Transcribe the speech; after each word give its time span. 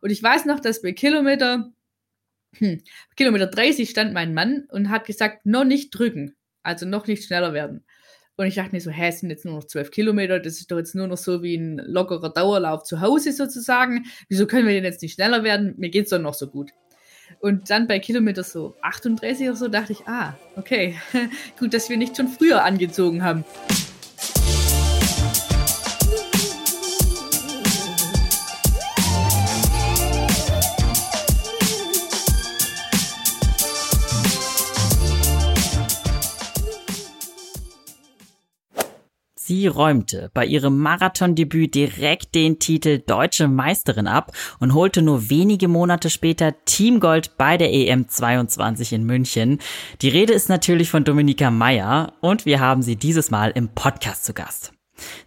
Und 0.00 0.10
ich 0.10 0.22
weiß 0.22 0.44
noch, 0.46 0.60
dass 0.60 0.82
bei 0.82 0.92
Kilometer, 0.92 1.72
hm, 2.56 2.82
Kilometer 3.16 3.46
30 3.46 3.88
stand 3.88 4.12
mein 4.12 4.34
Mann 4.34 4.66
und 4.70 4.90
hat 4.90 5.06
gesagt, 5.06 5.46
noch 5.46 5.64
nicht 5.64 5.90
drücken, 5.90 6.36
also 6.62 6.86
noch 6.86 7.06
nicht 7.06 7.24
schneller 7.24 7.52
werden. 7.52 7.84
Und 8.36 8.46
ich 8.46 8.54
dachte 8.54 8.72
mir 8.72 8.80
so, 8.80 8.90
hä, 8.90 9.08
es 9.08 9.20
sind 9.20 9.28
jetzt 9.28 9.44
nur 9.44 9.54
noch 9.54 9.64
zwölf 9.64 9.90
Kilometer, 9.90 10.40
das 10.40 10.54
ist 10.54 10.70
doch 10.70 10.78
jetzt 10.78 10.94
nur 10.94 11.06
noch 11.06 11.18
so 11.18 11.42
wie 11.42 11.56
ein 11.56 11.76
lockerer 11.76 12.30
Dauerlauf 12.30 12.84
zu 12.84 13.00
Hause 13.00 13.32
sozusagen. 13.32 14.06
Wieso 14.28 14.46
können 14.46 14.66
wir 14.66 14.72
denn 14.72 14.84
jetzt 14.84 15.02
nicht 15.02 15.14
schneller 15.14 15.44
werden? 15.44 15.74
Mir 15.76 15.90
geht 15.90 16.04
es 16.04 16.10
doch 16.10 16.18
noch 16.18 16.32
so 16.32 16.46
gut. 16.46 16.70
Und 17.40 17.68
dann 17.70 17.86
bei 17.86 17.98
Kilometer 17.98 18.42
so 18.42 18.76
38 18.80 19.48
oder 19.48 19.56
so 19.56 19.68
dachte 19.68 19.92
ich, 19.92 20.06
ah, 20.06 20.38
okay, 20.56 20.96
gut, 21.58 21.74
dass 21.74 21.90
wir 21.90 21.96
nicht 21.96 22.16
schon 22.16 22.28
früher 22.28 22.64
angezogen 22.64 23.22
haben. 23.22 23.44
Sie 39.50 39.66
räumte 39.66 40.30
bei 40.32 40.46
ihrem 40.46 40.78
Marathondebüt 40.78 41.74
direkt 41.74 42.36
den 42.36 42.60
Titel 42.60 43.00
Deutsche 43.04 43.48
Meisterin 43.48 44.06
ab 44.06 44.30
und 44.60 44.74
holte 44.74 45.02
nur 45.02 45.28
wenige 45.28 45.66
Monate 45.66 46.08
später 46.08 46.54
Teamgold 46.66 47.36
bei 47.36 47.56
der 47.56 47.72
EM 47.72 48.08
22 48.08 48.92
in 48.92 49.02
München. 49.02 49.58
Die 50.02 50.08
Rede 50.08 50.34
ist 50.34 50.50
natürlich 50.50 50.88
von 50.88 51.02
Dominika 51.02 51.50
Meyer 51.50 52.12
und 52.20 52.46
wir 52.46 52.60
haben 52.60 52.82
sie 52.82 52.94
dieses 52.94 53.32
Mal 53.32 53.50
im 53.50 53.70
Podcast 53.70 54.24
zu 54.24 54.34
Gast. 54.34 54.72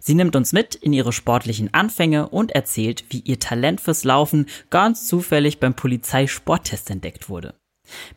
Sie 0.00 0.14
nimmt 0.14 0.36
uns 0.36 0.54
mit 0.54 0.74
in 0.74 0.94
ihre 0.94 1.12
sportlichen 1.12 1.74
Anfänge 1.74 2.30
und 2.30 2.52
erzählt, 2.52 3.04
wie 3.10 3.20
ihr 3.20 3.38
Talent 3.38 3.82
fürs 3.82 4.04
Laufen 4.04 4.46
ganz 4.70 5.06
zufällig 5.06 5.60
beim 5.60 5.74
Polizeisporttest 5.74 6.88
entdeckt 6.88 7.28
wurde. 7.28 7.52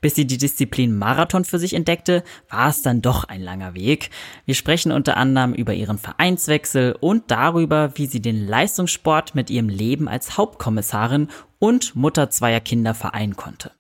Bis 0.02 0.16
sie 0.16 0.26
die 0.26 0.38
Disziplin 0.38 0.98
Marathon 0.98 1.46
für 1.46 1.60
sich 1.60 1.74
entdeckte, 1.74 2.24
war 2.50 2.70
es 2.70 2.82
dann 2.82 3.02
doch 3.02 3.26
ein 3.26 3.42
langer 3.42 3.74
Weg. 3.74 4.10
Wir 4.46 4.56
sprechen 4.56 4.92
unter 4.92 5.18
anderem 5.18 5.54
über 5.54 5.74
ihren 5.74 5.98
Vereinswechsel 5.98 6.96
und 7.00 7.30
darüber, 7.32 7.92
wie 7.96 8.06
sie 8.06 8.22
den 8.22 8.48
Leistungssport 8.48 9.36
mit 9.36 9.50
ihrem 9.50 9.70
Leben 9.70 10.08
als 10.08 10.38
Hauptkommissarin 10.38 11.28
und 11.60 11.96
Mutter 11.96 12.30
zweier 12.30 12.60
Kinder 12.60 12.94
vereinen 12.94 13.36
konnte. 13.36 13.72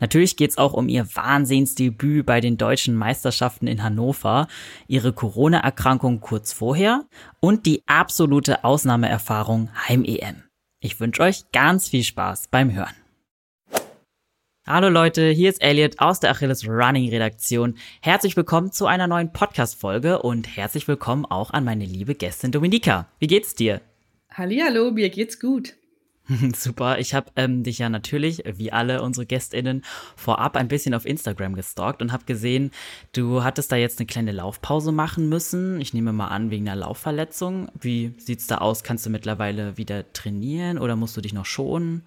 Natürlich 0.00 0.36
geht 0.36 0.50
es 0.50 0.58
auch 0.58 0.72
um 0.72 0.88
ihr 0.88 1.06
Wahnsinnsdebüt 1.14 2.24
bei 2.24 2.40
den 2.40 2.56
deutschen 2.56 2.94
Meisterschaften 2.94 3.66
in 3.66 3.82
Hannover, 3.82 4.46
ihre 4.86 5.12
Corona-Erkrankung 5.12 6.20
kurz 6.20 6.52
vorher 6.52 7.04
und 7.40 7.66
die 7.66 7.82
absolute 7.86 8.64
Ausnahmeerfahrung 8.64 9.70
Heim-EM. 9.88 10.44
Ich 10.80 11.00
wünsche 11.00 11.22
euch 11.22 11.50
ganz 11.52 11.88
viel 11.88 12.04
Spaß 12.04 12.48
beim 12.48 12.72
Hören. 12.72 12.94
Hallo 14.66 14.88
Leute, 14.88 15.28
hier 15.28 15.50
ist 15.50 15.60
Elliot 15.60 15.98
aus 15.98 16.20
der 16.20 16.30
Achilles 16.30 16.66
Running 16.66 17.10
Redaktion. 17.10 17.74
Herzlich 18.00 18.34
willkommen 18.34 18.72
zu 18.72 18.86
einer 18.86 19.06
neuen 19.06 19.30
Podcast-Folge 19.30 20.22
und 20.22 20.56
herzlich 20.56 20.88
willkommen 20.88 21.26
auch 21.26 21.50
an 21.50 21.64
meine 21.64 21.84
liebe 21.84 22.14
Gästin 22.14 22.50
Dominika. 22.50 23.06
Wie 23.18 23.26
geht's 23.26 23.54
dir? 23.54 23.82
Hallihallo, 24.30 24.90
mir 24.90 25.10
geht's 25.10 25.38
gut. 25.38 25.74
Super, 26.56 26.98
ich 26.98 27.12
habe 27.12 27.30
ähm, 27.36 27.62
dich 27.62 27.76
ja 27.76 27.90
natürlich, 27.90 28.42
wie 28.56 28.72
alle 28.72 29.02
unsere 29.02 29.26
GästInnen, 29.26 29.84
vorab 30.16 30.56
ein 30.56 30.68
bisschen 30.68 30.94
auf 30.94 31.04
Instagram 31.04 31.56
gestalkt 31.56 32.00
und 32.00 32.10
habe 32.10 32.24
gesehen, 32.24 32.70
du 33.12 33.44
hattest 33.44 33.70
da 33.70 33.76
jetzt 33.76 33.98
eine 33.98 34.06
kleine 34.06 34.32
Laufpause 34.32 34.92
machen 34.92 35.28
müssen. 35.28 35.78
Ich 35.78 35.92
nehme 35.92 36.14
mal 36.14 36.28
an, 36.28 36.50
wegen 36.50 36.66
einer 36.66 36.80
Laufverletzung. 36.80 37.68
Wie 37.78 38.14
sieht's 38.16 38.46
da 38.46 38.58
aus? 38.58 38.82
Kannst 38.82 39.04
du 39.04 39.10
mittlerweile 39.10 39.76
wieder 39.76 40.10
trainieren 40.14 40.78
oder 40.78 40.96
musst 40.96 41.18
du 41.18 41.20
dich 41.20 41.34
noch 41.34 41.44
schonen? 41.44 42.06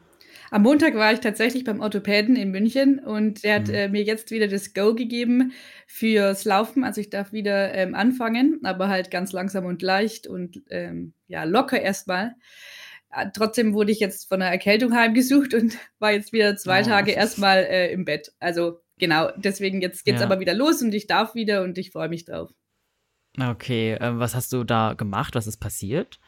Am 0.51 0.63
Montag 0.63 0.95
war 0.95 1.11
ich 1.13 1.19
tatsächlich 1.19 1.63
beim 1.63 1.79
Orthopäden 1.81 2.35
in 2.35 2.51
München 2.51 2.99
und 2.99 3.43
der 3.43 3.55
hat 3.55 3.67
mhm. 3.67 3.73
äh, 3.73 3.87
mir 3.89 4.03
jetzt 4.03 4.31
wieder 4.31 4.47
das 4.47 4.73
Go 4.73 4.95
gegeben 4.95 5.51
fürs 5.85 6.45
Laufen. 6.45 6.83
Also 6.83 7.01
ich 7.01 7.09
darf 7.09 7.33
wieder 7.33 7.73
ähm, 7.73 7.95
anfangen, 7.95 8.59
aber 8.63 8.87
halt 8.87 9.11
ganz 9.11 9.31
langsam 9.31 9.65
und 9.65 9.81
leicht 9.81 10.27
und 10.27 10.61
ähm, 10.69 11.13
ja, 11.27 11.43
locker 11.43 11.81
erstmal. 11.81 12.35
Äh, 13.11 13.27
trotzdem 13.33 13.73
wurde 13.73 13.91
ich 13.91 13.99
jetzt 13.99 14.27
von 14.27 14.41
einer 14.41 14.51
Erkältung 14.51 14.93
heimgesucht 14.93 15.53
und 15.53 15.77
war 15.99 16.11
jetzt 16.11 16.33
wieder 16.33 16.55
zwei 16.55 16.81
oh. 16.81 16.85
Tage 16.85 17.11
erstmal 17.11 17.59
äh, 17.59 17.91
im 17.91 18.05
Bett. 18.05 18.31
Also 18.39 18.79
genau, 18.97 19.29
deswegen 19.37 19.81
jetzt 19.81 20.05
geht's 20.05 20.19
ja. 20.19 20.25
aber 20.25 20.39
wieder 20.39 20.53
los 20.53 20.81
und 20.81 20.93
ich 20.93 21.07
darf 21.07 21.35
wieder 21.35 21.63
und 21.63 21.77
ich 21.77 21.91
freue 21.91 22.09
mich 22.09 22.25
drauf. 22.25 22.51
Okay, 23.39 23.93
äh, 23.93 24.17
was 24.17 24.35
hast 24.35 24.51
du 24.53 24.63
da 24.63 24.93
gemacht? 24.93 25.35
Was 25.35 25.47
ist 25.47 25.57
passiert? 25.57 26.19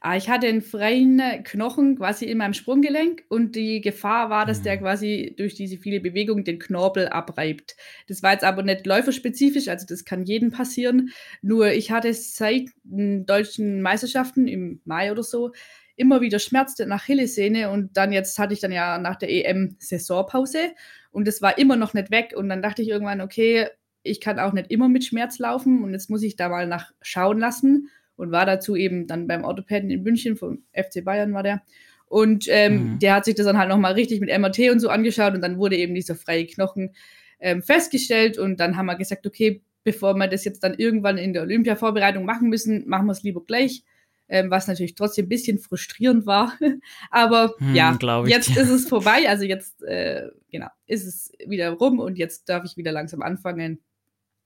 Ah, 0.00 0.16
ich 0.16 0.28
hatte 0.28 0.46
einen 0.46 0.62
freien 0.62 1.20
Knochen 1.42 1.96
quasi 1.96 2.26
in 2.26 2.38
meinem 2.38 2.52
Sprunggelenk 2.52 3.24
und 3.28 3.56
die 3.56 3.80
Gefahr 3.80 4.30
war, 4.30 4.46
dass 4.46 4.62
der 4.62 4.76
mhm. 4.76 4.80
quasi 4.80 5.34
durch 5.36 5.54
diese 5.54 5.76
viele 5.76 5.98
Bewegung 6.00 6.44
den 6.44 6.60
Knorpel 6.60 7.08
abreibt. 7.08 7.76
Das 8.06 8.22
war 8.22 8.32
jetzt 8.32 8.44
aber 8.44 8.62
nicht 8.62 8.86
läuferspezifisch, 8.86 9.66
also 9.66 9.86
das 9.88 10.04
kann 10.04 10.22
jedem 10.22 10.52
passieren. 10.52 11.10
Nur 11.42 11.72
ich 11.72 11.90
hatte 11.90 12.14
seit 12.14 12.68
den 12.84 13.26
deutschen 13.26 13.82
Meisterschaften 13.82 14.46
im 14.46 14.80
Mai 14.84 15.10
oder 15.10 15.24
so 15.24 15.50
immer 15.96 16.20
wieder 16.20 16.38
schmerzte 16.38 16.86
nach 16.86 17.02
Achillessehne 17.02 17.70
und 17.70 17.96
dann 17.96 18.12
jetzt 18.12 18.38
hatte 18.38 18.54
ich 18.54 18.60
dann 18.60 18.70
ja 18.70 18.98
nach 18.98 19.16
der 19.16 19.30
EM 19.30 19.76
Saisonpause 19.80 20.74
und 21.10 21.26
es 21.26 21.42
war 21.42 21.58
immer 21.58 21.74
noch 21.74 21.92
nicht 21.92 22.12
weg 22.12 22.34
und 22.36 22.48
dann 22.48 22.62
dachte 22.62 22.82
ich 22.82 22.88
irgendwann, 22.88 23.20
okay, 23.20 23.66
ich 24.04 24.20
kann 24.20 24.38
auch 24.38 24.52
nicht 24.52 24.70
immer 24.70 24.88
mit 24.88 25.04
Schmerz 25.04 25.40
laufen 25.40 25.82
und 25.82 25.92
jetzt 25.92 26.08
muss 26.08 26.22
ich 26.22 26.36
da 26.36 26.48
mal 26.48 26.68
nach 26.68 26.92
schauen 27.02 27.40
lassen 27.40 27.90
und 28.18 28.32
war 28.32 28.44
dazu 28.44 28.76
eben 28.76 29.06
dann 29.06 29.26
beim 29.26 29.44
Orthopäden 29.44 29.90
in 29.90 30.02
München, 30.02 30.36
vom 30.36 30.64
FC 30.72 31.04
Bayern 31.04 31.32
war 31.32 31.42
der. 31.42 31.62
Und 32.06 32.46
ähm, 32.48 32.72
mhm. 32.72 32.98
der 32.98 33.14
hat 33.14 33.24
sich 33.24 33.34
das 33.34 33.46
dann 33.46 33.58
halt 33.58 33.68
nochmal 33.68 33.92
richtig 33.92 34.20
mit 34.20 34.36
MRT 34.36 34.70
und 34.70 34.80
so 34.80 34.88
angeschaut 34.88 35.34
und 35.34 35.40
dann 35.40 35.58
wurde 35.58 35.76
eben 35.76 35.94
dieser 35.94 36.16
freie 36.16 36.46
Knochen 36.46 36.94
ähm, 37.38 37.62
festgestellt 37.62 38.38
und 38.38 38.58
dann 38.60 38.76
haben 38.76 38.86
wir 38.86 38.96
gesagt, 38.96 39.26
okay, 39.26 39.62
bevor 39.84 40.14
wir 40.14 40.26
das 40.26 40.44
jetzt 40.44 40.64
dann 40.64 40.74
irgendwann 40.74 41.16
in 41.16 41.32
der 41.32 41.42
Olympia-Vorbereitung 41.42 42.24
machen 42.24 42.48
müssen, 42.48 42.88
machen 42.88 43.06
wir 43.06 43.12
es 43.12 43.22
lieber 43.22 43.44
gleich. 43.44 43.84
Ähm, 44.30 44.50
was 44.50 44.68
natürlich 44.68 44.94
trotzdem 44.94 45.24
ein 45.24 45.30
bisschen 45.30 45.58
frustrierend 45.58 46.26
war. 46.26 46.52
Aber 47.10 47.54
hm, 47.58 47.74
ja, 47.74 47.96
jetzt 48.26 48.54
ist 48.54 48.68
es 48.68 48.86
vorbei. 48.86 49.26
Also 49.26 49.44
jetzt, 49.44 49.82
äh, 49.84 50.28
genau, 50.50 50.66
ist 50.86 51.06
es 51.06 51.32
wieder 51.46 51.70
rum 51.70 51.98
und 51.98 52.18
jetzt 52.18 52.46
darf 52.50 52.64
ich 52.64 52.76
wieder 52.76 52.92
langsam 52.92 53.22
anfangen. 53.22 53.80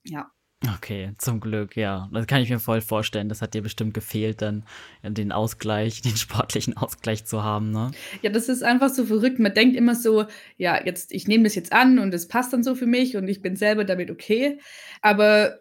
Ja. 0.05 0.31
Okay, 0.77 1.13
zum 1.19 1.41
Glück, 1.41 1.77
ja. 1.77 2.09
Das 2.13 2.27
kann 2.27 2.41
ich 2.41 2.51
mir 2.51 2.61
voll 2.61 2.81
vorstellen. 2.81 3.29
Das 3.29 3.43
hat 3.43 3.55
dir 3.55 3.63
bestimmt 3.63 3.95
gefehlt, 3.95 4.43
dann 4.43 4.65
den 5.03 5.33
Ausgleich, 5.33 6.03
den 6.03 6.17
sportlichen 6.17 6.77
Ausgleich 6.77 7.25
zu 7.25 7.43
haben, 7.43 7.71
ne? 7.73 7.91
Ja, 8.23 8.31
das 8.31 8.49
ist 8.49 8.63
einfach 8.63 8.89
so 8.89 9.05
verrückt. 9.05 9.39
Man 9.39 9.55
denkt 9.55 9.77
immer 9.77 9.95
so, 9.95 10.27
ja, 10.57 10.85
jetzt, 10.85 11.13
ich 11.13 11.27
nehme 11.27 11.45
das 11.45 11.55
jetzt 11.55 11.73
an 11.73 11.99
und 11.99 12.15
es 12.15 12.29
passt 12.29 12.53
dann 12.53 12.63
so 12.63 12.75
für 12.75 12.87
mich 12.87 13.17
und 13.17 13.27
ich 13.29 13.43
bin 13.43 13.57
selber 13.57 13.85
damit 13.85 14.11
okay. 14.11 14.61
Aber 15.01 15.59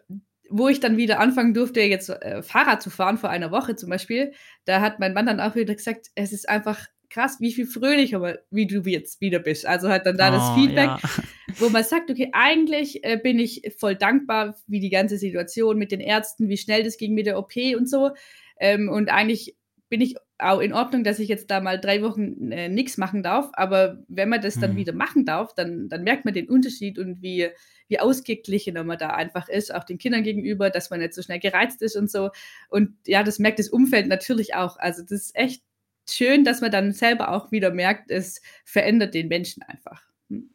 wo 0.48 0.68
ich 0.68 0.80
dann 0.80 0.96
wieder 0.96 1.18
anfangen 1.18 1.54
durfte, 1.54 1.80
jetzt 1.80 2.10
äh, 2.10 2.42
Fahrrad 2.42 2.82
zu 2.82 2.90
fahren, 2.90 3.18
vor 3.18 3.30
einer 3.30 3.50
Woche 3.50 3.74
zum 3.74 3.88
Beispiel, 3.88 4.32
da 4.66 4.80
hat 4.80 5.00
mein 5.00 5.14
Mann 5.14 5.26
dann 5.26 5.40
auch 5.40 5.54
wieder 5.56 5.74
gesagt, 5.74 6.08
es 6.14 6.32
ist 6.32 6.48
einfach 6.48 6.86
krass, 7.12 7.36
wie 7.40 7.52
viel 7.52 7.66
fröhlicher 7.66 8.38
wie 8.50 8.66
du 8.66 8.80
jetzt 8.82 9.20
wieder 9.20 9.38
bist. 9.38 9.66
Also 9.66 9.88
halt 9.88 10.06
dann 10.06 10.16
da 10.16 10.28
oh, 10.28 10.32
das 10.32 10.54
Feedback, 10.54 10.86
ja. 10.86 11.00
wo 11.58 11.68
man 11.68 11.84
sagt, 11.84 12.10
okay, 12.10 12.30
eigentlich 12.32 13.04
äh, 13.04 13.18
bin 13.22 13.38
ich 13.38 13.62
voll 13.78 13.94
dankbar, 13.94 14.56
wie 14.66 14.80
die 14.80 14.90
ganze 14.90 15.18
Situation 15.18 15.78
mit 15.78 15.92
den 15.92 16.00
Ärzten, 16.00 16.48
wie 16.48 16.56
schnell 16.56 16.82
das 16.82 16.96
ging 16.96 17.14
mit 17.14 17.26
der 17.26 17.38
OP 17.38 17.54
und 17.76 17.88
so. 17.88 18.10
Ähm, 18.58 18.88
und 18.88 19.10
eigentlich 19.10 19.56
bin 19.88 20.00
ich 20.00 20.16
auch 20.38 20.60
in 20.60 20.72
Ordnung, 20.72 21.04
dass 21.04 21.18
ich 21.18 21.28
jetzt 21.28 21.50
da 21.50 21.60
mal 21.60 21.78
drei 21.78 22.02
Wochen 22.02 22.50
äh, 22.50 22.70
nichts 22.70 22.96
machen 22.96 23.22
darf. 23.22 23.50
Aber 23.52 24.02
wenn 24.08 24.30
man 24.30 24.40
das 24.40 24.58
dann 24.58 24.70
hm. 24.70 24.76
wieder 24.78 24.94
machen 24.94 25.26
darf, 25.26 25.54
dann, 25.54 25.88
dann 25.90 26.02
merkt 26.02 26.24
man 26.24 26.32
den 26.32 26.48
Unterschied 26.48 26.98
und 26.98 27.20
wie, 27.20 27.48
wie 27.88 28.00
ausgeglichener 28.00 28.84
man 28.84 28.96
da 28.96 29.10
einfach 29.10 29.48
ist, 29.50 29.74
auch 29.74 29.84
den 29.84 29.98
Kindern 29.98 30.22
gegenüber, 30.22 30.70
dass 30.70 30.88
man 30.88 31.00
nicht 31.00 31.12
so 31.12 31.20
schnell 31.20 31.40
gereizt 31.40 31.82
ist 31.82 31.96
und 31.96 32.10
so. 32.10 32.30
Und 32.70 32.96
ja, 33.06 33.22
das 33.22 33.38
merkt 33.38 33.58
das 33.58 33.68
Umfeld 33.68 34.08
natürlich 34.08 34.54
auch. 34.54 34.78
Also 34.78 35.02
das 35.02 35.12
ist 35.12 35.36
echt 35.36 35.62
schön, 36.08 36.44
dass 36.44 36.60
man 36.60 36.70
dann 36.70 36.92
selber 36.92 37.32
auch 37.32 37.52
wieder 37.52 37.70
merkt, 37.70 38.10
es 38.10 38.40
verändert 38.64 39.14
den 39.14 39.28
Menschen 39.28 39.62
einfach. 39.62 40.02
Hm. 40.28 40.50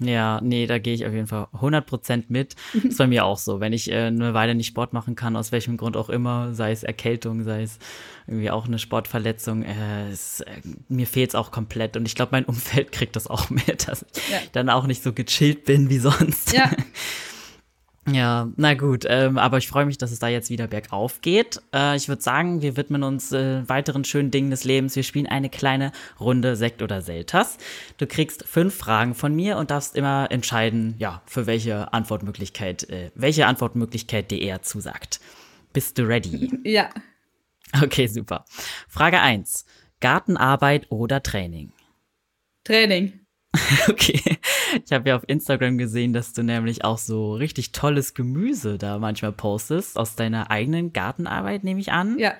Ja, 0.00 0.40
nee, 0.42 0.66
da 0.66 0.78
gehe 0.78 0.94
ich 0.94 1.06
auf 1.06 1.12
jeden 1.12 1.26
Fall 1.26 1.46
100% 1.52 2.24
mit. 2.28 2.56
ist 2.82 2.98
bei 2.98 3.06
mir 3.06 3.24
auch 3.24 3.38
so. 3.38 3.60
Wenn 3.60 3.72
ich 3.72 3.90
äh, 3.90 4.06
eine 4.06 4.34
Weile 4.34 4.54
nicht 4.54 4.66
Sport 4.66 4.92
machen 4.92 5.14
kann, 5.14 5.36
aus 5.36 5.52
welchem 5.52 5.76
Grund 5.76 5.96
auch 5.96 6.08
immer, 6.08 6.52
sei 6.54 6.72
es 6.72 6.82
Erkältung, 6.82 7.44
sei 7.44 7.62
es 7.62 7.78
irgendwie 8.26 8.50
auch 8.50 8.66
eine 8.66 8.78
Sportverletzung, 8.78 9.62
äh, 9.62 10.10
es, 10.10 10.40
äh, 10.40 10.50
mir 10.88 11.06
fehlt 11.06 11.30
es 11.30 11.34
auch 11.34 11.50
komplett. 11.50 11.96
Und 11.96 12.06
ich 12.06 12.14
glaube, 12.14 12.32
mein 12.32 12.44
Umfeld 12.46 12.92
kriegt 12.92 13.16
das 13.16 13.28
auch 13.28 13.50
mit, 13.50 13.88
dass 13.88 14.04
ja. 14.30 14.38
ich 14.42 14.50
dann 14.50 14.68
auch 14.68 14.86
nicht 14.86 15.02
so 15.02 15.12
gechillt 15.12 15.64
bin 15.64 15.88
wie 15.90 15.98
sonst. 15.98 16.52
Ja. 16.52 16.70
Ja, 18.10 18.50
na 18.56 18.74
gut, 18.74 19.06
ähm, 19.08 19.38
aber 19.38 19.58
ich 19.58 19.68
freue 19.68 19.86
mich, 19.86 19.96
dass 19.96 20.12
es 20.12 20.18
da 20.18 20.28
jetzt 20.28 20.50
wieder 20.50 20.66
bergauf 20.66 21.22
geht. 21.22 21.62
Äh, 21.72 21.96
ich 21.96 22.08
würde 22.08 22.20
sagen, 22.20 22.60
wir 22.60 22.76
widmen 22.76 23.02
uns 23.02 23.32
äh, 23.32 23.66
weiteren 23.66 24.04
schönen 24.04 24.30
Dingen 24.30 24.50
des 24.50 24.64
Lebens. 24.64 24.94
Wir 24.94 25.02
spielen 25.02 25.26
eine 25.26 25.48
kleine 25.48 25.90
Runde 26.20 26.54
Sekt 26.54 26.82
oder 26.82 27.00
Seltas. 27.00 27.56
Du 27.96 28.06
kriegst 28.06 28.44
fünf 28.46 28.74
Fragen 28.74 29.14
von 29.14 29.34
mir 29.34 29.56
und 29.56 29.70
darfst 29.70 29.96
immer 29.96 30.26
entscheiden, 30.30 30.94
ja, 30.98 31.22
für 31.24 31.46
welche 31.46 31.94
Antwortmöglichkeit, 31.94 32.88
äh, 32.90 33.10
welche 33.14 33.46
Antwortmöglichkeit 33.46 34.30
dir 34.30 34.40
eher 34.40 34.60
zusagt. 34.60 35.20
Bist 35.72 35.96
du 35.98 36.02
ready? 36.02 36.50
Ja. 36.64 36.90
Okay, 37.82 38.06
super. 38.06 38.44
Frage 38.86 39.20
eins: 39.20 39.64
Gartenarbeit 40.00 40.86
oder 40.90 41.22
Training? 41.22 41.72
Training. 42.62 43.23
Okay. 43.88 44.20
Ich 44.84 44.92
habe 44.92 45.08
ja 45.08 45.16
auf 45.16 45.22
Instagram 45.26 45.78
gesehen, 45.78 46.12
dass 46.12 46.32
du 46.32 46.42
nämlich 46.42 46.84
auch 46.84 46.98
so 46.98 47.34
richtig 47.34 47.72
tolles 47.72 48.14
Gemüse 48.14 48.78
da 48.78 48.98
manchmal 48.98 49.32
postest 49.32 49.96
aus 49.96 50.16
deiner 50.16 50.50
eigenen 50.50 50.92
Gartenarbeit, 50.92 51.64
nehme 51.64 51.80
ich 51.80 51.92
an. 51.92 52.18
Ja. 52.18 52.34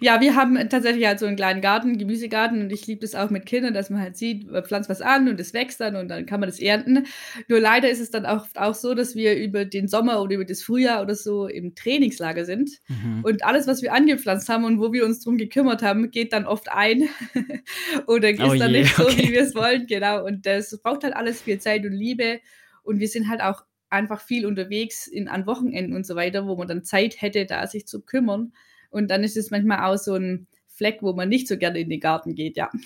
Ja, 0.00 0.20
wir 0.20 0.36
haben 0.36 0.56
tatsächlich 0.68 1.06
halt 1.06 1.18
so 1.18 1.26
einen 1.26 1.36
kleinen 1.36 1.60
Garten, 1.60 1.98
Gemüsegarten 1.98 2.62
und 2.62 2.72
ich 2.72 2.86
liebe 2.86 3.00
das 3.00 3.14
auch 3.14 3.30
mit 3.30 3.46
Kindern, 3.46 3.74
dass 3.74 3.90
man 3.90 4.00
halt 4.00 4.16
sieht, 4.16 4.50
man 4.50 4.64
pflanzt 4.64 4.88
was 4.88 5.00
an 5.00 5.28
und 5.28 5.40
es 5.40 5.52
wächst 5.54 5.80
dann 5.80 5.96
und 5.96 6.08
dann 6.08 6.26
kann 6.26 6.40
man 6.40 6.48
das 6.48 6.60
ernten. 6.60 7.06
Nur 7.48 7.60
leider 7.60 7.90
ist 7.90 8.00
es 8.00 8.10
dann 8.10 8.26
auch, 8.26 8.46
auch 8.54 8.74
so, 8.74 8.94
dass 8.94 9.14
wir 9.14 9.36
über 9.36 9.64
den 9.64 9.88
Sommer 9.88 10.20
oder 10.22 10.34
über 10.34 10.44
das 10.44 10.62
Frühjahr 10.62 11.02
oder 11.02 11.14
so 11.14 11.46
im 11.46 11.74
Trainingslager 11.74 12.44
sind 12.44 12.70
mhm. 12.88 13.24
und 13.24 13.44
alles, 13.44 13.66
was 13.66 13.82
wir 13.82 13.92
angepflanzt 13.92 14.48
haben 14.48 14.64
und 14.64 14.80
wo 14.80 14.92
wir 14.92 15.04
uns 15.04 15.20
drum 15.20 15.36
gekümmert 15.36 15.82
haben, 15.82 16.10
geht 16.10 16.32
dann 16.32 16.46
oft 16.46 16.70
ein 16.70 17.08
oder 18.06 18.30
ist 18.30 18.40
oh 18.40 18.54
dann 18.54 18.72
je, 18.72 18.82
nicht 18.82 18.96
so, 18.96 19.04
okay. 19.04 19.28
wie 19.28 19.32
wir 19.32 19.42
es 19.42 19.54
wollen, 19.54 19.86
genau. 19.86 20.24
Und 20.24 20.46
das 20.46 20.78
braucht 20.82 21.04
halt 21.04 21.14
alles 21.14 21.42
viel 21.42 21.58
Zeit 21.58 21.84
und 21.84 21.92
Liebe 21.92 22.40
und 22.82 23.00
wir 23.00 23.08
sind 23.08 23.28
halt 23.28 23.40
auch 23.40 23.62
einfach 23.94 24.20
viel 24.20 24.44
unterwegs 24.44 25.06
in, 25.06 25.28
an 25.28 25.46
Wochenenden 25.46 25.94
und 25.94 26.04
so 26.04 26.16
weiter, 26.16 26.46
wo 26.46 26.56
man 26.56 26.68
dann 26.68 26.84
Zeit 26.84 27.22
hätte, 27.22 27.46
da 27.46 27.66
sich 27.66 27.86
zu 27.86 28.02
kümmern. 28.02 28.52
Und 28.94 29.10
dann 29.10 29.24
ist 29.24 29.36
es 29.36 29.50
manchmal 29.50 29.80
auch 29.84 29.98
so 29.98 30.14
ein 30.14 30.46
Fleck, 30.68 30.98
wo 31.02 31.12
man 31.12 31.28
nicht 31.28 31.48
so 31.48 31.58
gerne 31.58 31.80
in 31.80 31.90
den 31.90 32.00
Garten 32.00 32.34
geht, 32.34 32.56
ja. 32.56 32.70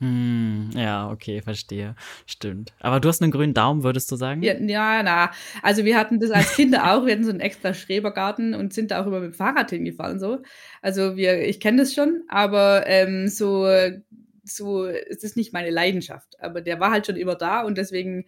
Hm, 0.00 0.70
ja, 0.74 1.08
okay, 1.08 1.40
verstehe. 1.40 1.94
Stimmt. 2.26 2.74
Aber 2.80 2.98
du 2.98 3.08
hast 3.08 3.22
einen 3.22 3.30
grünen 3.30 3.54
Daumen, 3.54 3.84
würdest 3.84 4.10
du 4.10 4.16
sagen? 4.16 4.42
Ja, 4.42 4.54
ja, 4.54 5.02
na. 5.04 5.30
Also 5.62 5.84
wir 5.84 5.96
hatten 5.96 6.18
das 6.18 6.32
als 6.32 6.56
Kinder 6.56 6.92
auch. 6.92 7.06
Wir 7.06 7.12
hatten 7.12 7.24
so 7.24 7.30
einen 7.30 7.40
extra 7.40 7.72
Schrebergarten 7.72 8.54
und 8.54 8.74
sind 8.74 8.90
da 8.90 9.00
auch 9.00 9.06
immer 9.06 9.20
mit 9.20 9.32
dem 9.32 9.34
Fahrrad 9.34 9.70
hingefahren. 9.70 10.18
So. 10.18 10.42
Also 10.82 11.16
wir, 11.16 11.46
ich 11.48 11.60
kenne 11.60 11.78
das 11.78 11.94
schon, 11.94 12.24
aber 12.28 12.86
ähm, 12.88 13.28
so, 13.28 13.68
so 14.42 14.84
ist 14.84 15.22
es 15.22 15.36
nicht 15.36 15.52
meine 15.52 15.70
Leidenschaft. 15.70 16.40
Aber 16.40 16.60
der 16.60 16.80
war 16.80 16.90
halt 16.90 17.06
schon 17.06 17.16
immer 17.16 17.36
da 17.36 17.62
und 17.62 17.78
deswegen 17.78 18.26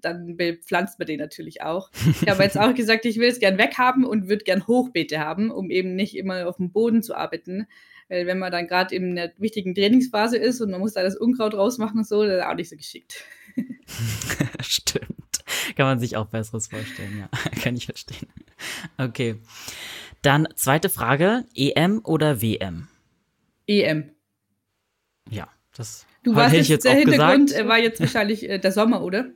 dann 0.00 0.36
bepflanzt 0.36 0.98
man 0.98 1.06
den 1.06 1.20
natürlich 1.20 1.62
auch. 1.62 1.90
Ich 2.22 2.28
habe 2.28 2.42
jetzt 2.42 2.58
auch 2.58 2.74
gesagt, 2.74 3.04
ich 3.04 3.18
will 3.18 3.28
es 3.28 3.40
gern 3.40 3.58
weghaben 3.58 4.04
und 4.04 4.28
würde 4.28 4.44
gern 4.44 4.66
Hochbeete 4.66 5.18
haben, 5.18 5.50
um 5.50 5.70
eben 5.70 5.94
nicht 5.94 6.16
immer 6.16 6.48
auf 6.48 6.56
dem 6.56 6.72
Boden 6.72 7.02
zu 7.02 7.14
arbeiten. 7.14 7.66
Weil 8.08 8.26
wenn 8.26 8.38
man 8.38 8.50
dann 8.50 8.66
gerade 8.66 8.94
in 8.94 9.16
einer 9.16 9.30
wichtigen 9.38 9.74
Trainingsphase 9.74 10.36
ist 10.36 10.60
und 10.60 10.72
man 10.72 10.80
muss 10.80 10.94
da 10.94 11.02
das 11.02 11.16
Unkraut 11.16 11.54
rausmachen 11.54 11.98
und 11.98 12.06
so, 12.06 12.24
das 12.24 12.38
ist 12.38 12.44
auch 12.44 12.54
nicht 12.54 12.68
so 12.68 12.76
geschickt. 12.76 13.24
Stimmt. 14.60 15.44
Kann 15.76 15.86
man 15.86 16.00
sich 16.00 16.16
auch 16.16 16.26
Besseres 16.26 16.68
vorstellen, 16.68 17.18
ja. 17.20 17.28
Kann 17.62 17.76
ich 17.76 17.86
verstehen. 17.86 18.28
Okay. 18.98 19.36
Dann 20.22 20.48
zweite 20.54 20.88
Frage: 20.88 21.44
EM 21.54 22.00
oder 22.04 22.42
WM? 22.42 22.88
EM. 23.66 24.10
Ja, 25.30 25.48
das 25.76 26.06
du 26.24 26.34
warst 26.34 26.54
jetzt, 26.54 26.68
jetzt 26.68 26.84
der 26.84 26.94
Hintergrund 26.94 27.50
gesagt. 27.50 27.68
war 27.68 27.78
jetzt 27.78 28.00
wahrscheinlich 28.00 28.48
äh, 28.48 28.58
der 28.58 28.72
Sommer, 28.72 29.02
oder? 29.02 29.30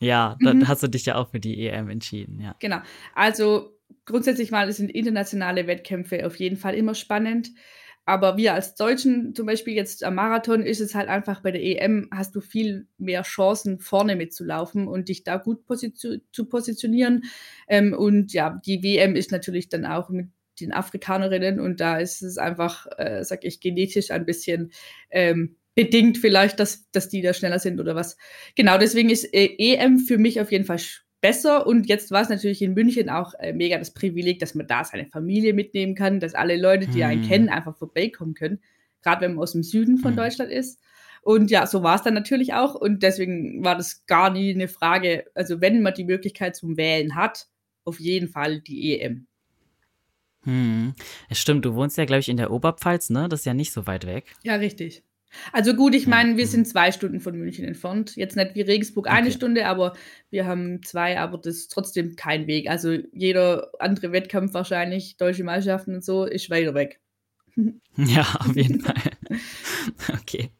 Ja, 0.00 0.36
dann 0.40 0.58
mhm. 0.58 0.68
hast 0.68 0.82
du 0.82 0.88
dich 0.88 1.06
ja 1.06 1.16
auch 1.16 1.30
für 1.30 1.40
die 1.40 1.66
EM 1.66 1.88
entschieden, 1.90 2.40
ja. 2.40 2.56
Genau. 2.58 2.78
Also 3.14 3.78
grundsätzlich 4.06 4.50
mal 4.50 4.70
sind 4.72 4.90
internationale 4.90 5.66
Wettkämpfe 5.66 6.26
auf 6.26 6.36
jeden 6.36 6.56
Fall 6.56 6.74
immer 6.74 6.94
spannend. 6.94 7.50
Aber 8.06 8.36
wir 8.36 8.54
als 8.54 8.74
Deutschen, 8.74 9.34
zum 9.34 9.46
Beispiel 9.46 9.74
jetzt 9.74 10.02
am 10.02 10.16
Marathon, 10.16 10.62
ist 10.62 10.80
es 10.80 10.94
halt 10.94 11.08
einfach 11.08 11.42
bei 11.42 11.52
der 11.52 11.62
EM, 11.62 12.08
hast 12.10 12.34
du 12.34 12.40
viel 12.40 12.88
mehr 12.98 13.22
Chancen, 13.22 13.78
vorne 13.78 14.16
mitzulaufen 14.16 14.88
und 14.88 15.08
dich 15.08 15.22
da 15.22 15.36
gut 15.36 15.64
position 15.64 16.20
zu 16.32 16.46
positionieren. 16.46 17.24
Ähm, 17.68 17.92
und 17.92 18.32
ja, 18.32 18.60
die 18.64 18.82
WM 18.82 19.14
ist 19.14 19.30
natürlich 19.30 19.68
dann 19.68 19.84
auch 19.84 20.08
mit 20.08 20.28
den 20.60 20.72
Afrikanerinnen 20.72 21.60
und 21.60 21.80
da 21.80 21.98
ist 21.98 22.22
es 22.22 22.38
einfach, 22.38 22.86
äh, 22.98 23.22
sag 23.22 23.44
ich, 23.44 23.60
genetisch 23.60 24.10
ein 24.10 24.26
bisschen 24.26 24.72
ähm, 25.10 25.56
bedingt 25.80 26.18
vielleicht, 26.18 26.60
dass, 26.60 26.90
dass 26.90 27.08
die 27.08 27.22
da 27.22 27.32
schneller 27.32 27.58
sind 27.58 27.80
oder 27.80 27.94
was. 27.94 28.18
Genau, 28.54 28.76
deswegen 28.76 29.08
ist 29.08 29.24
äh, 29.32 29.54
EM 29.56 29.98
für 29.98 30.18
mich 30.18 30.38
auf 30.38 30.52
jeden 30.52 30.66
Fall 30.66 30.78
besser. 31.22 31.66
Und 31.66 31.88
jetzt 31.88 32.10
war 32.10 32.20
es 32.20 32.28
natürlich 32.28 32.60
in 32.60 32.74
München 32.74 33.08
auch 33.08 33.32
äh, 33.38 33.54
mega 33.54 33.78
das 33.78 33.94
Privileg, 33.94 34.40
dass 34.40 34.54
man 34.54 34.66
da 34.66 34.84
seine 34.84 35.06
Familie 35.06 35.54
mitnehmen 35.54 35.94
kann, 35.94 36.20
dass 36.20 36.34
alle 36.34 36.58
Leute, 36.58 36.86
die 36.86 37.02
einen 37.02 37.22
hm. 37.22 37.28
kennen, 37.30 37.48
einfach 37.48 37.74
vorbeikommen 37.78 38.34
können. 38.34 38.60
Gerade 39.02 39.22
wenn 39.22 39.32
man 39.32 39.42
aus 39.42 39.52
dem 39.52 39.62
Süden 39.62 39.96
von 39.96 40.10
hm. 40.10 40.18
Deutschland 40.18 40.52
ist. 40.52 40.78
Und 41.22 41.50
ja, 41.50 41.66
so 41.66 41.82
war 41.82 41.96
es 41.96 42.02
dann 42.02 42.12
natürlich 42.12 42.52
auch. 42.52 42.74
Und 42.74 43.02
deswegen 43.02 43.64
war 43.64 43.74
das 43.74 44.04
gar 44.04 44.28
nie 44.28 44.52
eine 44.52 44.68
Frage. 44.68 45.24
Also, 45.34 45.62
wenn 45.62 45.80
man 45.80 45.94
die 45.94 46.04
Möglichkeit 46.04 46.56
zum 46.56 46.76
Wählen 46.76 47.14
hat, 47.14 47.46
auf 47.84 48.00
jeden 48.00 48.28
Fall 48.28 48.60
die 48.60 49.00
EM. 49.00 49.26
Hm. 50.42 50.92
Ja, 51.30 51.36
stimmt, 51.36 51.64
du 51.64 51.74
wohnst 51.74 51.96
ja, 51.96 52.04
glaube 52.04 52.20
ich, 52.20 52.28
in 52.28 52.36
der 52.36 52.50
Oberpfalz, 52.50 53.08
ne? 53.08 53.30
Das 53.30 53.40
ist 53.40 53.46
ja 53.46 53.54
nicht 53.54 53.72
so 53.72 53.86
weit 53.86 54.06
weg. 54.06 54.24
Ja, 54.42 54.56
richtig. 54.56 55.02
Also 55.52 55.74
gut, 55.74 55.94
ich 55.94 56.06
meine, 56.06 56.36
wir 56.36 56.46
sind 56.46 56.66
zwei 56.66 56.92
Stunden 56.92 57.20
von 57.20 57.36
München 57.36 57.64
entfernt. 57.64 58.16
Jetzt 58.16 58.36
nicht 58.36 58.54
wie 58.54 58.62
Regensburg 58.62 59.08
eine 59.08 59.28
okay. 59.28 59.36
Stunde, 59.36 59.66
aber 59.66 59.94
wir 60.30 60.46
haben 60.46 60.82
zwei, 60.82 61.18
aber 61.18 61.38
das 61.38 61.56
ist 61.56 61.72
trotzdem 61.72 62.16
kein 62.16 62.46
Weg. 62.46 62.68
Also 62.68 62.96
jeder 63.12 63.70
andere 63.78 64.12
Wettkampf 64.12 64.54
wahrscheinlich, 64.54 65.16
deutsche 65.16 65.44
Meisterschaften 65.44 65.94
und 65.94 66.04
so, 66.04 66.24
ist 66.24 66.50
weiter 66.50 66.74
weg. 66.74 67.00
Ja, 67.96 68.22
auf 68.40 68.56
jeden 68.56 68.80
Fall. 68.80 68.94
Okay. 70.20 70.50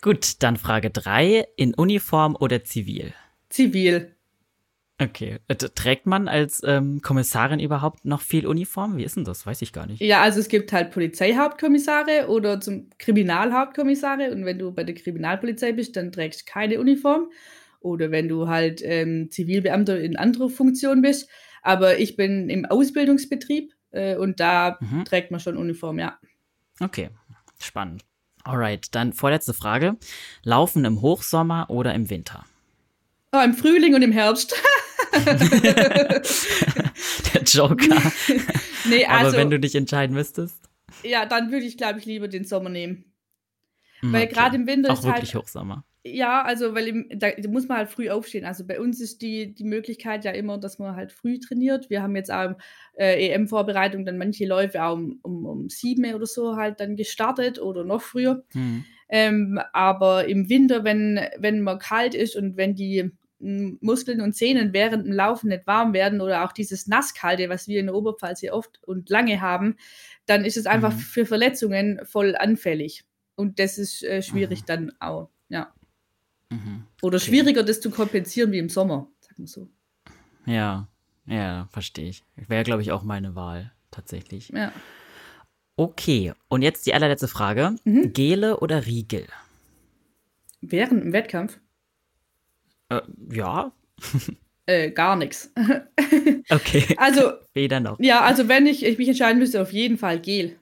Gut, 0.00 0.42
dann 0.42 0.56
Frage 0.56 0.90
3. 0.90 1.46
In 1.56 1.74
Uniform 1.74 2.36
oder 2.38 2.62
zivil? 2.62 3.12
Zivil. 3.48 4.13
Okay. 5.00 5.38
Äh, 5.48 5.56
trägt 5.56 6.06
man 6.06 6.28
als 6.28 6.62
ähm, 6.64 7.00
Kommissarin 7.02 7.58
überhaupt 7.58 8.04
noch 8.04 8.20
viel 8.20 8.46
Uniform? 8.46 8.96
Wie 8.96 9.04
ist 9.04 9.16
denn 9.16 9.24
das? 9.24 9.44
Weiß 9.44 9.60
ich 9.62 9.72
gar 9.72 9.86
nicht. 9.86 10.00
Ja, 10.00 10.22
also 10.22 10.38
es 10.38 10.48
gibt 10.48 10.72
halt 10.72 10.92
Polizeihauptkommissare 10.92 12.28
oder 12.28 12.60
zum 12.60 12.90
Kriminalhauptkommissare. 12.98 14.30
Und 14.30 14.44
wenn 14.44 14.58
du 14.58 14.72
bei 14.72 14.84
der 14.84 14.94
Kriminalpolizei 14.94 15.72
bist, 15.72 15.96
dann 15.96 16.12
trägst 16.12 16.42
du 16.42 16.52
keine 16.52 16.78
Uniform. 16.78 17.30
Oder 17.80 18.10
wenn 18.10 18.28
du 18.28 18.48
halt 18.48 18.82
ähm, 18.84 19.30
Zivilbeamter 19.30 20.00
in 20.00 20.16
anderer 20.16 20.48
Funktion 20.48 21.02
bist. 21.02 21.28
Aber 21.62 21.98
ich 21.98 22.16
bin 22.16 22.48
im 22.48 22.64
Ausbildungsbetrieb 22.64 23.72
äh, 23.90 24.16
und 24.16 24.38
da 24.38 24.78
mhm. 24.80 25.04
trägt 25.04 25.30
man 25.30 25.40
schon 25.40 25.56
Uniform, 25.56 25.98
ja. 25.98 26.18
Okay, 26.80 27.10
spannend. 27.58 28.04
Alright, 28.44 28.94
dann 28.94 29.12
vorletzte 29.12 29.54
Frage. 29.54 29.96
Laufen 30.42 30.84
im 30.84 31.00
Hochsommer 31.00 31.66
oder 31.68 31.94
im 31.94 32.10
Winter? 32.10 32.44
Oh, 33.34 33.40
im 33.42 33.54
Frühling 33.54 33.96
und 33.96 34.02
im 34.02 34.12
Herbst. 34.12 34.54
Der 37.34 37.42
Joker. 37.42 38.12
nee, 38.88 39.04
also, 39.06 39.28
Aber 39.28 39.36
wenn 39.36 39.50
du 39.50 39.58
dich 39.58 39.74
entscheiden 39.74 40.14
müsstest. 40.14 40.62
Ja, 41.02 41.26
dann 41.26 41.50
würde 41.50 41.66
ich, 41.66 41.76
glaube 41.76 41.98
ich, 41.98 42.04
lieber 42.04 42.28
den 42.28 42.44
Sommer 42.44 42.70
nehmen. 42.70 43.06
Hm, 44.00 44.12
weil 44.12 44.24
okay. 44.24 44.34
gerade 44.34 44.54
im 44.56 44.68
Winter 44.68 44.92
Auch 44.92 44.98
ist 44.98 45.04
wirklich 45.04 45.34
halt, 45.34 45.42
Hochsommer. 45.42 45.84
Ja, 46.04 46.42
also 46.42 46.76
weil 46.76 46.86
im, 46.86 47.08
da, 47.10 47.30
da, 47.32 47.48
muss 47.48 47.66
man 47.66 47.78
halt 47.78 47.88
früh 47.88 48.08
aufstehen. 48.08 48.44
Also 48.44 48.64
bei 48.64 48.78
uns 48.78 49.00
ist 49.00 49.20
die, 49.20 49.52
die 49.52 49.64
Möglichkeit 49.64 50.24
ja 50.24 50.30
immer, 50.30 50.58
dass 50.58 50.78
man 50.78 50.94
halt 50.94 51.10
früh 51.10 51.40
trainiert. 51.40 51.90
Wir 51.90 52.02
haben 52.02 52.14
jetzt 52.14 52.30
auch 52.30 52.54
äh, 52.96 53.30
EM-Vorbereitung 53.30 54.04
dann 54.04 54.18
manche 54.18 54.46
Läufe 54.46 54.84
auch 54.84 54.94
um, 54.94 55.18
um, 55.22 55.44
um 55.44 55.68
sieben 55.70 56.14
oder 56.14 56.26
so 56.26 56.54
halt 56.54 56.78
dann 56.78 56.94
gestartet 56.94 57.58
oder 57.58 57.82
noch 57.82 58.02
früher. 58.02 58.44
Hm. 58.52 58.84
Ähm, 59.08 59.60
aber 59.72 60.28
im 60.28 60.48
Winter, 60.48 60.84
wenn, 60.84 61.20
wenn 61.38 61.62
man 61.62 61.78
kalt 61.78 62.14
ist 62.14 62.36
und 62.36 62.56
wenn 62.56 62.74
die 62.74 63.10
Muskeln 63.38 64.20
und 64.20 64.32
Zähnen 64.32 64.72
während 64.72 65.06
dem 65.06 65.12
Laufen 65.12 65.48
nicht 65.48 65.66
warm 65.66 65.92
werden 65.92 66.20
oder 66.20 66.44
auch 66.44 66.52
dieses 66.52 66.86
Nasskalte, 66.86 67.48
was 67.48 67.68
wir 67.68 67.80
in 67.80 67.86
der 67.86 67.94
Oberpfalz 67.94 68.40
hier 68.40 68.54
oft 68.54 68.82
und 68.84 69.10
lange 69.10 69.40
haben, 69.40 69.76
dann 70.26 70.44
ist 70.44 70.56
es 70.56 70.66
einfach 70.66 70.94
mhm. 70.94 70.98
für 70.98 71.26
Verletzungen 71.26 72.00
voll 72.04 72.36
anfällig. 72.36 73.04
Und 73.34 73.58
das 73.58 73.78
ist 73.78 74.02
äh, 74.02 74.22
schwierig 74.22 74.62
mhm. 74.62 74.66
dann 74.66 74.92
auch, 75.00 75.28
ja. 75.48 75.72
Mhm. 76.50 76.84
Oder 77.02 77.16
okay. 77.16 77.26
schwieriger, 77.26 77.62
das 77.62 77.80
zu 77.80 77.90
kompensieren 77.90 78.52
wie 78.52 78.58
im 78.58 78.68
Sommer, 78.68 79.08
sagen 79.20 79.38
wir 79.38 79.46
so. 79.46 79.68
Ja, 80.46 80.88
ja, 81.26 81.68
verstehe 81.70 82.08
ich. 82.08 82.22
Wäre, 82.36 82.64
glaube 82.64 82.82
ich, 82.82 82.92
auch 82.92 83.02
meine 83.02 83.34
Wahl, 83.34 83.72
tatsächlich. 83.90 84.50
Ja. 84.50 84.72
Okay, 85.76 86.32
und 86.48 86.62
jetzt 86.62 86.86
die 86.86 86.94
allerletzte 86.94 87.28
Frage. 87.28 87.74
Mhm. 87.84 88.12
Gele 88.12 88.60
oder 88.60 88.86
Riegel? 88.86 89.26
Während 90.60 91.02
im 91.02 91.12
Wettkampf? 91.12 91.58
Äh, 92.98 93.34
ja. 93.34 93.72
Äh, 94.66 94.92
gar 94.92 95.16
nichts. 95.16 95.52
okay. 96.50 96.94
Also. 96.96 97.32
Weder 97.52 97.80
noch. 97.80 98.00
Ja, 98.00 98.22
also 98.22 98.48
wenn 98.48 98.64
ich, 98.64 98.82
ich 98.82 98.96
mich 98.96 99.08
entscheiden 99.08 99.38
müsste, 99.38 99.60
auf 99.60 99.72
jeden 99.74 99.98
Fall 99.98 100.18
Gel. 100.18 100.56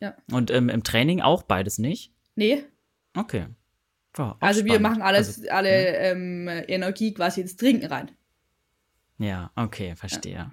Ja. 0.00 0.16
Und 0.32 0.50
ähm, 0.50 0.70
im 0.70 0.82
Training 0.82 1.20
auch 1.20 1.42
beides 1.42 1.76
nicht? 1.76 2.12
Nee. 2.34 2.64
Okay. 3.14 3.46
Oh, 4.18 4.32
also 4.40 4.60
spannend. 4.60 4.72
wir 4.72 4.80
machen 4.80 5.02
alles, 5.02 5.36
also, 5.38 5.50
alle 5.50 5.68
ja. 5.68 6.12
ähm, 6.12 6.48
Energie 6.48 7.12
quasi 7.12 7.42
ins 7.42 7.56
Trinken 7.56 7.86
rein. 7.86 8.10
Ja, 9.18 9.50
okay, 9.54 9.94
verstehe. 9.96 10.50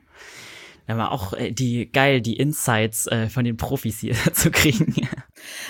Ja. 0.88 0.98
War 0.98 1.13
auch 1.13 1.34
äh, 1.34 1.51
die 1.51 1.89
geil, 1.89 2.22
die 2.22 2.36
Insights 2.36 3.08
äh, 3.08 3.29
von 3.29 3.46
den 3.46 3.55
Profis 3.55 4.00
hier 4.00 4.15
zu 4.34 4.51
kriegen. 4.51 4.93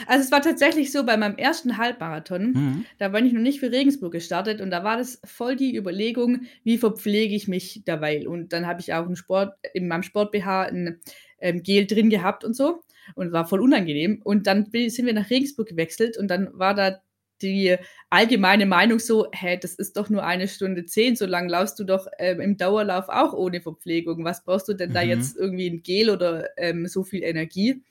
Also 0.07 0.23
es 0.23 0.31
war 0.31 0.41
tatsächlich 0.41 0.91
so 0.91 1.05
bei 1.05 1.17
meinem 1.17 1.35
ersten 1.35 1.77
Halbmarathon, 1.77 2.51
mhm. 2.51 2.85
da 2.97 3.09
bin 3.09 3.25
ich 3.25 3.33
noch 3.33 3.41
nicht 3.41 3.59
für 3.59 3.71
Regensburg 3.71 4.11
gestartet 4.11 4.61
und 4.61 4.71
da 4.71 4.83
war 4.83 4.97
das 4.97 5.19
voll 5.23 5.55
die 5.55 5.75
Überlegung, 5.75 6.41
wie 6.63 6.77
verpflege 6.77 7.35
ich 7.35 7.47
mich 7.47 7.81
dabei. 7.85 8.27
Und 8.27 8.53
dann 8.53 8.67
habe 8.67 8.81
ich 8.81 8.93
auch 8.93 9.05
einen 9.05 9.15
Sport, 9.15 9.55
in 9.73 9.87
meinem 9.87 10.03
Sport 10.03 10.31
BH 10.31 10.63
ein 10.63 10.99
ähm, 11.39 11.63
Gel 11.63 11.85
drin 11.85 12.09
gehabt 12.09 12.43
und 12.43 12.55
so 12.55 12.81
und 13.15 13.31
war 13.31 13.47
voll 13.47 13.61
unangenehm. 13.61 14.21
Und 14.23 14.47
dann 14.47 14.69
sind 14.71 15.05
wir 15.05 15.13
nach 15.13 15.29
Regensburg 15.29 15.67
gewechselt 15.67 16.17
und 16.17 16.27
dann 16.27 16.49
war 16.53 16.73
da 16.73 17.01
die 17.41 17.75
allgemeine 18.09 18.65
Meinung 18.65 18.99
so, 18.99 19.27
hä, 19.33 19.57
das 19.61 19.75
ist 19.75 19.97
doch 19.97 20.09
nur 20.09 20.23
eine 20.23 20.47
Stunde 20.47 20.85
zehn, 20.85 21.15
so 21.15 21.25
lange 21.25 21.49
laufst 21.49 21.77
du 21.77 21.83
doch 21.83 22.07
ähm, 22.17 22.39
im 22.39 22.57
Dauerlauf 22.57 23.09
auch 23.09 23.33
ohne 23.33 23.61
Verpflegung. 23.61 24.23
Was 24.23 24.43
brauchst 24.43 24.69
du 24.69 24.73
denn 24.73 24.89
mhm. 24.89 24.93
da 24.93 25.01
jetzt 25.01 25.37
irgendwie 25.37 25.69
ein 25.69 25.83
Gel 25.83 26.09
oder 26.09 26.49
ähm, 26.57 26.87
so 26.87 27.03
viel 27.03 27.23
Energie? 27.23 27.83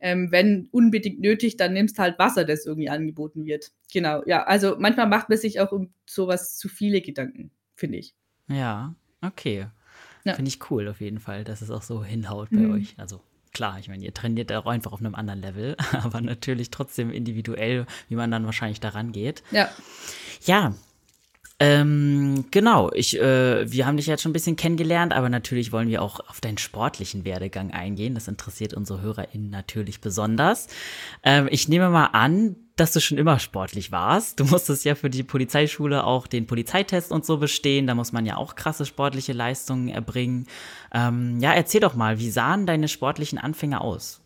Ähm, 0.00 0.30
wenn 0.30 0.68
unbedingt 0.70 1.20
nötig, 1.20 1.56
dann 1.56 1.72
nimmst 1.72 1.98
halt 1.98 2.18
Wasser, 2.18 2.44
das 2.44 2.66
irgendwie 2.66 2.88
angeboten 2.88 3.44
wird. 3.44 3.72
Genau, 3.92 4.22
ja. 4.26 4.44
Also 4.44 4.76
manchmal 4.78 5.08
macht 5.08 5.28
man 5.28 5.38
sich 5.38 5.60
auch 5.60 5.72
um 5.72 5.92
sowas 6.06 6.56
zu 6.56 6.68
viele 6.68 7.00
Gedanken, 7.00 7.50
finde 7.74 7.98
ich. 7.98 8.14
Ja, 8.48 8.94
okay. 9.22 9.66
Ja. 10.24 10.34
Finde 10.34 10.48
ich 10.48 10.70
cool 10.70 10.88
auf 10.88 11.00
jeden 11.00 11.20
Fall, 11.20 11.44
dass 11.44 11.62
es 11.62 11.70
auch 11.70 11.82
so 11.82 12.04
hinhaut 12.04 12.50
bei 12.50 12.58
mhm. 12.58 12.74
euch. 12.74 12.94
Also 12.96 13.20
klar, 13.52 13.78
ich 13.78 13.88
meine, 13.88 14.04
ihr 14.04 14.14
trainiert 14.14 14.52
auch 14.52 14.66
einfach 14.66 14.92
auf 14.92 15.00
einem 15.00 15.14
anderen 15.14 15.40
Level, 15.40 15.76
aber 15.92 16.20
natürlich 16.20 16.70
trotzdem 16.70 17.10
individuell, 17.10 17.86
wie 18.08 18.16
man 18.16 18.30
dann 18.30 18.44
wahrscheinlich 18.44 18.80
daran 18.80 19.12
geht. 19.12 19.42
Ja. 19.50 19.68
Ja. 20.44 20.74
Ähm, 21.60 22.44
genau, 22.52 22.90
ich, 22.94 23.18
äh, 23.18 23.70
wir 23.70 23.84
haben 23.84 23.96
dich 23.96 24.06
jetzt 24.06 24.22
schon 24.22 24.30
ein 24.30 24.32
bisschen 24.32 24.54
kennengelernt, 24.54 25.12
aber 25.12 25.28
natürlich 25.28 25.72
wollen 25.72 25.88
wir 25.88 26.02
auch 26.02 26.20
auf 26.28 26.40
deinen 26.40 26.58
sportlichen 26.58 27.24
Werdegang 27.24 27.72
eingehen. 27.72 28.14
Das 28.14 28.28
interessiert 28.28 28.74
unsere 28.74 29.02
HörerInnen 29.02 29.50
natürlich 29.50 30.00
besonders. 30.00 30.68
Ähm, 31.24 31.48
ich 31.50 31.68
nehme 31.68 31.90
mal 31.90 32.10
an, 32.12 32.54
dass 32.76 32.92
du 32.92 33.00
schon 33.00 33.18
immer 33.18 33.40
sportlich 33.40 33.90
warst. 33.90 34.38
Du 34.38 34.44
musstest 34.44 34.84
ja 34.84 34.94
für 34.94 35.10
die 35.10 35.24
Polizeischule 35.24 36.04
auch 36.04 36.28
den 36.28 36.46
Polizeitest 36.46 37.10
und 37.10 37.26
so 37.26 37.38
bestehen. 37.38 37.88
Da 37.88 37.96
muss 37.96 38.12
man 38.12 38.24
ja 38.24 38.36
auch 38.36 38.54
krasse 38.54 38.86
sportliche 38.86 39.32
Leistungen 39.32 39.88
erbringen. 39.88 40.46
Ähm, 40.94 41.40
ja, 41.40 41.52
erzähl 41.52 41.80
doch 41.80 41.96
mal, 41.96 42.20
wie 42.20 42.30
sahen 42.30 42.66
deine 42.66 42.86
sportlichen 42.86 43.38
Anfänge 43.38 43.80
aus? 43.80 44.20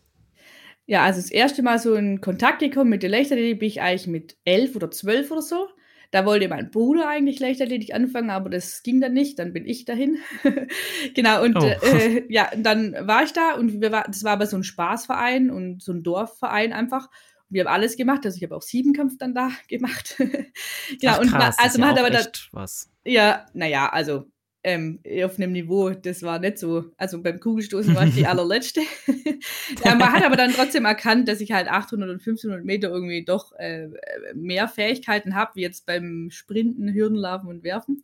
Ja, 0.85 1.01
also 1.01 1.19
das 1.19 1.31
erste 1.31 1.63
Mal 1.63 1.79
so 1.79 1.95
in 1.95 2.21
Kontakt 2.21 2.59
gekommen 2.59 2.91
mit 2.91 3.01
der 3.01 3.09
Leichtathletik 3.09 3.59
bin 3.59 3.69
ich 3.69 3.81
eigentlich 3.81 4.05
mit 4.05 4.35
elf 4.45 4.75
oder 4.75 4.91
zwölf 4.91 5.31
oder 5.31 5.41
so. 5.41 5.67
Da 6.13 6.27
wollte 6.27 6.47
mein 6.47 6.69
Bruder 6.69 7.09
eigentlich 7.09 7.39
Leichtathletik 7.39 7.95
anfangen, 7.95 8.29
aber 8.29 8.51
das 8.51 8.83
ging 8.83 9.01
dann 9.01 9.13
nicht. 9.13 9.39
Dann 9.39 9.51
bin 9.51 9.65
ich 9.65 9.85
dahin. 9.85 10.19
genau, 11.15 11.41
und 11.43 11.57
oh. 11.57 11.65
äh, 11.65 12.31
ja, 12.31 12.51
dann 12.55 12.93
war 13.07 13.23
ich 13.23 13.33
da 13.33 13.55
und 13.55 13.81
wir 13.81 13.91
war, 13.91 14.03
das 14.03 14.23
war 14.23 14.33
aber 14.33 14.45
so 14.45 14.55
ein 14.55 14.63
Spaßverein 14.63 15.49
und 15.49 15.81
so 15.81 15.91
ein 15.91 16.03
Dorfverein 16.03 16.71
einfach 16.71 17.09
wir 17.49 17.65
haben 17.65 17.73
alles 17.73 17.97
gemacht. 17.97 18.25
Also 18.25 18.37
ich 18.37 18.43
habe 18.43 18.55
auch 18.55 18.61
Siebenkampf 18.61 19.17
dann 19.17 19.33
da 19.33 19.51
gemacht. 19.67 20.15
genau, 20.17 21.13
Ach, 21.13 21.19
und 21.19 21.29
krass, 21.29 21.57
also 21.59 21.79
man 21.79 21.89
hat 21.89 21.99
aber 21.99 22.09
dann. 22.09 22.27
Was. 22.51 22.89
Ja, 23.05 23.45
naja, 23.53 23.89
also 23.89 24.25
ähm, 24.63 24.99
auf 25.23 25.37
einem 25.37 25.51
Niveau, 25.51 25.89
das 25.89 26.23
war 26.23 26.39
nicht 26.39 26.57
so. 26.57 26.85
Also 26.97 27.21
beim 27.21 27.39
Kugelstoßen 27.39 27.95
war 27.95 28.07
ich 28.07 28.15
die 28.15 28.25
allerletzte. 28.27 28.81
ja, 29.83 29.95
man 29.95 30.11
hat 30.13 30.23
aber 30.23 30.37
dann 30.37 30.53
trotzdem 30.53 30.85
erkannt, 30.85 31.27
dass 31.27 31.41
ich 31.41 31.51
halt 31.51 31.67
800 31.67 32.09
und 32.09 32.15
1500 32.15 32.63
Meter 32.63 32.89
irgendwie 32.89 33.25
doch 33.25 33.51
äh, 33.53 33.89
mehr 34.33 34.67
Fähigkeiten 34.67 35.35
habe, 35.35 35.51
wie 35.55 35.61
jetzt 35.61 35.85
beim 35.85 36.29
Sprinten, 36.31 36.93
Hürdenlaufen 36.93 37.49
und 37.49 37.63
Werfen. 37.63 38.03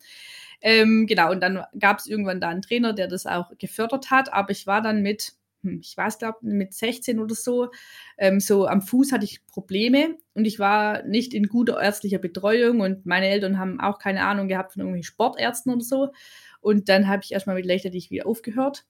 Ähm, 0.61 1.07
genau, 1.07 1.31
und 1.31 1.41
dann 1.41 1.63
gab 1.79 1.99
es 1.99 2.07
irgendwann 2.07 2.41
da 2.41 2.49
einen 2.49 2.61
Trainer, 2.61 2.91
der 2.91 3.07
das 3.07 3.25
auch 3.25 3.57
gefördert 3.57 4.11
hat, 4.11 4.33
aber 4.33 4.51
ich 4.51 4.67
war 4.67 4.81
dann 4.81 5.01
mit 5.01 5.33
hm, 5.63 5.79
ich 5.81 5.95
weiß, 5.95 6.19
glaube 6.19 6.37
mit 6.41 6.73
16 6.73 7.19
oder 7.19 7.35
so, 7.35 7.69
ähm, 8.17 8.39
so 8.39 8.67
am 8.67 8.81
Fuß 8.81 9.11
hatte 9.11 9.25
ich 9.25 9.45
Probleme 9.47 10.15
und 10.33 10.45
ich 10.45 10.59
war 10.59 11.03
nicht 11.03 11.33
in 11.33 11.47
guter 11.47 11.81
ärztlicher 11.81 12.19
Betreuung 12.19 12.79
und 12.79 13.05
meine 13.05 13.27
Eltern 13.27 13.59
haben 13.59 13.79
auch 13.79 13.99
keine 13.99 14.25
Ahnung 14.25 14.47
gehabt 14.47 14.73
von 14.73 14.81
irgendwelchen 14.81 15.11
Sportärzten 15.11 15.73
oder 15.73 15.83
so. 15.83 16.09
Und 16.61 16.89
dann 16.89 17.07
habe 17.07 17.23
ich 17.23 17.31
erstmal 17.31 17.55
mit 17.55 17.65
Leichtathletik 17.65 18.11
wieder 18.11 18.27
aufgehört, 18.27 18.85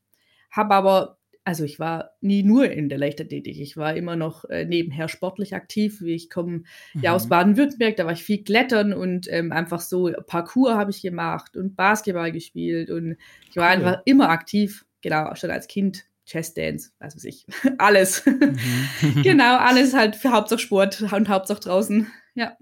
habe 0.52 0.74
aber, 0.76 1.18
also 1.44 1.64
ich 1.64 1.80
war 1.80 2.12
nie 2.22 2.44
nur 2.44 2.70
in 2.70 2.90
der 2.90 2.98
Leichtathletik, 3.00 3.60
ich 3.60 3.78
war 3.78 3.96
immer 3.96 4.16
noch 4.16 4.46
äh, 4.46 4.66
nebenher 4.66 5.08
sportlich 5.08 5.56
aktiv. 5.56 6.02
Ich 6.02 6.30
komme 6.30 6.64
mhm. 6.94 7.02
ja 7.02 7.16
aus 7.16 7.26
mhm. 7.26 7.30
Baden-Württemberg, 7.30 7.96
da 7.96 8.06
war 8.06 8.14
ich 8.14 8.24
viel 8.24 8.44
klettern 8.44 8.94
und 8.94 9.28
ähm, 9.32 9.52
einfach 9.52 9.80
so 9.80 10.12
Parkour 10.28 10.78
habe 10.78 10.92
ich 10.92 11.02
gemacht 11.02 11.58
und 11.58 11.76
Basketball 11.76 12.32
gespielt 12.32 12.92
und 12.92 13.18
ich 13.50 13.56
war 13.56 13.70
cool. 13.70 13.74
einfach 13.74 14.02
immer 14.06 14.30
aktiv, 14.30 14.86
genau, 15.02 15.34
schon 15.36 15.52
als 15.52 15.68
Kind 15.68 16.09
Chess 16.30 16.54
Dance, 16.54 16.92
was 17.00 17.16
weiß 17.16 17.26
ich, 17.26 17.46
alles. 17.78 18.26
Mhm. 18.26 18.58
genau, 19.24 19.58
alles 19.58 19.94
halt 19.94 20.16
für 20.16 20.32
Hauptsache 20.32 20.60
Sport 20.60 21.02
und 21.02 21.30
Hauptsache 21.30 21.60
draußen. 21.60 22.08
Ja. 22.36 22.56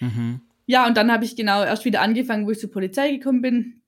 Mhm. 0.00 0.42
Ja, 0.66 0.86
und 0.86 0.96
dann 0.96 1.10
habe 1.10 1.24
ich 1.24 1.36
genau 1.36 1.64
erst 1.64 1.84
wieder 1.84 2.02
angefangen, 2.02 2.46
wo 2.46 2.50
ich 2.50 2.58
zur 2.58 2.70
Polizei 2.70 3.12
gekommen 3.12 3.40
bin. 3.40 3.82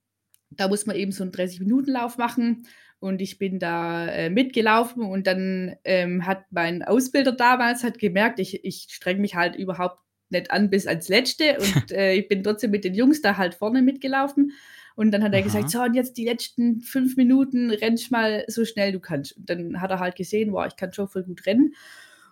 Da 0.49 0.67
muss 0.67 0.85
man 0.85 0.95
eben 0.95 1.11
so 1.11 1.23
einen 1.23 1.31
30-Minuten-Lauf 1.31 2.17
machen. 2.17 2.65
Und 2.99 3.21
ich 3.21 3.37
bin 3.37 3.59
da 3.59 4.07
äh, 4.07 4.29
mitgelaufen 4.29 5.03
und 5.03 5.27
dann 5.27 5.75
ähm, 5.85 6.25
hat 6.25 6.45
mein 6.51 6.83
Ausbilder 6.83 7.31
damals 7.31 7.83
hat 7.83 7.97
gemerkt, 7.97 8.39
ich, 8.39 8.65
ich 8.65 8.87
streng 8.89 9.21
mich 9.21 9.35
halt 9.35 9.55
überhaupt 9.55 10.01
nicht 10.29 10.51
an 10.51 10.69
bis 10.69 10.85
ans 10.85 11.07
Letzte 11.07 11.57
und 11.59 11.91
äh, 11.91 12.13
ich 12.13 12.27
bin 12.27 12.43
trotzdem 12.43 12.71
mit 12.71 12.83
den 12.83 12.93
Jungs 12.93 13.21
da 13.21 13.37
halt 13.37 13.55
vorne 13.55 13.81
mitgelaufen. 13.81 14.51
Und 14.99 15.11
dann 15.11 15.23
hat 15.23 15.31
er 15.31 15.39
Aha. 15.39 15.45
gesagt, 15.45 15.69
so, 15.69 15.81
und 15.81 15.93
jetzt 15.93 16.17
die 16.17 16.25
letzten 16.25 16.81
fünf 16.81 17.15
Minuten 17.15 17.71
rennst 17.71 18.11
mal 18.11 18.43
so 18.47 18.65
schnell 18.65 18.91
du 18.91 18.99
kannst. 18.99 19.37
Und 19.37 19.49
dann 19.49 19.79
hat 19.79 19.91
er 19.91 20.01
halt 20.01 20.17
gesehen, 20.17 20.51
wow, 20.51 20.67
ich 20.67 20.75
kann 20.75 20.91
schon 20.91 21.07
voll 21.07 21.23
gut 21.23 21.45
rennen. 21.45 21.73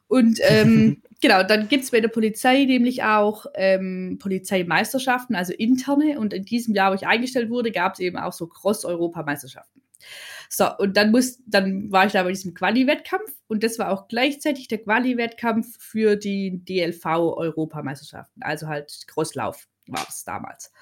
Und 0.08 0.42
ähm, 0.50 1.02
genau, 1.22 1.44
dann 1.44 1.70
gibt 1.70 1.86
es 1.86 1.92
bei 1.92 2.02
der 2.02 2.10
Polizei 2.10 2.66
nämlich 2.66 3.04
auch 3.04 3.46
ähm, 3.56 4.18
Polizeimeisterschaften, 4.20 5.34
also 5.34 5.54
interne. 5.54 6.20
Und 6.20 6.34
in 6.34 6.44
diesem 6.44 6.76
Jahr, 6.76 6.92
wo 6.92 6.96
ich 6.96 7.08
eingestellt 7.08 7.50
wurde, 7.50 7.72
gab 7.72 7.94
es 7.94 8.02
eben 8.02 8.18
auch 8.18 8.34
so 8.34 8.48
Cross-Europameisterschaften. 8.48 9.82
So, 10.50 10.68
und 10.78 10.98
dann 10.98 11.12
muss, 11.12 11.40
dann 11.46 11.90
war 11.90 12.06
ich 12.06 12.12
da 12.12 12.24
bei 12.24 12.32
diesem 12.32 12.54
Quali-Wettkampf 12.54 13.32
und 13.48 13.64
das 13.64 13.80
war 13.80 13.92
auch 13.92 14.10
gleichzeitig 14.10 14.68
der 14.68 14.80
Quali-Wettkampf 14.80 15.78
für 15.80 16.18
die 16.18 16.66
DLV-Europameisterschaften, 16.66 18.44
also 18.44 18.68
halt 18.68 19.06
Crosslauf 19.08 19.70
war 19.88 20.06
es 20.10 20.26
damals. 20.26 20.74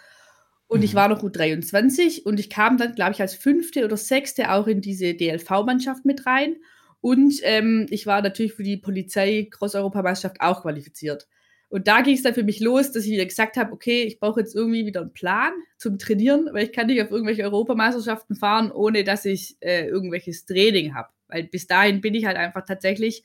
Und 0.68 0.80
mhm. 0.80 0.86
ich 0.86 0.96
war 0.96 1.08
noch 1.08 1.24
U23 1.24 2.24
und 2.24 2.40
ich 2.40 2.50
kam 2.50 2.78
dann, 2.78 2.96
glaube 2.96 3.12
ich, 3.12 3.22
als 3.22 3.36
fünfte 3.36 3.86
oder 3.86 3.98
sechste 3.98 4.52
auch 4.52 4.68
in 4.68 4.82
diese 4.82 5.14
DLV-Mannschaft 5.14 6.06
mit 6.06 6.26
rein. 6.26 6.56
Und 7.02 7.36
ähm, 7.44 7.86
ich 7.90 8.08
war 8.08 8.22
natürlich 8.22 8.54
für 8.54 8.64
die 8.64 8.78
Polizei-Cross-Europameisterschaft 8.78 10.42
auch 10.42 10.64
qualifiziert. 10.64 11.28
Und 11.70 11.88
da 11.88 12.02
ging 12.02 12.16
es 12.16 12.24
dann 12.24 12.34
für 12.34 12.44
mich 12.44 12.60
los, 12.60 12.92
dass 12.92 13.06
ich 13.06 13.12
wieder 13.12 13.26
gesagt 13.26 13.58
habe, 13.58 13.74
okay, 13.74 14.04
ich 14.04 14.20
brauche 14.20 14.40
jetzt 14.40 14.56
irgendwie 14.56 14.86
wieder 14.86 15.02
einen 15.02 15.14
Plan 15.14 15.52
zum 15.78 15.98
Trainieren, 15.98 16.50
weil 16.52 16.64
ich 16.66 16.72
kann 16.72 16.88
nicht 16.88 17.02
auf 17.02 17.12
irgendwelche 17.12 17.44
Europameisterschaften 17.44 18.36
fahren, 18.36 18.72
ohne 18.72 19.04
dass 19.04 19.26
ich 19.26 19.58
äh, 19.60 19.88
irgendwelches 19.88 20.46
Training 20.46 20.96
habe. 20.96 21.10
Weil 21.28 21.44
bis 21.44 21.68
dahin 21.68 22.02
bin 22.02 22.14
ich 22.14 22.26
halt 22.26 22.38
einfach 22.38 22.66
tatsächlich 22.66 23.24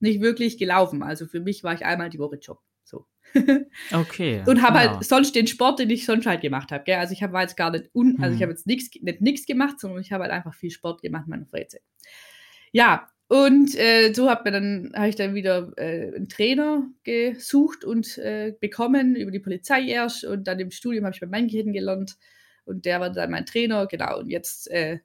nicht 0.00 0.20
wirklich 0.20 0.58
gelaufen. 0.58 1.02
Also 1.02 1.26
für 1.26 1.40
mich 1.40 1.64
war 1.64 1.74
ich 1.74 1.84
einmal 1.84 2.10
die 2.10 2.18
Woche 2.18 2.36
Job. 2.36 2.60
So. 2.86 3.06
Okay. 3.92 4.42
und 4.46 4.62
habe 4.62 4.78
halt 4.78 5.04
sonst 5.04 5.34
den 5.34 5.46
Sport, 5.46 5.80
den 5.80 5.90
ich 5.90 6.06
sonst 6.06 6.26
halt 6.26 6.40
gemacht 6.40 6.70
habe. 6.70 6.96
Also 6.96 7.12
ich 7.12 7.22
habe 7.22 7.38
jetzt 7.38 7.56
gar 7.56 7.70
nicht, 7.70 7.90
un, 7.92 8.16
also 8.20 8.34
ich 8.34 8.42
habe 8.42 8.52
jetzt 8.52 8.66
nichts 8.66 8.90
nicht 9.00 9.20
nix 9.20 9.44
gemacht, 9.44 9.80
sondern 9.80 10.00
ich 10.00 10.12
habe 10.12 10.22
halt 10.22 10.32
einfach 10.32 10.54
viel 10.54 10.70
Sport 10.70 11.02
gemacht 11.02 11.24
in 11.26 11.30
meiner 11.30 11.46
Freizeit. 11.46 11.82
Ja, 12.72 13.08
und 13.28 13.74
äh, 13.74 14.12
so 14.14 14.30
habe 14.30 14.52
dann 14.52 14.92
habe 14.94 15.08
ich 15.08 15.16
dann 15.16 15.34
wieder 15.34 15.72
äh, 15.76 16.14
einen 16.14 16.28
Trainer 16.28 16.88
gesucht 17.02 17.84
und 17.84 18.16
äh, 18.18 18.54
bekommen 18.60 19.16
über 19.16 19.32
die 19.32 19.40
Polizei 19.40 19.82
erst 19.82 20.24
und 20.24 20.46
dann 20.46 20.60
im 20.60 20.70
Studium 20.70 21.04
habe 21.04 21.14
ich 21.14 21.20
bei 21.20 21.26
meinen 21.26 21.48
Kindern 21.48 21.72
gelernt 21.72 22.16
und 22.64 22.84
der 22.84 23.00
war 23.00 23.10
dann 23.10 23.32
mein 23.32 23.46
Trainer, 23.46 23.86
genau. 23.86 24.20
Und 24.20 24.28
jetzt 24.28 24.70
äh, 24.70 25.00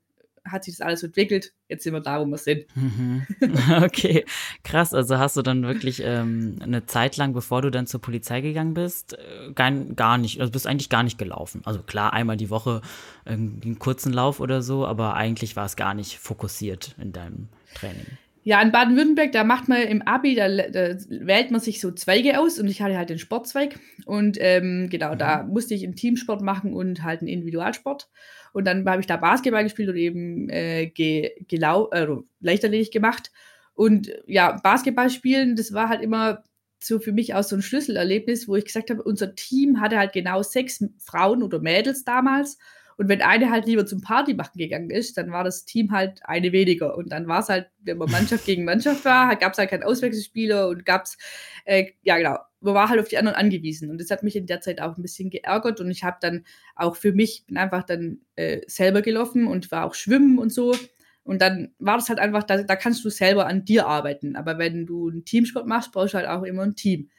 hat 0.46 0.64
sich 0.64 0.78
das 0.78 0.86
alles 0.86 1.04
entwickelt. 1.04 1.54
Jetzt 1.68 1.84
sind 1.84 1.94
wir 1.94 2.02
da, 2.02 2.20
wo 2.20 2.26
wir 2.26 2.38
sind. 2.38 2.66
Mhm. 2.76 3.26
Okay, 3.84 4.26
krass. 4.64 4.94
Also 4.94 5.18
hast 5.18 5.38
du 5.38 5.42
dann 5.42 5.64
wirklich 5.64 6.02
ähm, 6.04 6.58
eine 6.62 6.86
Zeit 6.86 7.18
lang, 7.18 7.34
bevor 7.34 7.62
du 7.62 7.70
dann 7.70 7.88
zur 7.88 8.02
Polizei 8.02 8.42
gegangen 8.42 8.74
bist, 8.74 9.14
äh, 9.14 9.52
gar, 9.54 9.72
gar 9.72 10.18
nicht, 10.18 10.40
also 10.40 10.52
bist 10.52 10.68
eigentlich 10.68 10.90
gar 10.90 11.04
nicht 11.04 11.18
gelaufen. 11.18 11.62
Also 11.66 11.82
klar, 11.84 12.14
einmal 12.14 12.38
die 12.38 12.50
Woche 12.50 12.82
einen 13.26 13.78
kurzen 13.80 14.14
Lauf 14.14 14.40
oder 14.40 14.62
so, 14.62 14.86
aber 14.86 15.16
eigentlich 15.16 15.56
war 15.56 15.66
es 15.66 15.76
gar 15.76 15.94
nicht 15.94 16.18
fokussiert 16.18 16.96
in 16.98 17.12
deinem 17.12 17.50
Training. 17.76 18.06
Ja, 18.44 18.60
in 18.62 18.72
Baden-Württemberg, 18.72 19.32
da 19.34 19.44
macht 19.44 19.68
man 19.68 19.84
im 19.84 20.02
Abi, 20.02 20.34
da, 20.34 20.48
da, 20.48 20.96
wählt 21.10 21.52
man 21.52 21.62
sich 21.62 21.80
so 21.80 21.92
Zweige 21.92 22.40
aus 22.40 22.60
und 22.60 22.68
ich 22.68 22.82
hatte 22.82 22.98
halt 22.98 23.12
den 23.12 23.20
Sportzweig. 23.20 23.80
Und 24.06 24.38
ähm, 24.40 24.88
genau, 24.90 25.14
mhm. 25.14 25.20
da 25.20 25.44
musste 25.44 25.76
ich 25.76 25.84
einen 25.84 25.96
Teamsport 25.96 26.42
machen 26.42 26.74
und 26.74 27.04
halt 27.04 27.20
einen 27.20 27.28
Individualsport. 27.28 28.10
Und 28.52 28.66
dann 28.66 28.88
habe 28.90 29.02
ich 29.02 29.08
da 29.08 29.18
Basketball 29.18 29.64
gespielt 29.64 29.90
und 29.90 29.96
eben 29.96 30.50
äh, 30.50 30.88
ge, 30.88 31.32
gelau 31.48 31.90
äh, 31.92 32.08
leichterledig 32.40 32.92
gemacht. 32.92 33.32
Und 33.76 34.12
ja, 34.26 34.60
Basketball 34.64 35.10
spielen, 35.10 35.56
das 35.56 35.74
war 35.74 35.88
halt 35.88 36.02
immer 36.02 36.44
so 36.80 37.00
für 37.00 37.12
mich 37.12 37.36
auch 37.36 37.44
so 37.44 37.56
ein 37.56 37.62
Schlüsselerlebnis, 37.62 38.48
wo 38.48 38.56
ich 38.56 38.66
gesagt 38.66 38.90
habe, 38.90 39.04
unser 39.04 39.36
Team 39.36 39.80
hatte 39.80 39.98
halt 39.98 40.14
genau 40.14 40.42
sechs 40.42 40.84
Frauen 40.98 41.44
oder 41.44 41.60
Mädels 41.60 42.04
damals. 42.04 42.58
Und 42.98 43.10
wenn 43.10 43.22
eine 43.22 43.50
halt 43.50 43.66
lieber 43.66 43.86
zum 43.86 44.02
Party 44.02 44.34
machen 44.34 44.58
gegangen 44.58 44.90
ist, 44.90 45.18
dann 45.18 45.32
war 45.32 45.44
das 45.44 45.66
Team 45.66 45.92
halt 45.92 46.20
eine 46.24 46.52
weniger. 46.52 46.98
Und 46.98 47.12
dann 47.12 47.28
war 47.28 47.40
es 47.40 47.50
halt, 47.50 47.68
wenn 47.80 47.98
man 47.98 48.12
Mannschaft 48.12 48.46
gegen 48.46 48.66
Mannschaft 48.66 49.06
war, 49.06 49.36
gab 49.36 49.54
es 49.54 49.58
halt 49.58 49.70
keinen 49.70 49.84
Auswechselspieler 49.84 50.68
und 50.68 50.86
gab 50.86 51.06
es, 51.06 51.18
äh, 51.66 51.88
ja 52.04 52.18
genau, 52.18 52.38
man 52.62 52.74
war 52.76 52.90
halt 52.90 53.00
auf 53.00 53.08
die 53.08 53.18
anderen 53.18 53.38
angewiesen. 53.38 53.90
Und 53.90 54.00
das 54.00 54.12
hat 54.12 54.24
mich 54.24 54.36
in 54.36 54.46
der 54.46 54.62
Zeit 54.62 54.82
auch 54.82 54.98
ein 54.98 55.02
bisschen 55.02 55.30
geärgert. 55.30 55.80
Und 55.80 55.90
ich 55.90 56.04
habe 56.04 56.18
dann 56.22 56.46
auch 56.76 56.96
für 56.96 57.12
mich, 57.12 57.46
bin 57.48 57.58
einfach 57.58 57.84
dann 57.84 58.20
äh, 58.36 58.62
selber 58.68 59.02
gelaufen 59.02 59.48
und 59.48 59.72
war 59.72 59.86
auch 59.86 59.96
schwimmen 59.96 60.38
und 60.38 60.52
so. 60.52 60.76
Und 61.24 61.42
dann 61.42 61.74
war 61.80 61.98
das 61.98 62.10
halt 62.10 62.20
einfach, 62.20 62.44
da, 62.44 62.64
da 62.64 62.76
kannst 62.76 63.04
du 63.06 63.10
selber 63.10 63.48
an 63.48 63.66
dir 63.66 63.88
arbeiten. 63.88 64.36
Aber 64.36 64.58
wenn 64.58 64.86
du 64.86 65.10
einen 65.10 65.26
Teamsport 65.26 65.68
machst, 65.68 65.92
brauchst 65.92 66.14
du 66.14 66.18
halt 66.18 66.28
auch 66.28 66.44
immer 66.44 66.64
ein 66.64 66.76
Team. 66.76 67.10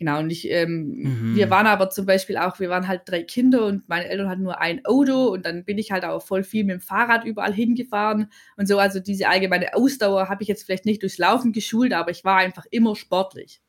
Genau, 0.00 0.20
und 0.20 0.30
ich, 0.30 0.50
ähm, 0.50 0.94
mhm. 0.96 1.36
wir 1.36 1.50
waren 1.50 1.66
aber 1.66 1.90
zum 1.90 2.06
Beispiel 2.06 2.38
auch, 2.38 2.58
wir 2.58 2.70
waren 2.70 2.88
halt 2.88 3.02
drei 3.04 3.22
Kinder 3.22 3.66
und 3.66 3.86
meine 3.86 4.08
Eltern 4.08 4.30
hatten 4.30 4.42
nur 4.42 4.58
ein 4.58 4.82
Auto 4.86 5.26
und 5.26 5.44
dann 5.44 5.62
bin 5.66 5.76
ich 5.76 5.92
halt 5.92 6.06
auch 6.06 6.22
voll 6.22 6.42
viel 6.42 6.64
mit 6.64 6.72
dem 6.76 6.80
Fahrrad 6.80 7.26
überall 7.26 7.52
hingefahren 7.52 8.32
und 8.56 8.66
so. 8.66 8.78
Also 8.78 8.98
diese 8.98 9.28
allgemeine 9.28 9.74
Ausdauer 9.74 10.30
habe 10.30 10.42
ich 10.42 10.48
jetzt 10.48 10.64
vielleicht 10.64 10.86
nicht 10.86 11.02
durchs 11.02 11.18
Laufen 11.18 11.52
geschult, 11.52 11.92
aber 11.92 12.12
ich 12.12 12.24
war 12.24 12.38
einfach 12.38 12.64
immer 12.70 12.96
sportlich. 12.96 13.60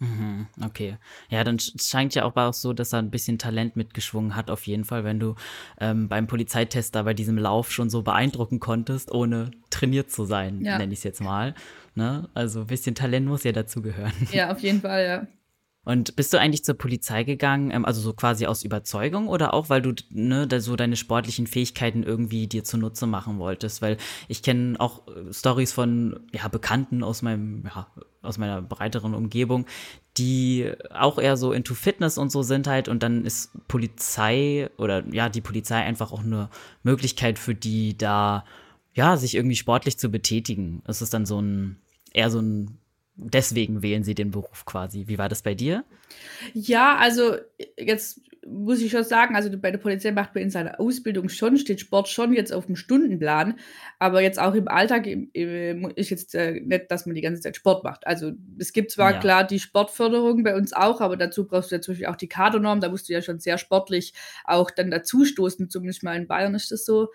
Mhm, 0.00 0.46
okay. 0.64 0.96
Ja, 1.28 1.44
dann 1.44 1.58
scheint 1.58 2.14
ja 2.14 2.24
auch 2.24 2.34
auch 2.34 2.54
so, 2.54 2.72
dass 2.72 2.94
er 2.94 3.00
ein 3.00 3.10
bisschen 3.10 3.38
Talent 3.38 3.76
mitgeschwungen 3.76 4.34
hat, 4.34 4.50
auf 4.50 4.66
jeden 4.66 4.84
Fall, 4.84 5.04
wenn 5.04 5.20
du 5.20 5.34
ähm, 5.78 6.08
beim 6.08 6.26
Polizeitest 6.26 6.94
da 6.94 7.02
bei 7.02 7.12
diesem 7.12 7.36
Lauf 7.36 7.70
schon 7.70 7.90
so 7.90 8.02
beeindrucken 8.02 8.60
konntest, 8.60 9.12
ohne 9.12 9.50
trainiert 9.68 10.10
zu 10.10 10.24
sein, 10.24 10.62
ja. 10.62 10.78
nenne 10.78 10.94
ich 10.94 11.00
es 11.00 11.04
jetzt 11.04 11.20
mal. 11.20 11.54
Ne? 11.94 12.30
Also 12.32 12.60
ein 12.60 12.66
bisschen 12.66 12.94
Talent 12.94 13.26
muss 13.26 13.44
ja 13.44 13.52
dazugehören. 13.52 14.12
Ja, 14.32 14.50
auf 14.52 14.60
jeden 14.60 14.80
Fall, 14.80 15.04
ja. 15.04 15.39
Und 15.82 16.14
bist 16.14 16.32
du 16.34 16.38
eigentlich 16.38 16.62
zur 16.62 16.76
Polizei 16.76 17.24
gegangen, 17.24 17.70
ähm, 17.70 17.86
also 17.86 18.02
so 18.02 18.12
quasi 18.12 18.46
aus 18.46 18.64
Überzeugung 18.64 19.28
oder 19.28 19.54
auch, 19.54 19.70
weil 19.70 19.80
du 19.80 19.94
ne, 20.10 20.46
so 20.60 20.76
deine 20.76 20.96
sportlichen 20.96 21.46
Fähigkeiten 21.46 22.02
irgendwie 22.02 22.46
dir 22.46 22.64
zunutze 22.64 23.06
machen 23.06 23.38
wolltest? 23.38 23.80
Weil 23.80 23.96
ich 24.28 24.42
kenne 24.42 24.78
auch 24.78 25.08
äh, 25.08 25.32
Stories 25.32 25.72
von 25.72 26.20
ja, 26.32 26.48
Bekannten 26.48 27.02
aus 27.02 27.22
meinem, 27.22 27.64
ja, 27.64 27.86
aus 28.20 28.36
meiner 28.36 28.60
breiteren 28.60 29.14
Umgebung, 29.14 29.64
die 30.18 30.70
auch 30.90 31.18
eher 31.18 31.38
so 31.38 31.52
into 31.52 31.74
Fitness 31.74 32.18
und 32.18 32.30
so 32.30 32.42
sind 32.42 32.66
halt 32.66 32.88
und 32.88 33.02
dann 33.02 33.24
ist 33.24 33.50
Polizei 33.66 34.68
oder 34.76 35.02
ja, 35.10 35.30
die 35.30 35.40
Polizei 35.40 35.76
einfach 35.76 36.12
auch 36.12 36.22
eine 36.22 36.50
Möglichkeit 36.82 37.38
für 37.38 37.54
die 37.54 37.96
da, 37.96 38.44
ja, 38.92 39.16
sich 39.16 39.34
irgendwie 39.34 39.56
sportlich 39.56 39.98
zu 39.98 40.10
betätigen. 40.10 40.82
Es 40.86 41.00
ist 41.00 41.14
dann 41.14 41.24
so 41.24 41.40
ein, 41.40 41.78
eher 42.12 42.30
so 42.30 42.40
ein 42.40 42.79
deswegen 43.22 43.82
wählen 43.82 44.02
sie 44.02 44.14
den 44.14 44.30
Beruf 44.30 44.64
quasi. 44.64 45.04
Wie 45.06 45.18
war 45.18 45.28
das 45.28 45.42
bei 45.42 45.54
dir? 45.54 45.84
Ja, 46.54 46.96
also 46.96 47.36
jetzt 47.78 48.20
muss 48.46 48.80
ich 48.80 48.90
schon 48.90 49.04
sagen, 49.04 49.36
also 49.36 49.50
bei 49.58 49.70
der 49.70 49.78
Polizei 49.78 50.12
macht 50.12 50.34
man 50.34 50.44
in 50.44 50.50
seiner 50.50 50.80
Ausbildung 50.80 51.28
schon, 51.28 51.56
steht 51.58 51.80
Sport 51.80 52.08
schon 52.08 52.32
jetzt 52.32 52.52
auf 52.52 52.66
dem 52.66 52.76
Stundenplan, 52.76 53.58
aber 53.98 54.22
jetzt 54.22 54.38
auch 54.38 54.54
im 54.54 54.66
Alltag 54.68 55.06
ist 55.06 56.10
jetzt 56.10 56.34
äh, 56.34 56.60
nicht, 56.60 56.90
dass 56.90 57.06
man 57.06 57.14
die 57.14 57.20
ganze 57.20 57.42
Zeit 57.42 57.56
Sport 57.56 57.84
macht. 57.84 58.06
Also 58.06 58.32
es 58.58 58.72
gibt 58.72 58.90
zwar 58.90 59.12
ja. 59.12 59.20
klar 59.20 59.46
die 59.46 59.60
Sportförderung 59.60 60.42
bei 60.42 60.56
uns 60.56 60.72
auch, 60.72 61.00
aber 61.00 61.16
dazu 61.16 61.46
brauchst 61.46 61.70
du 61.70 61.76
ja 61.76 61.80
zum 61.82 61.92
Beispiel 61.92 62.06
auch 62.06 62.16
die 62.16 62.28
Kadernorm, 62.28 62.80
da 62.80 62.88
musst 62.88 63.08
du 63.08 63.12
ja 63.12 63.20
schon 63.20 63.40
sehr 63.40 63.58
sportlich 63.58 64.14
auch 64.44 64.70
dann 64.70 64.90
dazu 64.90 65.24
stoßen, 65.24 65.68
zumindest 65.68 66.02
mal 66.02 66.16
in 66.16 66.26
Bayern 66.26 66.54
ist 66.54 66.72
das 66.72 66.84
so. 66.84 67.08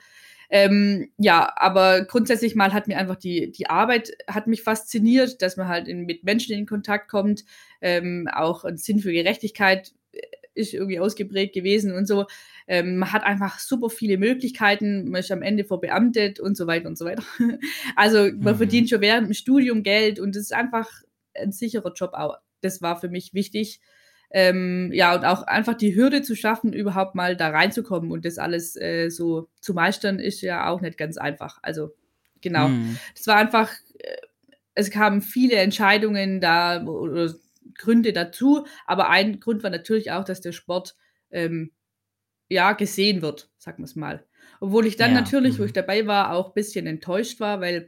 Ähm, 0.50 1.10
ja, 1.18 1.52
aber 1.56 2.06
grundsätzlich 2.06 2.56
mal 2.56 2.74
hat 2.74 2.88
mir 2.88 2.98
einfach 2.98 3.16
die, 3.16 3.52
die 3.52 3.70
Arbeit 3.70 4.12
hat 4.28 4.48
mich 4.48 4.64
fasziniert, 4.64 5.42
dass 5.42 5.58
man 5.58 5.68
halt 5.68 5.88
in, 5.88 6.06
mit 6.06 6.24
Menschen 6.24 6.56
in 6.56 6.66
Kontakt 6.66 7.10
kommt. 7.10 7.46
Ähm, 7.82 8.30
auch 8.32 8.64
ein 8.64 8.78
Sinn 8.78 9.00
für 9.00 9.12
Gerechtigkeit 9.12 9.94
äh, 10.12 10.22
ist 10.54 10.74
irgendwie 10.74 11.00
ausgeprägt 11.00 11.54
gewesen 11.54 11.94
und 11.94 12.08
so. 12.08 12.25
Ähm, 12.68 12.98
man 12.98 13.12
hat 13.12 13.24
einfach 13.24 13.60
super 13.60 13.90
viele 13.90 14.18
Möglichkeiten, 14.18 15.10
man 15.10 15.20
ist 15.20 15.32
am 15.32 15.42
Ende 15.42 15.66
verbeamtet 15.66 16.40
und 16.40 16.58
so 16.58 16.68
weiter 16.68 16.88
und 16.88 16.98
so 16.98 17.06
weiter. 17.06 17.24
Also 17.96 18.32
man 18.40 18.54
mhm. 18.54 18.58
verdient 18.58 18.90
schon 18.90 19.02
während 19.02 19.28
dem 19.28 19.34
Studium 19.34 19.84
Geld 19.84 20.20
und 20.20 20.36
es 20.36 20.44
ist 20.44 20.54
einfach 20.54 20.90
ein 21.36 21.52
sicherer 21.52 21.94
Job 21.94 22.12
auch. 22.14 22.38
Das 22.62 22.82
war 22.82 23.00
für 23.00 23.10
mich 23.10 23.34
wichtig. 23.34 23.80
Ähm, 24.38 24.92
ja, 24.92 25.15
und 25.15 25.24
auch 25.24 25.44
einfach 25.44 25.75
die 25.75 25.96
Hürde 25.96 26.22
zu 26.22 26.36
schaffen, 26.36 26.74
überhaupt 26.74 27.15
mal 27.15 27.38
da 27.38 27.51
reinzukommen 27.51 28.12
und 28.12 28.25
das 28.25 28.38
alles 28.38 28.75
äh, 28.75 29.08
so 29.08 29.48
zu 29.62 29.74
meistern, 29.74 30.20
ist 30.20 30.42
ja 30.42 30.68
auch 30.68 30.82
nicht 30.82 30.98
ganz 30.98 31.15
einfach. 31.15 31.60
Also, 31.62 31.96
genau. 32.42 32.68
Mhm. 32.68 32.98
Das 33.15 33.27
war 33.27 33.38
einfach, 33.38 33.72
äh, 33.98 34.18
es 34.74 34.92
kamen 34.92 35.22
viele 35.22 35.56
Entscheidungen 35.56 36.42
da 36.42 36.84
oder 36.84 37.34
Gründe 37.77 38.12
dazu, 38.12 38.68
aber 38.86 39.10
ein 39.10 39.39
Grund 39.39 39.63
war 39.63 39.70
natürlich 39.70 40.12
auch, 40.12 40.25
dass 40.25 40.42
der 40.42 40.51
Sport 40.51 40.98
ähm, 41.32 41.72
ja 42.50 42.74
gesehen 42.74 43.21
wird, 43.21 43.50
sagen 43.58 43.78
wir 43.78 43.86
es 43.86 43.95
mal. 43.95 44.26
Obwohl 44.60 44.86
ich 44.86 44.98
dann 44.98 45.13
ja. 45.13 45.21
natürlich, 45.21 45.54
mhm. 45.54 45.60
wo 45.60 45.63
ich 45.63 45.71
dabei 45.71 46.08
war, 46.08 46.34
auch 46.34 46.50
ein 46.50 46.56
bisschen 46.56 46.88
enttäuscht 46.88 47.39
war, 47.39 47.62
weil 47.62 47.88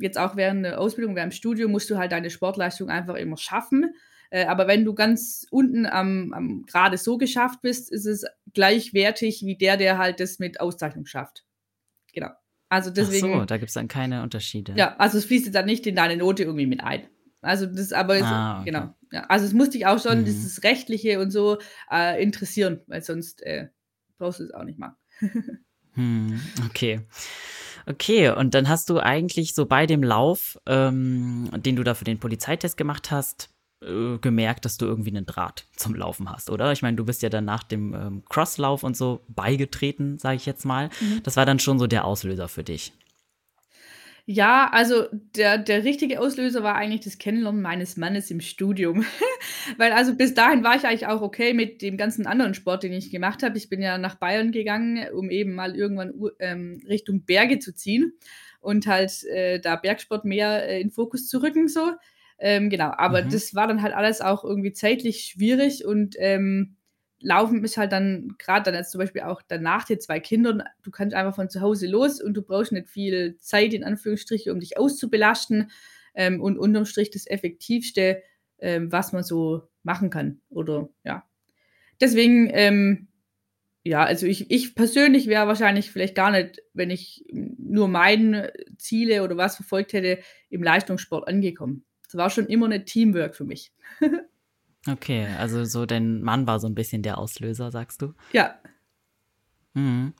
jetzt 0.00 0.16
auch 0.16 0.36
während 0.36 0.64
der 0.64 0.80
Ausbildung, 0.80 1.16
während 1.16 1.34
dem 1.34 1.36
Studium 1.36 1.70
musst 1.70 1.90
du 1.90 1.98
halt 1.98 2.12
deine 2.12 2.30
Sportleistung 2.30 2.88
einfach 2.88 3.16
immer 3.16 3.36
schaffen. 3.36 3.94
Äh, 4.32 4.46
aber 4.46 4.66
wenn 4.66 4.86
du 4.86 4.94
ganz 4.94 5.46
unten 5.50 5.84
am, 5.84 6.32
am 6.32 6.64
gerade 6.66 6.96
so 6.96 7.18
geschafft 7.18 7.60
bist, 7.60 7.92
ist 7.92 8.06
es 8.06 8.24
gleichwertig 8.54 9.42
wie 9.44 9.56
der, 9.56 9.76
der 9.76 9.98
halt 9.98 10.20
das 10.20 10.38
mit 10.38 10.58
Auszeichnung 10.58 11.04
schafft. 11.04 11.44
Genau. 12.14 12.30
Also 12.70 12.90
deswegen. 12.90 13.34
Ach 13.34 13.40
so, 13.40 13.44
da 13.44 13.58
gibt 13.58 13.68
es 13.68 13.74
dann 13.74 13.88
keine 13.88 14.22
Unterschiede. 14.22 14.72
Ja, 14.74 14.96
also 14.96 15.18
es 15.18 15.26
fließt 15.26 15.54
dann 15.54 15.66
nicht 15.66 15.86
in 15.86 15.96
deine 15.96 16.16
Note 16.16 16.44
irgendwie 16.44 16.66
mit 16.66 16.82
ein. 16.82 17.06
Also 17.42 17.66
das 17.66 17.92
aber 17.92 18.16
ist, 18.16 18.24
ah, 18.24 18.60
okay. 18.60 18.70
genau. 18.70 18.94
Ja, 19.10 19.24
also 19.24 19.44
es 19.44 19.52
muss 19.52 19.68
dich 19.68 19.84
auch 19.84 20.02
schon 20.02 20.20
mhm. 20.20 20.24
dieses 20.24 20.62
Rechtliche 20.62 21.20
und 21.20 21.30
so 21.30 21.58
äh, 21.90 22.22
interessieren, 22.22 22.80
weil 22.86 23.02
sonst 23.02 23.42
äh, 23.42 23.68
brauchst 24.16 24.40
du 24.40 24.44
es 24.44 24.54
auch 24.54 24.64
nicht 24.64 24.78
machen. 24.78 24.96
hm, 25.92 26.40
okay. 26.70 27.02
Okay, 27.84 28.30
und 28.30 28.54
dann 28.54 28.68
hast 28.68 28.88
du 28.88 28.98
eigentlich 28.98 29.54
so 29.54 29.66
bei 29.66 29.84
dem 29.86 30.02
Lauf, 30.02 30.58
ähm, 30.66 31.50
den 31.56 31.76
du 31.76 31.82
da 31.82 31.92
für 31.94 32.04
den 32.04 32.18
Polizeitest 32.18 32.78
gemacht 32.78 33.10
hast, 33.10 33.51
äh, 33.82 34.18
gemerkt, 34.18 34.64
dass 34.64 34.78
du 34.78 34.86
irgendwie 34.86 35.10
einen 35.10 35.26
Draht 35.26 35.66
zum 35.76 35.94
Laufen 35.94 36.30
hast, 36.30 36.50
oder? 36.50 36.72
Ich 36.72 36.82
meine, 36.82 36.96
du 36.96 37.04
bist 37.04 37.22
ja 37.22 37.28
dann 37.28 37.44
nach 37.44 37.62
dem 37.62 37.94
ähm, 37.94 38.22
Crosslauf 38.28 38.84
und 38.84 38.96
so 38.96 39.24
beigetreten, 39.28 40.18
sage 40.18 40.36
ich 40.36 40.46
jetzt 40.46 40.64
mal. 40.64 40.90
Mhm. 41.00 41.22
Das 41.22 41.36
war 41.36 41.46
dann 41.46 41.58
schon 41.58 41.78
so 41.78 41.86
der 41.86 42.04
Auslöser 42.04 42.48
für 42.48 42.64
dich. 42.64 42.92
Ja, 44.24 44.70
also 44.72 45.06
der, 45.10 45.58
der 45.58 45.82
richtige 45.82 46.20
Auslöser 46.20 46.62
war 46.62 46.76
eigentlich 46.76 47.00
das 47.00 47.18
Kennenlernen 47.18 47.60
meines 47.60 47.96
Mannes 47.96 48.30
im 48.30 48.40
Studium. 48.40 49.04
Weil 49.78 49.92
also 49.92 50.14
bis 50.14 50.32
dahin 50.32 50.62
war 50.62 50.76
ich 50.76 50.84
eigentlich 50.84 51.08
auch 51.08 51.22
okay 51.22 51.54
mit 51.54 51.82
dem 51.82 51.96
ganzen 51.96 52.26
anderen 52.26 52.54
Sport, 52.54 52.84
den 52.84 52.92
ich 52.92 53.10
gemacht 53.10 53.42
habe. 53.42 53.58
Ich 53.58 53.68
bin 53.68 53.82
ja 53.82 53.98
nach 53.98 54.14
Bayern 54.14 54.52
gegangen, 54.52 55.08
um 55.12 55.28
eben 55.28 55.54
mal 55.54 55.74
irgendwann 55.74 56.14
ähm, 56.38 56.80
Richtung 56.88 57.24
Berge 57.24 57.58
zu 57.58 57.74
ziehen 57.74 58.12
und 58.60 58.86
halt 58.86 59.24
äh, 59.24 59.58
da 59.58 59.74
Bergsport 59.74 60.24
mehr 60.24 60.68
äh, 60.68 60.80
in 60.80 60.92
Fokus 60.92 61.26
zu 61.26 61.42
rücken 61.42 61.66
so. 61.66 61.90
Ähm, 62.44 62.70
genau, 62.70 62.92
aber 62.96 63.22
mhm. 63.22 63.30
das 63.30 63.54
war 63.54 63.68
dann 63.68 63.82
halt 63.82 63.94
alles 63.94 64.20
auch 64.20 64.42
irgendwie 64.42 64.72
zeitlich 64.72 65.26
schwierig 65.26 65.84
und 65.84 66.16
ähm, 66.18 66.74
Laufen 67.20 67.62
ist 67.62 67.76
halt 67.76 67.92
dann, 67.92 68.34
gerade 68.36 68.64
dann 68.64 68.74
jetzt 68.74 68.90
zum 68.90 68.98
Beispiel 68.98 69.22
auch 69.22 69.42
danach 69.46 69.84
die 69.84 69.96
zwei 69.96 70.18
Kindern, 70.18 70.64
du 70.82 70.90
kannst 70.90 71.14
einfach 71.14 71.36
von 71.36 71.48
zu 71.48 71.60
Hause 71.60 71.86
los 71.86 72.20
und 72.20 72.34
du 72.34 72.42
brauchst 72.42 72.72
nicht 72.72 72.88
viel 72.88 73.36
Zeit, 73.36 73.72
in 73.74 73.84
Anführungsstrichen, 73.84 74.50
um 74.50 74.58
dich 74.58 74.76
auszubelasten. 74.76 75.70
Ähm, 76.16 76.42
und 76.42 76.58
unterm 76.58 76.84
Strich 76.84 77.10
das 77.10 77.28
Effektivste, 77.28 78.22
ähm, 78.58 78.90
was 78.90 79.12
man 79.12 79.22
so 79.22 79.68
machen 79.84 80.10
kann. 80.10 80.40
Oder 80.50 80.88
ja. 81.04 81.24
Deswegen, 82.00 82.50
ähm, 82.52 83.06
ja, 83.84 84.02
also 84.02 84.26
ich, 84.26 84.50
ich 84.50 84.74
persönlich 84.74 85.28
wäre 85.28 85.46
wahrscheinlich 85.46 85.92
vielleicht 85.92 86.16
gar 86.16 86.32
nicht, 86.32 86.60
wenn 86.74 86.90
ich 86.90 87.24
nur 87.30 87.86
meine 87.86 88.52
Ziele 88.78 89.22
oder 89.22 89.36
was 89.36 89.54
verfolgt 89.54 89.92
hätte, 89.92 90.18
im 90.50 90.64
Leistungssport 90.64 91.28
angekommen 91.28 91.84
es 92.12 92.18
war 92.18 92.28
schon 92.28 92.46
immer 92.46 92.66
eine 92.66 92.84
Teamwork 92.84 93.34
für 93.34 93.44
mich. 93.44 93.72
okay, 94.86 95.26
also 95.38 95.64
so 95.64 95.86
dein 95.86 96.22
Mann 96.22 96.46
war 96.46 96.60
so 96.60 96.66
ein 96.66 96.74
bisschen 96.74 97.02
der 97.02 97.16
Auslöser, 97.16 97.70
sagst 97.70 98.02
du? 98.02 98.12
Ja. 98.32 98.54
Mhm. 99.72 100.12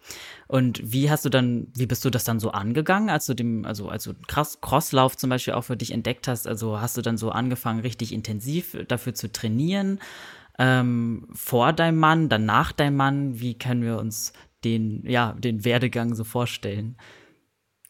Und 0.49 0.81
wie 0.83 1.11
hast 1.11 1.27
du 1.27 1.29
dann, 1.29 1.67
wie 1.77 1.85
bist 1.85 2.03
du 2.07 2.09
das 2.09 2.25
dann 2.25 2.41
so 2.41 2.53
angegangen, 2.53 3.11
als 3.11 3.27
du 3.27 3.35
dem, 3.35 3.67
also 3.67 3.91
als 3.91 4.05
du 4.05 4.15
Crosslauf 4.27 5.19
zum 5.19 5.29
Beispiel 5.29 5.53
auch 5.53 5.65
für 5.65 5.77
dich 5.77 5.93
entdeckt 5.93 6.29
hast? 6.29 6.49
Also 6.49 6.81
hast 6.81 6.97
du 6.97 7.03
dann 7.03 7.19
so 7.19 7.31
angefangen, 7.31 7.81
richtig 7.81 8.11
intensiv 8.11 8.75
dafür 8.89 9.13
zu 9.13 9.31
trainieren? 9.31 10.01
Ähm, 10.59 11.29
vor 11.35 11.75
deinem 11.75 11.99
Mann, 11.99 12.31
dann 12.31 12.47
nach 12.47 12.73
deinem 12.73 12.97
Mann? 12.97 13.39
Wie 13.39 13.59
können 13.59 13.83
wir 13.83 13.99
uns 13.99 14.33
den, 14.65 15.05
ja, 15.05 15.35
den 15.35 15.67
Werdegang 15.67 16.15
so 16.15 16.25
vorstellen? 16.25 16.97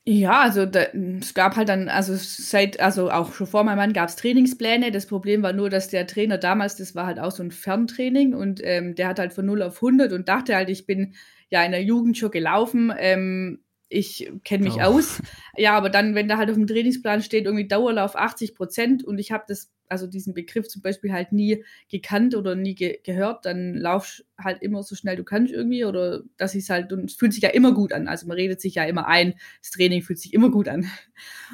Ja, 0.05 0.41
also 0.41 0.67
da, 0.67 0.87
es 1.21 1.33
gab 1.33 1.55
halt 1.55 1.69
dann, 1.69 1.89
also 1.89 2.15
seit, 2.17 2.81
also 2.81 3.11
auch 3.11 3.33
schon 3.35 3.47
vor 3.47 3.63
meinem 3.63 3.77
Mann 3.77 3.93
gab 3.93 4.09
es 4.09 4.17
Trainingspläne. 4.17 4.91
Das 4.91 5.07
Problem 5.07 5.43
war 5.43 5.53
nur, 5.53 5.71
dass 5.71 5.89
der 5.89 6.09
Trainer 6.09 6.39
damals, 6.39 6.75
das 6.77 6.97
war 6.97 7.07
halt 7.07 7.21
auch 7.21 7.31
so 7.31 7.45
ein 7.45 7.53
Ferntraining 7.53 8.35
und 8.35 8.61
ähm, 8.65 8.97
der 8.97 9.07
hat 9.07 9.21
halt 9.21 9.33
von 9.33 9.47
0 9.47 9.63
auf 9.63 9.77
100 9.77 10.13
und 10.13 10.29
dachte 10.29 10.57
halt, 10.57 10.71
ich 10.71 10.87
bin 10.87 11.15
ja 11.51 11.63
in 11.63 11.71
der 11.71 11.85
Jugend 11.85 12.19
schon 12.19 12.33
gelaufen. 12.33 12.93
Ähm, 12.99 13.61
ich 13.89 14.33
kenne 14.43 14.65
mich 14.65 14.77
oh. 14.79 14.81
aus. 14.81 15.23
Ja, 15.57 15.77
aber 15.77 15.89
dann, 15.89 16.17
wenn 16.17 16.27
da 16.27 16.37
halt 16.37 16.51
auf 16.51 16.57
dem 16.57 16.67
Trainingsplan 16.67 17.23
steht, 17.23 17.45
irgendwie 17.45 17.69
Dauerlauf 17.69 18.17
80 18.17 18.57
Prozent 18.57 19.05
und 19.05 19.19
ich 19.19 19.31
habe 19.31 19.45
das 19.47 19.71
also 19.93 20.07
diesen 20.07 20.35
Begriff 20.35 20.67
zum 20.69 20.83
Beispiel 20.83 21.13
halt 21.13 21.33
nie 21.33 21.65
gekannt 21.89 22.35
oder 22.35 22.57
nie 22.57 22.75
ge 22.75 22.99
gehört, 23.05 23.45
dann 23.45 23.75
lauf 23.75 24.23
halt 24.39 24.63
immer 24.63 24.83
so 24.83 24.95
schnell 24.97 25.17
du 25.17 25.23
kannst 25.23 25.53
irgendwie 25.53 25.85
oder 25.85 26.23
dass 26.39 26.55
es 26.55 26.71
halt, 26.71 26.93
und 26.93 27.11
es 27.11 27.15
fühlt 27.15 27.33
sich 27.33 27.43
ja 27.43 27.51
immer 27.51 27.73
gut 27.73 27.93
an. 27.93 28.09
Also 28.09 28.27
man 28.27 28.37
redet 28.37 28.61
sich 28.61 28.75
ja 28.77 28.85
immer 28.85 29.07
ein, 29.07 29.35
das 29.61 29.71
Training 29.71 30.03
fühlt 30.03 30.19
sich 30.19 30.33
immer 30.33 30.51
gut 30.51 30.67
an. 30.67 30.87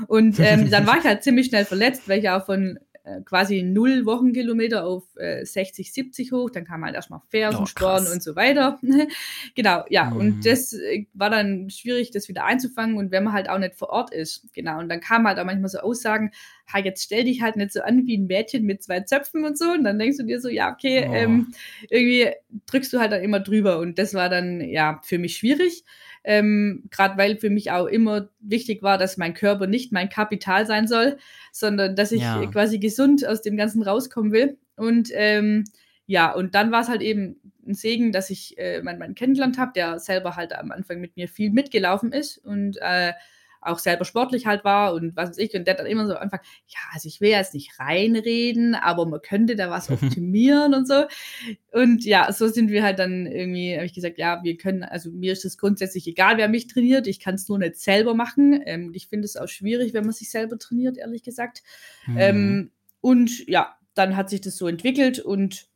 Und 0.06 0.38
ähm, 0.38 0.70
dann 0.70 0.86
war 0.86 0.98
ich 0.98 1.04
halt 1.04 1.22
ziemlich 1.22 1.46
schnell 1.46 1.64
verletzt, 1.64 2.08
weil 2.08 2.20
ich 2.20 2.30
auch 2.30 2.46
von 2.46 2.78
äh, 3.08 3.22
quasi 3.22 3.62
null 3.62 4.04
Wochenkilometer 4.06 4.84
auf 4.84 5.04
äh, 5.16 5.44
60, 5.44 5.92
70 5.92 6.32
hoch. 6.32 6.50
Dann 6.50 6.64
kam 6.64 6.84
halt 6.84 6.94
erstmal 6.94 7.20
Fersensporn 7.30 8.06
oh, 8.08 8.12
und 8.12 8.22
so 8.22 8.36
weiter. 8.36 8.78
genau, 9.54 9.84
ja. 9.88 10.10
Mhm. 10.10 10.16
Und 10.16 10.46
das 10.46 10.72
äh, 10.72 11.06
war 11.14 11.30
dann 11.30 11.70
schwierig, 11.70 12.10
das 12.10 12.28
wieder 12.28 12.44
einzufangen. 12.44 12.96
Und 12.96 13.10
wenn 13.10 13.24
man 13.24 13.32
halt 13.32 13.48
auch 13.48 13.58
nicht 13.58 13.76
vor 13.76 13.90
Ort 13.90 14.12
ist, 14.12 14.46
genau. 14.52 14.78
Und 14.78 14.88
dann 14.88 15.00
kamen 15.00 15.26
halt 15.26 15.38
auch 15.38 15.44
manchmal 15.44 15.70
so 15.70 15.78
Aussagen, 15.78 16.32
ha, 16.72 16.78
jetzt 16.78 17.04
stell 17.04 17.24
dich 17.24 17.40
halt 17.40 17.56
nicht 17.56 17.72
so 17.72 17.82
an 17.82 18.06
wie 18.06 18.18
ein 18.18 18.26
Mädchen 18.26 18.64
mit 18.64 18.82
zwei 18.82 19.00
Zöpfen 19.00 19.44
und 19.44 19.56
so. 19.56 19.70
Und 19.70 19.84
dann 19.84 19.98
denkst 19.98 20.18
du 20.18 20.24
dir 20.24 20.40
so, 20.40 20.48
ja, 20.48 20.70
okay, 20.72 21.06
oh. 21.08 21.14
ähm, 21.14 21.52
irgendwie 21.88 22.30
drückst 22.66 22.92
du 22.92 22.98
halt 22.98 23.12
dann 23.12 23.22
immer 23.22 23.40
drüber. 23.40 23.78
Und 23.78 23.98
das 23.98 24.14
war 24.14 24.28
dann, 24.28 24.60
ja, 24.60 25.00
für 25.04 25.18
mich 25.18 25.36
schwierig. 25.36 25.84
Ähm, 26.28 26.84
Gerade 26.90 27.16
weil 27.16 27.38
für 27.38 27.48
mich 27.48 27.70
auch 27.70 27.86
immer 27.86 28.28
wichtig 28.38 28.82
war, 28.82 28.98
dass 28.98 29.16
mein 29.16 29.32
Körper 29.32 29.66
nicht 29.66 29.92
mein 29.92 30.10
Kapital 30.10 30.66
sein 30.66 30.86
soll, 30.86 31.16
sondern 31.52 31.96
dass 31.96 32.12
ich 32.12 32.20
ja. 32.20 32.44
quasi 32.48 32.78
gesund 32.78 33.26
aus 33.26 33.40
dem 33.40 33.56
Ganzen 33.56 33.82
rauskommen 33.82 34.30
will. 34.30 34.58
Und 34.76 35.08
ähm, 35.14 35.64
ja, 36.04 36.30
und 36.30 36.54
dann 36.54 36.70
war 36.70 36.82
es 36.82 36.88
halt 36.88 37.00
eben 37.00 37.40
ein 37.66 37.72
Segen, 37.72 38.12
dass 38.12 38.28
ich 38.28 38.58
äh, 38.58 38.82
meinen 38.82 38.98
Mann 38.98 39.14
kennengelernt 39.14 39.56
habe, 39.56 39.72
der 39.74 39.98
selber 40.00 40.36
halt 40.36 40.54
am 40.54 40.70
Anfang 40.70 41.00
mit 41.00 41.16
mir 41.16 41.28
viel 41.28 41.50
mitgelaufen 41.50 42.12
ist 42.12 42.36
und 42.36 42.76
äh, 42.82 43.14
auch 43.60 43.78
selber 43.78 44.04
sportlich 44.04 44.46
halt 44.46 44.64
war 44.64 44.94
und 44.94 45.16
was 45.16 45.30
weiß 45.30 45.38
ich. 45.38 45.54
Und 45.54 45.66
der 45.66 45.74
dann 45.74 45.86
immer 45.86 46.06
so 46.06 46.14
anfangen, 46.14 46.42
ja, 46.66 46.78
also 46.92 47.08
ich 47.08 47.20
will 47.20 47.30
jetzt 47.30 47.54
nicht 47.54 47.78
reinreden, 47.78 48.74
aber 48.74 49.06
man 49.06 49.20
könnte 49.20 49.56
da 49.56 49.70
was 49.70 49.90
optimieren 49.90 50.74
und 50.74 50.86
so. 50.86 51.04
Und 51.72 52.04
ja, 52.04 52.32
so 52.32 52.48
sind 52.48 52.70
wir 52.70 52.82
halt 52.82 52.98
dann 52.98 53.26
irgendwie, 53.26 53.74
habe 53.74 53.86
ich 53.86 53.94
gesagt, 53.94 54.18
ja, 54.18 54.42
wir 54.42 54.56
können, 54.56 54.82
also 54.82 55.10
mir 55.10 55.32
ist 55.32 55.44
es 55.44 55.58
grundsätzlich 55.58 56.06
egal, 56.06 56.38
wer 56.38 56.48
mich 56.48 56.66
trainiert. 56.66 57.06
Ich 57.06 57.20
kann 57.20 57.34
es 57.34 57.48
nur 57.48 57.58
nicht 57.58 57.76
selber 57.76 58.14
machen. 58.14 58.60
Ähm, 58.64 58.88
und 58.88 58.96
ich 58.96 59.08
finde 59.08 59.26
es 59.26 59.36
auch 59.36 59.48
schwierig, 59.48 59.94
wenn 59.94 60.04
man 60.04 60.12
sich 60.12 60.30
selber 60.30 60.58
trainiert, 60.58 60.96
ehrlich 60.96 61.22
gesagt. 61.22 61.62
Mhm. 62.06 62.16
Ähm, 62.18 62.70
und 63.00 63.46
ja, 63.48 63.76
dann 63.94 64.16
hat 64.16 64.30
sich 64.30 64.40
das 64.40 64.56
so 64.56 64.68
entwickelt 64.68 65.18
und 65.18 65.67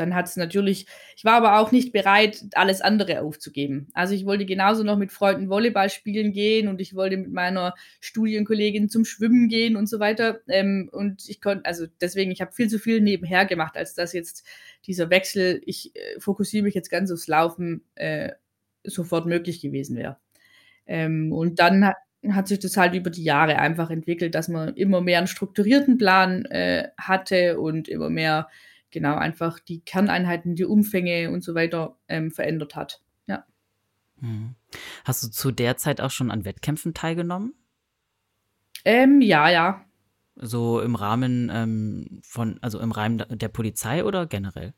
dann 0.00 0.14
hat 0.14 0.26
es 0.26 0.36
natürlich, 0.36 0.86
ich 1.16 1.24
war 1.24 1.34
aber 1.34 1.58
auch 1.58 1.72
nicht 1.72 1.92
bereit, 1.92 2.44
alles 2.54 2.80
andere 2.80 3.22
aufzugeben. 3.22 3.88
Also 3.94 4.14
ich 4.14 4.26
wollte 4.26 4.46
genauso 4.46 4.82
noch 4.84 4.96
mit 4.96 5.12
Freunden 5.12 5.48
Volleyball 5.48 5.90
spielen 5.90 6.32
gehen 6.32 6.68
und 6.68 6.80
ich 6.80 6.94
wollte 6.94 7.16
mit 7.16 7.32
meiner 7.32 7.74
Studienkollegin 8.00 8.88
zum 8.88 9.04
Schwimmen 9.04 9.48
gehen 9.48 9.76
und 9.76 9.88
so 9.88 10.00
weiter. 10.00 10.40
Ähm, 10.48 10.88
und 10.92 11.28
ich 11.28 11.40
konnte, 11.40 11.64
also 11.64 11.86
deswegen, 12.00 12.30
ich 12.30 12.40
habe 12.40 12.52
viel 12.52 12.68
zu 12.68 12.78
viel 12.78 13.00
nebenher 13.00 13.46
gemacht, 13.46 13.76
als 13.76 13.94
dass 13.94 14.12
jetzt 14.12 14.46
dieser 14.86 15.10
Wechsel, 15.10 15.60
ich 15.64 15.94
äh, 15.94 16.20
fokussiere 16.20 16.64
mich 16.64 16.74
jetzt 16.74 16.90
ganz 16.90 17.10
aufs 17.10 17.26
Laufen, 17.26 17.82
äh, 17.94 18.32
sofort 18.84 19.26
möglich 19.26 19.60
gewesen 19.60 19.96
wäre. 19.96 20.18
Ähm, 20.86 21.32
und 21.32 21.58
dann 21.58 21.92
hat, 22.32 22.48
sich 22.48 22.58
das 22.58 22.76
halt 22.76 22.94
über 22.94 23.10
die 23.10 23.22
Jahre 23.22 23.58
einfach 23.58 23.90
entwickelt, 23.90 24.34
dass 24.34 24.48
man 24.48 24.74
immer 24.74 25.00
mehr 25.00 25.18
einen 25.18 25.26
strukturierten 25.26 25.98
Plan 25.98 26.44
äh, 26.46 26.88
hatte 26.98 27.60
und 27.60 27.88
immer 27.88 28.10
mehr 28.10 28.48
genau 28.90 29.16
einfach 29.16 29.58
die 29.58 29.80
Kerneinheiten, 29.80 30.54
die 30.54 30.64
Umfänge 30.64 31.30
und 31.30 31.42
so 31.42 31.54
weiter 31.54 31.98
ähm, 32.08 32.30
verändert 32.30 32.76
hat. 32.76 33.02
Ja. 33.26 33.44
Hm. 34.20 34.54
Hast 35.04 35.22
du 35.22 35.28
zu 35.28 35.50
der 35.50 35.76
Zeit 35.76 36.00
auch 36.00 36.10
schon 36.10 36.30
an 36.30 36.44
Wettkämpfen 36.44 36.94
teilgenommen? 36.94 37.54
Ähm, 38.84 39.20
ja, 39.20 39.50
ja. 39.50 39.84
So 40.36 40.80
im 40.80 40.94
Rahmen 40.94 41.50
ähm, 41.52 42.20
von, 42.22 42.58
also 42.62 42.78
im 42.78 42.92
Rahmen 42.92 43.24
der 43.28 43.48
Polizei 43.48 44.04
oder 44.04 44.26
generell? 44.26 44.74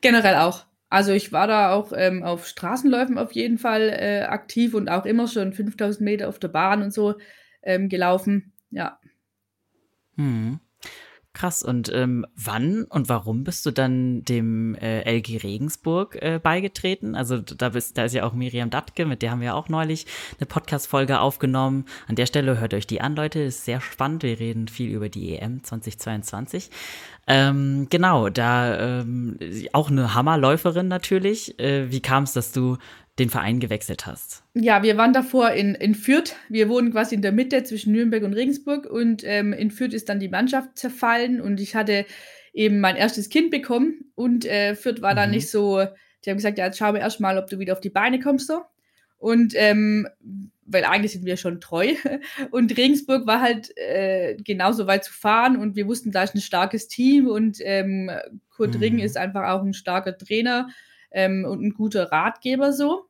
Generell 0.00 0.36
auch. 0.36 0.66
Also 0.90 1.12
ich 1.12 1.32
war 1.32 1.46
da 1.46 1.72
auch 1.72 1.92
ähm, 1.94 2.22
auf 2.22 2.46
Straßenläufen 2.46 3.18
auf 3.18 3.32
jeden 3.32 3.58
Fall 3.58 3.90
äh, 3.90 4.22
aktiv 4.22 4.74
und 4.74 4.88
auch 4.88 5.04
immer 5.04 5.26
schon 5.28 5.52
5000 5.52 6.02
Meter 6.02 6.28
auf 6.28 6.38
der 6.38 6.48
Bahn 6.48 6.82
und 6.82 6.92
so 6.92 7.14
ähm, 7.62 7.88
gelaufen. 7.88 8.52
Ja. 8.70 8.98
Hm. 10.16 10.60
Krass. 11.38 11.62
Und 11.62 11.88
ähm, 11.94 12.26
wann 12.34 12.82
und 12.82 13.08
warum 13.08 13.44
bist 13.44 13.64
du 13.64 13.70
dann 13.70 14.24
dem 14.24 14.74
äh, 14.74 15.02
LG 15.08 15.44
Regensburg 15.44 16.20
äh, 16.20 16.40
beigetreten? 16.42 17.14
Also 17.14 17.38
da, 17.38 17.68
bist, 17.68 17.96
da 17.96 18.06
ist 18.06 18.14
ja 18.14 18.24
auch 18.24 18.32
Miriam 18.32 18.70
Dattke, 18.70 19.06
mit 19.06 19.22
der 19.22 19.30
haben 19.30 19.40
wir 19.40 19.54
auch 19.54 19.68
neulich 19.68 20.06
eine 20.40 20.46
Podcast-Folge 20.46 21.20
aufgenommen. 21.20 21.84
An 22.08 22.16
der 22.16 22.26
Stelle 22.26 22.58
hört 22.58 22.74
euch 22.74 22.88
die 22.88 23.00
an, 23.00 23.14
Leute. 23.14 23.38
Ist 23.38 23.64
sehr 23.64 23.80
spannend. 23.80 24.24
Wir 24.24 24.40
reden 24.40 24.66
viel 24.66 24.90
über 24.90 25.08
die 25.08 25.38
EM 25.38 25.62
2022. 25.62 26.70
Ähm, 27.28 27.86
genau, 27.88 28.30
da 28.30 29.00
ähm, 29.00 29.38
auch 29.72 29.92
eine 29.92 30.14
Hammerläuferin 30.14 30.88
natürlich. 30.88 31.56
Äh, 31.60 31.92
wie 31.92 32.00
kam 32.00 32.24
es, 32.24 32.32
dass 32.32 32.50
du 32.50 32.78
den 33.18 33.30
Verein 33.30 33.60
gewechselt 33.60 34.06
hast? 34.06 34.42
Ja, 34.54 34.82
wir 34.82 34.96
waren 34.96 35.12
davor 35.12 35.50
in, 35.50 35.74
in 35.74 35.94
Fürth. 35.94 36.34
Wir 36.48 36.68
wohnen 36.68 36.92
quasi 36.92 37.14
in 37.14 37.22
der 37.22 37.32
Mitte 37.32 37.64
zwischen 37.64 37.92
Nürnberg 37.92 38.22
und 38.22 38.34
Regensburg 38.34 38.86
und 38.86 39.22
ähm, 39.24 39.52
in 39.52 39.70
Fürth 39.70 39.94
ist 39.94 40.08
dann 40.08 40.20
die 40.20 40.28
Mannschaft 40.28 40.78
zerfallen 40.78 41.40
und 41.40 41.60
ich 41.60 41.74
hatte 41.74 42.06
eben 42.52 42.80
mein 42.80 42.96
erstes 42.96 43.28
Kind 43.28 43.50
bekommen 43.50 44.10
und 44.14 44.44
äh, 44.44 44.74
Fürth 44.74 45.02
war 45.02 45.12
mhm. 45.12 45.16
dann 45.16 45.30
nicht 45.30 45.50
so, 45.50 45.84
die 46.24 46.30
haben 46.30 46.36
gesagt, 46.36 46.58
ja, 46.58 46.66
jetzt 46.66 46.78
schauen 46.78 46.94
wir 46.94 47.00
erstmal, 47.00 47.38
ob 47.38 47.48
du 47.48 47.58
wieder 47.58 47.72
auf 47.72 47.80
die 47.80 47.90
Beine 47.90 48.20
kommst 48.20 48.46
so. 48.46 48.62
Und 49.18 49.52
ähm, 49.56 50.08
weil 50.68 50.84
eigentlich 50.84 51.12
sind 51.12 51.24
wir 51.24 51.36
schon 51.36 51.60
treu. 51.60 51.94
Und 52.50 52.76
Regensburg 52.76 53.26
war 53.26 53.40
halt 53.40 53.76
äh, 53.76 54.36
genauso 54.36 54.86
weit 54.86 55.04
zu 55.04 55.12
fahren 55.12 55.56
und 55.56 55.76
wir 55.76 55.86
wussten, 55.86 56.12
da 56.12 56.22
ist 56.22 56.34
ein 56.34 56.40
starkes 56.40 56.88
Team 56.88 57.26
und 57.26 57.58
ähm, 57.62 58.10
Kurt 58.50 58.74
mhm. 58.74 58.80
Ring 58.80 58.98
ist 58.98 59.16
einfach 59.16 59.48
auch 59.48 59.62
ein 59.62 59.72
starker 59.72 60.16
Trainer 60.16 60.68
ähm, 61.10 61.46
und 61.48 61.62
ein 61.62 61.72
guter 61.72 62.12
Ratgeber 62.12 62.72
so. 62.72 63.07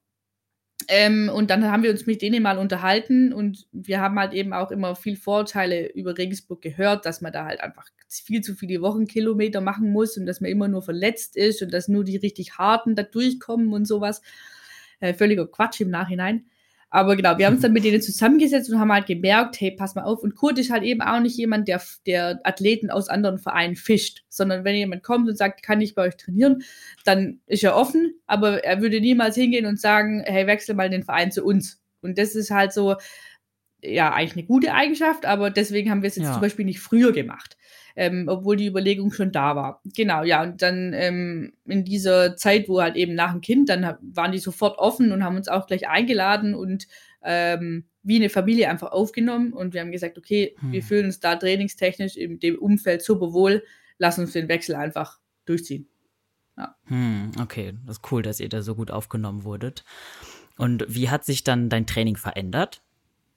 Ähm, 0.87 1.29
und 1.29 1.51
dann 1.51 1.65
haben 1.71 1.83
wir 1.83 1.91
uns 1.91 2.07
mit 2.07 2.23
denen 2.23 2.43
mal 2.43 2.57
unterhalten 2.57 3.33
und 3.33 3.67
wir 3.73 4.01
haben 4.01 4.19
halt 4.19 4.33
eben 4.33 4.53
auch 4.53 4.71
immer 4.71 4.95
viel 4.95 5.17
Vorteile 5.17 5.89
über 5.93 6.17
Regensburg 6.17 6.63
gehört, 6.63 7.05
dass 7.05 7.21
man 7.21 7.33
da 7.33 7.47
halt 7.47 7.61
einfach 7.61 7.87
viel 8.09 8.43
zu 8.43 8.55
viele 8.55 8.81
Wochenkilometer 8.81 9.61
machen 9.61 9.91
muss 9.91 10.17
und 10.17 10.25
dass 10.27 10.41
man 10.41 10.51
immer 10.51 10.69
nur 10.69 10.83
verletzt 10.83 11.37
ist 11.37 11.63
und 11.63 11.73
dass 11.73 11.89
nur 11.89 12.05
die 12.05 12.17
richtig 12.17 12.59
harten 12.59 12.95
da 12.95 13.03
durchkommen 13.03 13.73
und 13.73 13.87
sowas. 13.87 14.23
Äh, 15.01 15.15
völliger 15.15 15.47
Quatsch 15.47 15.81
im 15.81 15.91
Nachhinein. 15.91 16.47
Aber 16.91 17.17
genau, 17.17 17.37
wir 17.39 17.47
haben 17.47 17.55
uns 17.55 17.63
dann 17.63 17.73
mit 17.73 17.85
denen 17.85 18.01
zusammengesetzt 18.01 18.71
und 18.71 18.79
haben 18.79 18.93
halt 18.93 19.07
gemerkt, 19.07 19.61
hey, 19.61 19.71
pass 19.71 19.95
mal 19.95 20.05
auf. 20.05 20.23
Und 20.23 20.35
Kurt 20.35 20.59
ist 20.59 20.71
halt 20.71 20.83
eben 20.83 21.01
auch 21.01 21.21
nicht 21.21 21.37
jemand, 21.37 21.69
der, 21.69 21.83
der 22.07 22.41
Athleten 22.45 22.91
aus 22.91 23.09
anderen 23.09 23.39
Vereinen 23.39 23.77
fischt, 23.77 24.25
sondern 24.29 24.65
wenn 24.65 24.75
jemand 24.75 25.03
kommt 25.03 25.29
und 25.29 25.37
sagt, 25.37 25.63
kann 25.63 25.81
ich 25.81 25.95
bei 25.95 26.03
euch 26.03 26.17
trainieren, 26.17 26.63
dann 27.05 27.41
ist 27.47 27.65
er 27.65 27.77
offen, 27.77 28.15
aber 28.27 28.65
er 28.65 28.81
würde 28.81 29.01
niemals 29.01 29.35
hingehen 29.35 29.67
und 29.67 29.81
sagen, 29.81 30.23
hey, 30.25 30.47
wechsel 30.47 30.75
mal 30.75 30.91
den 30.91 31.03
Verein 31.03 31.31
zu 31.31 31.45
uns. 31.45 31.81
Und 32.01 32.19
das 32.19 32.35
ist 32.35 32.51
halt 32.51 32.73
so, 32.73 32.97
ja, 33.83 34.13
eigentlich 34.13 34.37
eine 34.37 34.47
gute 34.47 34.75
Eigenschaft, 34.75 35.27
aber 35.27 35.51
deswegen 35.51 35.91
haben 35.91 36.03
wir 36.03 36.09
es 36.09 36.17
jetzt 36.17 36.27
ja. 36.27 36.33
zum 36.33 36.41
Beispiel 36.41 36.65
nicht 36.65 36.81
früher 36.81 37.13
gemacht 37.13 37.57
ähm, 37.99 38.27
obwohl 38.29 38.57
die 38.57 38.69
Überlegung 38.69 39.11
schon 39.11 39.33
da 39.33 39.57
war. 39.57 39.83
Genau, 39.97 40.23
ja, 40.23 40.45
und 40.45 40.63
dann 40.63 40.93
ähm, 40.95 41.53
in 41.67 41.85
dieser 41.85 42.37
Zeit, 42.37 42.69
wo 42.69 42.81
halt 42.81 42.95
eben 42.95 43.17
nach 43.17 43.33
dem 43.33 43.41
Kind, 43.41 43.69
dann 43.69 43.97
waren 44.01 44.31
die 44.31 44.39
sofort 44.39 44.79
offen 44.79 45.11
und 45.11 45.25
haben 45.25 45.35
uns 45.35 45.49
auch 45.49 45.67
gleich 45.67 45.89
eingeladen 45.89 46.55
und 46.55 46.87
ähm, 47.25 47.87
wie 48.05 48.15
eine 48.15 48.29
Familie 48.31 48.71
einfach 48.71 48.93
aufgenommen 48.93 49.53
und 49.53 49.75
wir 49.75 49.81
haben 49.81 49.91
gesagt, 49.91 50.17
okay, 50.17 50.55
hm. 50.61 50.71
wir 50.71 50.83
fühlen 50.85 51.07
uns 51.07 51.19
da 51.19 51.35
trainingstechnisch 51.35 52.17
in 52.17 52.39
dem 52.39 52.57
Umfeld 52.57 53.03
super 53.03 53.33
wohl, 53.33 53.65
lass 53.99 54.17
uns 54.17 54.33
den 54.33 54.47
Wechsel 54.47 54.77
einfach 54.77 55.19
durchziehen. 55.45 55.89
Ja. 56.57 56.77
Hm, 56.85 57.33
okay, 57.43 57.75
das 57.85 57.97
ist 57.97 58.13
cool, 58.13 58.23
dass 58.23 58.39
ihr 58.39 58.49
da 58.49 58.63
so 58.63 58.77
gut 58.77 58.93
aufgenommen 58.93 59.43
wurdet. 59.43 59.83
Und 60.57 60.85
wie 60.89 61.11
hat 61.11 61.25
sich 61.25 61.43
dann 61.43 61.69
dein 61.69 61.87
Training 61.87 62.17
verändert? 62.17 62.81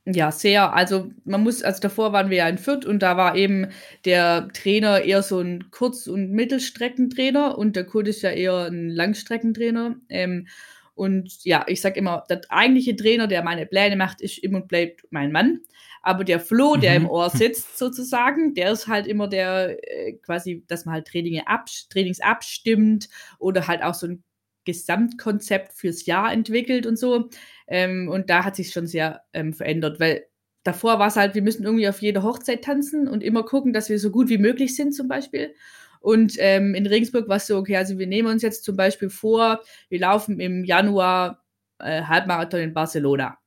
Ja, 0.06 0.32
sehr. 0.32 0.74
Also 0.74 1.12
man 1.26 1.44
muss, 1.44 1.62
also 1.62 1.80
davor 1.80 2.12
waren 2.12 2.32
wir 2.32 2.38
ja 2.38 2.50
in 2.50 2.58
Fürth 2.58 2.86
und 2.86 3.04
da 3.04 3.18
war 3.18 3.36
eben 3.36 3.68
der 4.04 4.48
Trainer 4.52 5.04
eher 5.04 5.22
so 5.22 5.40
ein 5.40 5.70
Kurz- 5.70 6.08
und 6.08 6.32
Mittelstreckentrainer 6.32 7.56
und 7.58 7.76
der 7.76 7.86
Kurt 7.86 8.08
ist 8.08 8.24
ja 8.24 8.32
eher 8.32 8.66
ein 8.66 8.90
Langstreckentrainer. 8.90 9.98
Ähm, 10.10 10.48
und 10.96 11.44
ja, 11.46 11.66
ich 11.68 11.82
sag 11.82 11.98
immer, 11.98 12.24
der 12.30 12.42
eigentliche 12.50 12.96
Trainer, 12.96 13.28
der 13.28 13.44
meine 13.44 13.68
Pläne 13.68 13.96
macht, 13.96 14.22
ist 14.22 14.40
immer 14.40 14.58
und 14.58 14.68
bleibt 14.68 15.06
mein 15.12 15.32
Mann. 15.32 15.62
Aber 16.02 16.24
der 16.24 16.40
Flo, 16.40 16.78
der 16.78 17.00
mhm. 17.00 17.06
im 17.06 17.10
Ohr 17.12 17.30
sitzt 17.30 17.78
sozusagen, 17.78 18.56
der 18.56 18.72
ist 18.72 18.88
halt 18.88 19.06
immer 19.06 19.28
der 19.28 19.78
äh, 19.88 20.14
quasi, 20.14 20.64
dass 20.68 20.86
man 20.86 20.96
halt 20.96 21.08
Trainings 21.08 22.22
abstimmt 22.22 23.08
oder 23.38 23.68
halt 23.68 23.84
auch 23.84 23.94
so 23.94 24.08
ein 24.08 24.24
Gesamtkonzept 24.66 25.74
fürs 25.74 26.06
Jahr 26.06 26.32
entwickelt 26.32 26.86
und 26.86 26.98
so. 26.98 27.30
Ähm, 27.68 28.10
und 28.10 28.30
da 28.30 28.46
hat 28.46 28.56
sich 28.56 28.72
schon 28.72 28.88
sehr 28.88 29.22
ähm, 29.34 29.54
verändert, 29.54 30.00
weil 30.00 30.26
davor 30.64 31.00
war 31.00 31.08
es 31.08 31.16
halt, 31.16 31.36
wir 31.36 31.42
müssen 31.42 31.64
irgendwie 31.64 31.88
auf 31.88 32.02
jeder 32.02 32.24
Hochzeit 32.24 32.64
tanzen 32.64 33.08
und 33.08 33.24
immer 33.24 33.44
gucken, 33.44 33.74
dass 33.74 33.90
wir 33.90 34.00
so 34.00 34.12
gut 34.12 34.30
wie 34.30 34.38
möglich 34.38 34.76
sind 34.76 34.94
zum 34.94 35.08
Beispiel. 35.08 35.54
Und 36.00 36.34
ähm, 36.40 36.74
in 36.74 36.88
Regensburg 36.88 37.28
war 37.30 37.38
es 37.38 37.48
so, 37.48 37.58
okay, 37.58 37.78
also 37.78 38.00
wir 38.00 38.08
nehmen 38.08 38.28
uns 38.28 38.42
jetzt 38.42 38.64
zum 38.64 38.76
Beispiel 38.76 39.10
vor, 39.10 39.62
wir 39.90 40.00
laufen 40.00 40.40
im 40.40 40.64
Januar 40.64 41.44
äh, 41.80 42.04
Halbmarathon 42.04 42.60
in 42.60 42.74
Barcelona. 42.74 43.38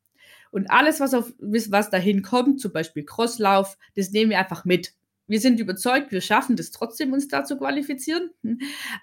Und 0.50 0.70
alles, 0.70 1.00
was, 1.00 1.14
auf, 1.14 1.32
was 1.38 1.90
dahin 1.90 2.22
kommt, 2.22 2.60
zum 2.60 2.72
Beispiel 2.72 3.04
Crosslauf, 3.04 3.76
das 3.96 4.12
nehmen 4.12 4.30
wir 4.30 4.38
einfach 4.38 4.64
mit 4.64 4.92
wir 5.26 5.40
sind 5.40 5.60
überzeugt, 5.60 6.12
wir 6.12 6.20
schaffen 6.20 6.56
das 6.56 6.70
trotzdem, 6.70 7.12
uns 7.12 7.28
da 7.28 7.44
zu 7.44 7.56
qualifizieren. 7.56 8.30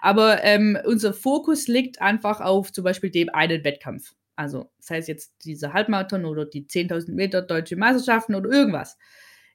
Aber 0.00 0.42
ähm, 0.44 0.78
unser 0.84 1.12
Fokus 1.12 1.66
liegt 1.68 2.00
einfach 2.00 2.40
auf 2.40 2.72
zum 2.72 2.84
Beispiel 2.84 3.10
dem 3.10 3.28
einen 3.30 3.64
Wettkampf. 3.64 4.14
Also 4.36 4.70
sei 4.78 4.98
es 4.98 5.08
jetzt 5.08 5.34
dieser 5.44 5.72
Halbmarathon 5.72 6.24
oder 6.24 6.46
die 6.46 6.66
10.000 6.66 7.12
Meter 7.12 7.42
deutsche 7.42 7.76
Meisterschaften 7.76 8.34
oder 8.34 8.50
irgendwas. 8.50 8.96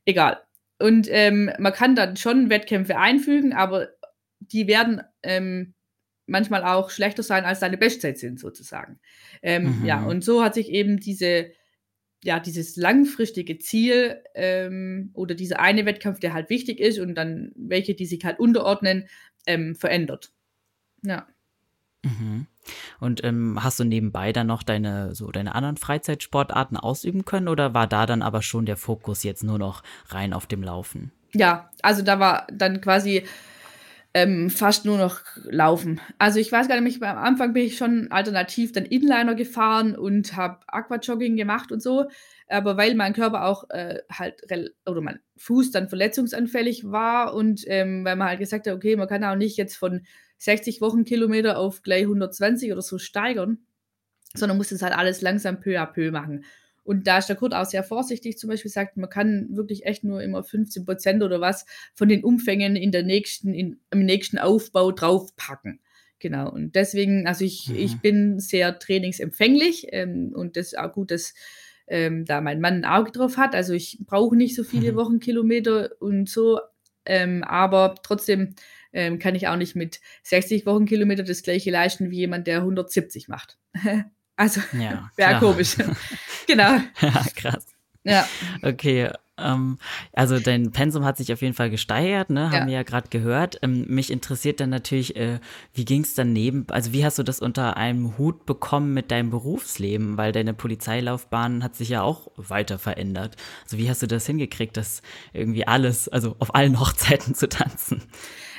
Egal. 0.06 0.42
Und 0.80 1.08
ähm, 1.10 1.52
man 1.58 1.74
kann 1.74 1.96
dann 1.96 2.18
schon 2.18 2.50
Wettkämpfe 2.50 2.98
einfügen, 2.98 3.54
aber 3.54 3.90
die 4.40 4.68
werden 4.68 5.02
ähm, 5.24 5.74
manchmal 6.28 6.64
auch 6.64 6.90
schlechter 6.90 7.24
sein, 7.24 7.46
als 7.46 7.60
deine 7.60 7.78
Bestzeit 7.78 8.20
sind, 8.20 8.40
sozusagen. 8.40 9.00
Ähm, 9.42 9.80
mhm. 9.80 9.86
Ja, 9.86 10.04
und 10.04 10.24
so 10.24 10.44
hat 10.44 10.54
sich 10.54 10.70
eben 10.70 11.00
diese, 11.00 11.52
ja, 12.24 12.40
dieses 12.40 12.76
langfristige 12.76 13.60
Ziel 13.60 14.24
ähm, 14.34 15.12
oder 15.14 15.36
dieser 15.36 15.60
eine 15.60 15.86
Wettkampf, 15.86 16.20
der 16.20 16.34
halt 16.34 16.50
wichtig 16.50 16.80
ist 16.80 17.00
und 17.00 17.16
dann 17.16 17.52
welche, 17.56 17.94
die 17.94 18.06
sich 18.06 18.24
halt 18.26 18.40
unterordnen, 18.40 19.08
ähm, 19.46 19.76
verändert. 19.76 20.32
Ja. 21.04 21.28
Mhm. 22.04 22.48
Und 23.00 23.24
ähm, 23.24 23.64
hast 23.64 23.80
du 23.80 23.84
nebenbei 23.84 24.34
dann 24.34 24.48
noch 24.48 24.64
deine 24.64 25.16
so 25.16 25.32
deine 25.32 25.56
anderen 25.56 25.78
Freizeitsportarten 25.78 26.78
ausüben 26.78 27.26
können 27.26 27.48
oder 27.48 27.74
war 27.74 27.88
da 27.88 28.06
dann 28.06 28.22
aber 28.22 28.42
schon 28.42 28.66
der 28.66 28.78
Fokus 28.78 29.24
jetzt 29.24 29.44
nur 29.44 29.58
noch 29.58 29.84
rein 30.10 30.34
auf 30.34 30.48
dem 30.48 30.64
Laufen? 30.64 31.12
Ja, 31.34 31.70
also 31.82 32.02
da 32.02 32.20
war 32.20 32.48
dann 32.52 32.82
quasi 32.82 33.24
ähm, 34.18 34.50
fast 34.50 34.84
nur 34.84 34.98
noch 34.98 35.22
laufen. 35.44 36.02
Also 36.18 36.40
ich 36.40 36.52
weiß 36.52 36.68
gar 36.68 36.82
nicht, 36.82 37.04
am 37.04 37.18
Anfang 37.18 37.54
bin 37.54 37.66
ich 37.66 37.78
schon 37.78 38.12
alternativ 38.12 38.72
dann 38.72 38.86
Inliner 38.86 39.36
gefahren 39.36 39.96
und 39.96 40.36
habe 40.36 40.58
Aquajogging 40.66 41.36
gemacht 41.36 41.72
und 41.72 41.84
so. 41.84 42.06
Aber 42.48 42.78
weil 42.78 42.96
mein 42.96 43.14
Körper 43.14 43.46
auch 43.46 43.70
äh, 43.70 44.00
halt, 44.12 44.42
oder 44.88 45.02
mein 45.02 45.20
Fuß 45.36 45.70
dann 45.70 45.88
verletzungsanfällig 45.88 46.90
war 46.90 47.36
und 47.36 47.64
ähm, 47.68 48.04
weil 48.06 48.16
man 48.16 48.30
halt 48.30 48.40
gesagt 48.40 48.66
hat, 48.66 48.74
okay, 48.74 48.96
man 48.96 49.08
kann 49.08 49.24
auch 49.24 49.36
nicht 49.36 49.56
jetzt 49.56 49.76
von 49.76 50.02
60 50.40 50.82
Wochenkilometer 50.82 51.60
auf 51.60 51.84
gleich 51.84 52.04
120 52.04 52.72
oder 52.72 52.82
so 52.82 52.98
steigern, 52.98 53.60
sondern 54.34 54.58
muss 54.58 54.70
das 54.70 54.82
halt 54.82 54.98
alles 54.98 55.22
langsam 55.22 55.60
peu 55.60 55.80
à 55.80 55.86
peu 55.86 56.10
machen. 56.10 56.44
Und 56.88 57.06
da 57.06 57.18
ist 57.18 57.28
der 57.28 57.36
Kurt 57.36 57.54
auch 57.54 57.66
sehr 57.66 57.84
vorsichtig, 57.84 58.38
zum 58.38 58.50
Beispiel 58.50 58.72
sagt, 58.72 58.96
man 58.96 59.10
kann 59.10 59.50
wirklich 59.50 59.86
echt 59.86 60.06
nur 60.06 60.24
immer 60.24 60.42
15 60.42 60.86
Prozent 60.86 61.22
oder 61.22 61.42
was 61.42 61.66
von 61.94 62.08
den 62.08 62.24
Umfängen 62.24 62.78
in 62.78 62.94
der 62.94 63.04
nächsten, 63.04 63.54
in, 63.54 63.82
im 63.92 64.06
nächsten 64.06 64.38
Aufbau 64.38 64.94
draufpacken. 64.94 65.82
Genau. 66.20 66.50
Und 66.50 66.76
deswegen, 66.76 67.28
also 67.28 67.44
ich, 67.44 67.68
mhm. 67.68 67.76
ich 67.76 68.00
bin 68.00 68.40
sehr 68.40 68.80
trainingsempfänglich 68.80 69.88
ähm, 69.92 70.32
und 70.34 70.56
das 70.56 70.68
ist 70.68 70.80
auch 70.80 70.94
gut, 70.94 71.12
dass 71.12 71.34
ähm, 71.88 72.24
da 72.24 72.40
mein 72.40 72.62
Mann 72.62 72.76
ein 72.76 72.86
Auge 72.86 73.12
drauf 73.12 73.36
hat. 73.36 73.54
Also 73.54 73.74
ich 73.74 74.00
brauche 74.06 74.38
nicht 74.38 74.56
so 74.56 74.64
viele 74.64 74.94
mhm. 74.94 74.96
Wochenkilometer 74.96 75.90
und 76.00 76.30
so, 76.30 76.62
ähm, 77.06 77.44
aber 77.44 77.96
trotzdem 78.02 78.56
ähm, 78.94 79.20
kann 79.20 79.36
ich 79.36 79.50
auch 79.50 79.58
nicht 79.58 79.76
mit 79.76 80.00
60 80.24 80.66
Wochenkilometer 80.66 81.24
das 81.24 81.44
gleiche 81.44 81.70
leisten 81.70 82.12
wie 82.12 82.20
jemand, 82.20 82.48
der 82.48 82.60
170 82.60 83.28
macht. 83.28 83.58
Also, 84.38 84.62
ja, 84.72 85.10
wäre 85.18 85.40
komisch. 85.40 85.76
genau. 86.48 86.78
Ja, 87.02 87.26
krass. 87.36 87.66
Ja. 88.04 88.26
Okay, 88.62 89.10
ähm, 89.38 89.78
also 90.14 90.40
dein 90.40 90.72
Pensum 90.72 91.06
hat 91.06 91.18
sich 91.18 91.32
auf 91.32 91.42
jeden 91.42 91.54
Fall 91.54 91.70
gesteigert, 91.70 92.30
ne? 92.30 92.46
Haben 92.46 92.54
ja. 92.54 92.66
wir 92.68 92.74
ja 92.74 92.84
gerade 92.84 93.10
gehört. 93.10 93.60
Ähm, 93.62 93.86
mich 93.88 94.12
interessiert 94.12 94.60
dann 94.60 94.70
natürlich, 94.70 95.16
äh, 95.16 95.40
wie 95.74 95.86
ging 95.86 96.02
es 96.02 96.16
dann 96.16 96.34
neben, 96.34 96.66
also 96.70 96.94
wie 96.94 97.06
hast 97.06 97.20
du 97.20 97.24
das 97.24 97.40
unter 97.40 97.78
einem 97.78 98.18
Hut 98.18 98.46
bekommen 98.46 98.94
mit 98.94 99.12
deinem 99.12 99.30
Berufsleben? 99.30 100.18
Weil 100.18 100.32
deine 100.32 100.54
Polizeilaufbahn 100.54 101.64
hat 101.64 101.76
sich 101.76 101.90
ja 101.90 102.02
auch 102.02 102.32
weiter 102.36 102.80
verändert. 102.80 103.36
Also 103.64 103.78
wie 103.78 103.90
hast 103.90 104.02
du 104.02 104.08
das 104.08 104.26
hingekriegt, 104.26 104.78
das 104.78 105.02
irgendwie 105.34 105.68
alles, 105.68 106.08
also 106.08 106.36
auf 106.40 106.56
allen 106.56 106.80
Hochzeiten 106.80 107.36
zu 107.36 107.50
tanzen? 107.50 108.04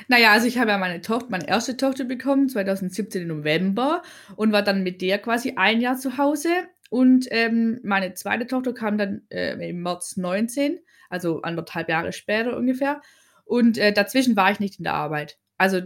Naja, 0.09 0.31
also 0.31 0.47
ich 0.47 0.57
habe 0.57 0.71
ja 0.71 0.79
meine 0.79 1.01
Tochter, 1.01 1.27
meine 1.29 1.47
erste 1.47 1.77
Tochter 1.77 2.03
bekommen, 2.03 2.49
2017 2.49 3.21
im 3.21 3.27
November 3.27 4.01
und 4.35 4.51
war 4.51 4.63
dann 4.63 4.81
mit 4.81 5.03
der 5.03 5.19
quasi 5.19 5.53
ein 5.55 5.81
Jahr 5.81 5.97
zu 5.97 6.17
Hause. 6.17 6.49
Und 6.89 7.27
ähm, 7.29 7.79
meine 7.83 8.15
zweite 8.15 8.47
Tochter 8.47 8.73
kam 8.73 8.97
dann 8.97 9.21
äh, 9.29 9.69
im 9.69 9.83
März 9.83 10.17
19, 10.17 10.79
also 11.11 11.43
anderthalb 11.43 11.89
Jahre 11.89 12.11
später 12.11 12.57
ungefähr. 12.57 13.01
Und 13.45 13.77
äh, 13.77 13.93
dazwischen 13.93 14.35
war 14.35 14.51
ich 14.51 14.59
nicht 14.59 14.79
in 14.79 14.85
der 14.85 14.95
Arbeit. 14.95 15.37
Also 15.59 15.81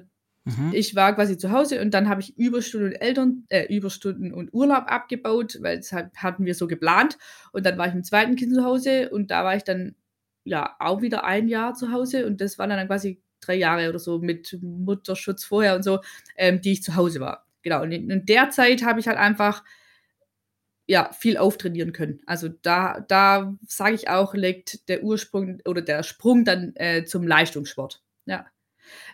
mhm. 0.45 0.71
ich 0.73 0.95
war 0.95 1.13
quasi 1.15 1.37
zu 1.37 1.51
Hause 1.51 1.81
und 1.81 1.93
dann 1.93 2.07
habe 2.07 2.21
ich 2.21 2.37
Überstunden 2.37 2.91
und 2.91 2.95
Eltern, 2.95 3.43
äh, 3.49 3.75
Überstunden 3.75 4.33
und 4.33 4.53
Urlaub 4.53 4.85
abgebaut, 4.87 5.57
weil 5.59 5.77
das 5.77 5.91
hat, 5.91 6.15
hatten 6.15 6.45
wir 6.45 6.55
so 6.55 6.67
geplant. 6.67 7.17
Und 7.51 7.65
dann 7.65 7.77
war 7.77 7.87
ich 7.87 7.93
mit 7.93 8.05
dem 8.05 8.07
zweiten 8.07 8.37
Kind 8.37 8.53
zu 8.53 8.63
Hause 8.63 9.09
und 9.09 9.31
da 9.31 9.43
war 9.43 9.57
ich 9.57 9.65
dann 9.65 9.95
ja 10.45 10.77
auch 10.79 11.01
wieder 11.01 11.25
ein 11.25 11.49
Jahr 11.49 11.73
zu 11.73 11.91
Hause 11.91 12.25
und 12.25 12.39
das 12.39 12.57
war 12.57 12.67
dann 12.67 12.87
quasi 12.87 13.22
drei 13.45 13.55
Jahre 13.55 13.89
oder 13.89 13.99
so 13.99 14.19
mit 14.19 14.57
Mutterschutz 14.61 15.43
vorher 15.43 15.75
und 15.75 15.83
so, 15.83 15.99
ähm, 16.37 16.61
die 16.61 16.73
ich 16.73 16.83
zu 16.83 16.95
Hause 16.95 17.19
war. 17.19 17.45
Genau. 17.61 17.81
Und 17.81 17.91
in, 17.91 18.09
in 18.09 18.25
der 18.25 18.49
Zeit 18.49 18.83
habe 18.83 18.99
ich 18.99 19.07
halt 19.07 19.17
einfach 19.17 19.63
ja, 20.85 21.11
viel 21.13 21.37
auftrainieren 21.37 21.93
können. 21.93 22.21
Also 22.25 22.49
da, 22.49 22.99
da 23.07 23.55
sage 23.65 23.95
ich 23.95 24.09
auch, 24.09 24.33
liegt 24.33 24.89
der 24.89 25.03
Ursprung 25.03 25.59
oder 25.65 25.81
der 25.81 26.03
Sprung 26.03 26.43
dann 26.43 26.73
äh, 26.75 27.05
zum 27.05 27.25
Leistungssport. 27.25 28.03
Ja. 28.25 28.45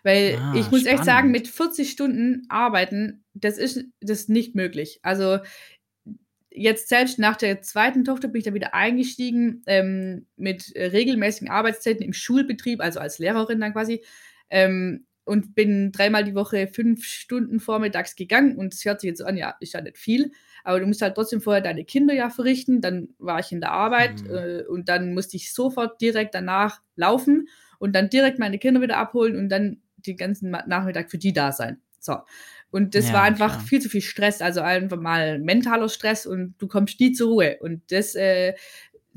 Weil 0.04 0.38
ah, 0.40 0.54
ich 0.56 0.72
muss 0.72 0.82
spannend. 0.82 1.00
echt 1.00 1.06
sagen, 1.06 1.32
mit 1.32 1.48
40 1.48 1.92
Stunden 1.92 2.46
arbeiten, 2.50 3.24
das 3.34 3.58
ist, 3.58 3.84
das 4.02 4.22
ist 4.22 4.30
nicht 4.30 4.56
möglich. 4.56 5.00
Also 5.04 5.40
jetzt 6.52 6.90
selbst 6.90 7.20
nach 7.20 7.38
der 7.38 7.62
zweiten 7.62 8.04
Tochter 8.04 8.28
bin 8.28 8.40
ich 8.40 8.46
da 8.46 8.54
wieder 8.54 8.74
eingestiegen 8.74 9.62
ähm, 9.68 10.26
mit 10.36 10.76
äh, 10.76 10.88
regelmäßigen 10.88 11.50
Arbeitszeiten 11.50 12.04
im 12.04 12.14
Schulbetrieb, 12.14 12.82
also 12.82 13.00
als 13.00 13.20
Lehrerin 13.20 13.60
dann 13.60 13.74
quasi. 13.74 14.04
Ähm, 14.50 15.06
und 15.26 15.54
bin 15.54 15.92
dreimal 15.92 16.24
die 16.24 16.34
Woche 16.34 16.68
fünf 16.68 17.06
Stunden 17.06 17.60
vormittags 17.60 18.16
gegangen 18.16 18.58
und 18.58 18.74
es 18.74 18.84
hört 18.84 19.02
sich 19.02 19.10
jetzt 19.10 19.22
an, 19.22 19.38
ja, 19.38 19.54
ist 19.60 19.74
ja 19.74 19.82
nicht 19.82 20.00
viel, 20.00 20.32
aber 20.64 20.80
du 20.80 20.88
musst 20.88 21.04
halt 21.04 21.14
trotzdem 21.14 21.40
vorher 21.40 21.62
deine 21.62 21.86
Kinder 21.86 22.16
ja 22.16 22.32
verrichten. 22.32 22.82
Dann 22.82 23.10
war 23.20 23.40
ich 23.40 23.52
in 23.52 23.62
der 23.62 23.72
Arbeit 23.72 24.24
mhm. 24.24 24.36
äh, 24.36 24.64
und 24.64 24.90
dann 24.90 25.14
musste 25.14 25.38
ich 25.38 25.54
sofort 25.54 26.02
direkt 26.02 26.34
danach 26.34 26.82
laufen 26.96 27.48
und 27.78 27.96
dann 27.96 28.10
direkt 28.10 28.40
meine 28.40 28.58
Kinder 28.58 28.82
wieder 28.82 28.98
abholen 28.98 29.38
und 29.38 29.50
dann 29.50 29.82
den 29.98 30.18
ganzen 30.18 30.50
Nachmittag 30.50 31.12
für 31.12 31.20
die 31.20 31.34
da 31.34 31.52
sein. 31.52 31.80
So. 32.00 32.18
Und 32.72 32.94
das 32.96 33.08
ja, 33.08 33.16
war 33.16 33.24
einfach 33.24 33.54
klar. 33.54 33.66
viel 33.66 33.82
zu 33.82 33.90
viel 33.90 34.02
Stress, 34.02 34.42
also 34.42 34.62
einfach 34.62 35.00
mal 35.00 35.40
mentaler 35.40 35.90
Stress 35.90 36.26
und 36.26 36.56
du 36.60 36.68
kommst 36.68 37.00
nie 37.00 37.12
zur 37.14 37.30
Ruhe. 37.30 37.58
Und 37.62 37.82
das 37.92 38.16
äh, 38.16 38.54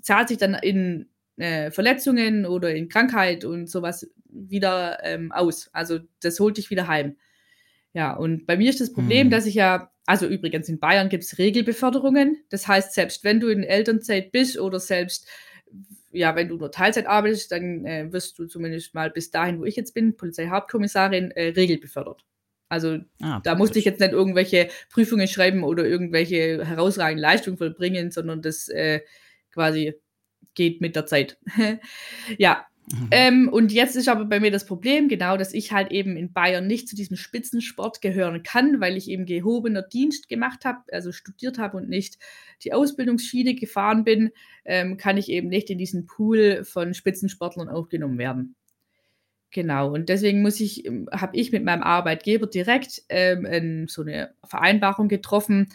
zahlt 0.00 0.28
sich 0.28 0.38
dann 0.38 0.54
in 0.54 1.08
äh, 1.36 1.70
Verletzungen 1.70 2.46
oder 2.46 2.74
in 2.74 2.88
Krankheit 2.88 3.44
und 3.44 3.68
sowas 3.68 4.10
wieder 4.28 4.98
ähm, 5.02 5.32
aus. 5.32 5.68
Also 5.72 6.00
das 6.20 6.40
holt 6.40 6.56
dich 6.56 6.70
wieder 6.70 6.88
heim. 6.88 7.16
Ja, 7.92 8.14
und 8.14 8.46
bei 8.46 8.56
mir 8.56 8.70
ist 8.70 8.80
das 8.80 8.92
Problem, 8.92 9.24
hm. 9.26 9.30
dass 9.30 9.44
ich 9.44 9.54
ja, 9.54 9.90
also 10.06 10.26
übrigens 10.26 10.68
in 10.70 10.78
Bayern 10.78 11.10
gibt 11.10 11.24
es 11.24 11.36
Regelbeförderungen. 11.36 12.38
Das 12.48 12.66
heißt, 12.66 12.94
selbst 12.94 13.22
wenn 13.22 13.38
du 13.38 13.48
in 13.48 13.62
Elternzeit 13.62 14.32
bist 14.32 14.58
oder 14.58 14.80
selbst 14.80 15.28
ja, 16.12 16.36
wenn 16.36 16.48
du 16.48 16.56
nur 16.56 16.70
Teilzeit 16.70 17.06
arbeitest, 17.06 17.52
dann 17.52 17.84
äh, 17.86 18.12
wirst 18.12 18.38
du 18.38 18.46
zumindest 18.46 18.94
mal 18.94 19.10
bis 19.10 19.30
dahin, 19.30 19.58
wo 19.58 19.64
ich 19.64 19.76
jetzt 19.76 19.94
bin, 19.94 20.16
Polizeihauptkommissarin, 20.16 21.30
äh, 21.30 21.48
regelbefördert. 21.48 22.24
Also 22.72 23.00
ah, 23.20 23.40
da 23.44 23.54
musste 23.54 23.78
ich 23.78 23.84
jetzt 23.84 24.00
nicht 24.00 24.12
irgendwelche 24.12 24.68
Prüfungen 24.90 25.28
schreiben 25.28 25.62
oder 25.62 25.84
irgendwelche 25.84 26.64
herausragenden 26.64 27.20
Leistungen 27.20 27.58
vollbringen, 27.58 28.10
sondern 28.10 28.40
das 28.40 28.68
äh, 28.68 29.02
quasi 29.52 29.92
geht 30.54 30.80
mit 30.80 30.96
der 30.96 31.04
Zeit. 31.04 31.38
ja. 32.38 32.64
Mhm. 32.90 33.08
Ähm, 33.10 33.48
und 33.52 33.72
jetzt 33.72 33.94
ist 33.94 34.08
aber 34.08 34.24
bei 34.24 34.40
mir 34.40 34.50
das 34.50 34.64
Problem, 34.64 35.08
genau, 35.08 35.36
dass 35.36 35.52
ich 35.52 35.70
halt 35.70 35.92
eben 35.92 36.16
in 36.16 36.32
Bayern 36.32 36.66
nicht 36.66 36.88
zu 36.88 36.96
diesem 36.96 37.18
Spitzensport 37.18 38.00
gehören 38.00 38.42
kann, 38.42 38.80
weil 38.80 38.96
ich 38.96 39.08
eben 39.08 39.26
gehobener 39.26 39.82
Dienst 39.82 40.30
gemacht 40.30 40.64
habe, 40.64 40.80
also 40.90 41.12
studiert 41.12 41.58
habe 41.58 41.76
und 41.76 41.90
nicht 41.90 42.18
die 42.64 42.72
Ausbildungsschiene 42.72 43.54
gefahren 43.54 44.02
bin, 44.02 44.30
ähm, 44.64 44.96
kann 44.96 45.18
ich 45.18 45.28
eben 45.28 45.48
nicht 45.48 45.68
in 45.68 45.76
diesen 45.76 46.06
Pool 46.06 46.64
von 46.64 46.94
Spitzensportlern 46.94 47.68
aufgenommen 47.68 48.16
werden. 48.16 48.56
Genau, 49.52 49.92
und 49.92 50.08
deswegen 50.08 50.40
muss 50.40 50.60
ich, 50.60 50.86
ähm, 50.86 51.08
habe 51.12 51.36
ich 51.36 51.52
mit 51.52 51.62
meinem 51.62 51.82
Arbeitgeber 51.82 52.46
direkt 52.46 53.02
ähm, 53.10 53.86
so 53.86 54.02
eine 54.02 54.34
Vereinbarung 54.44 55.08
getroffen, 55.08 55.68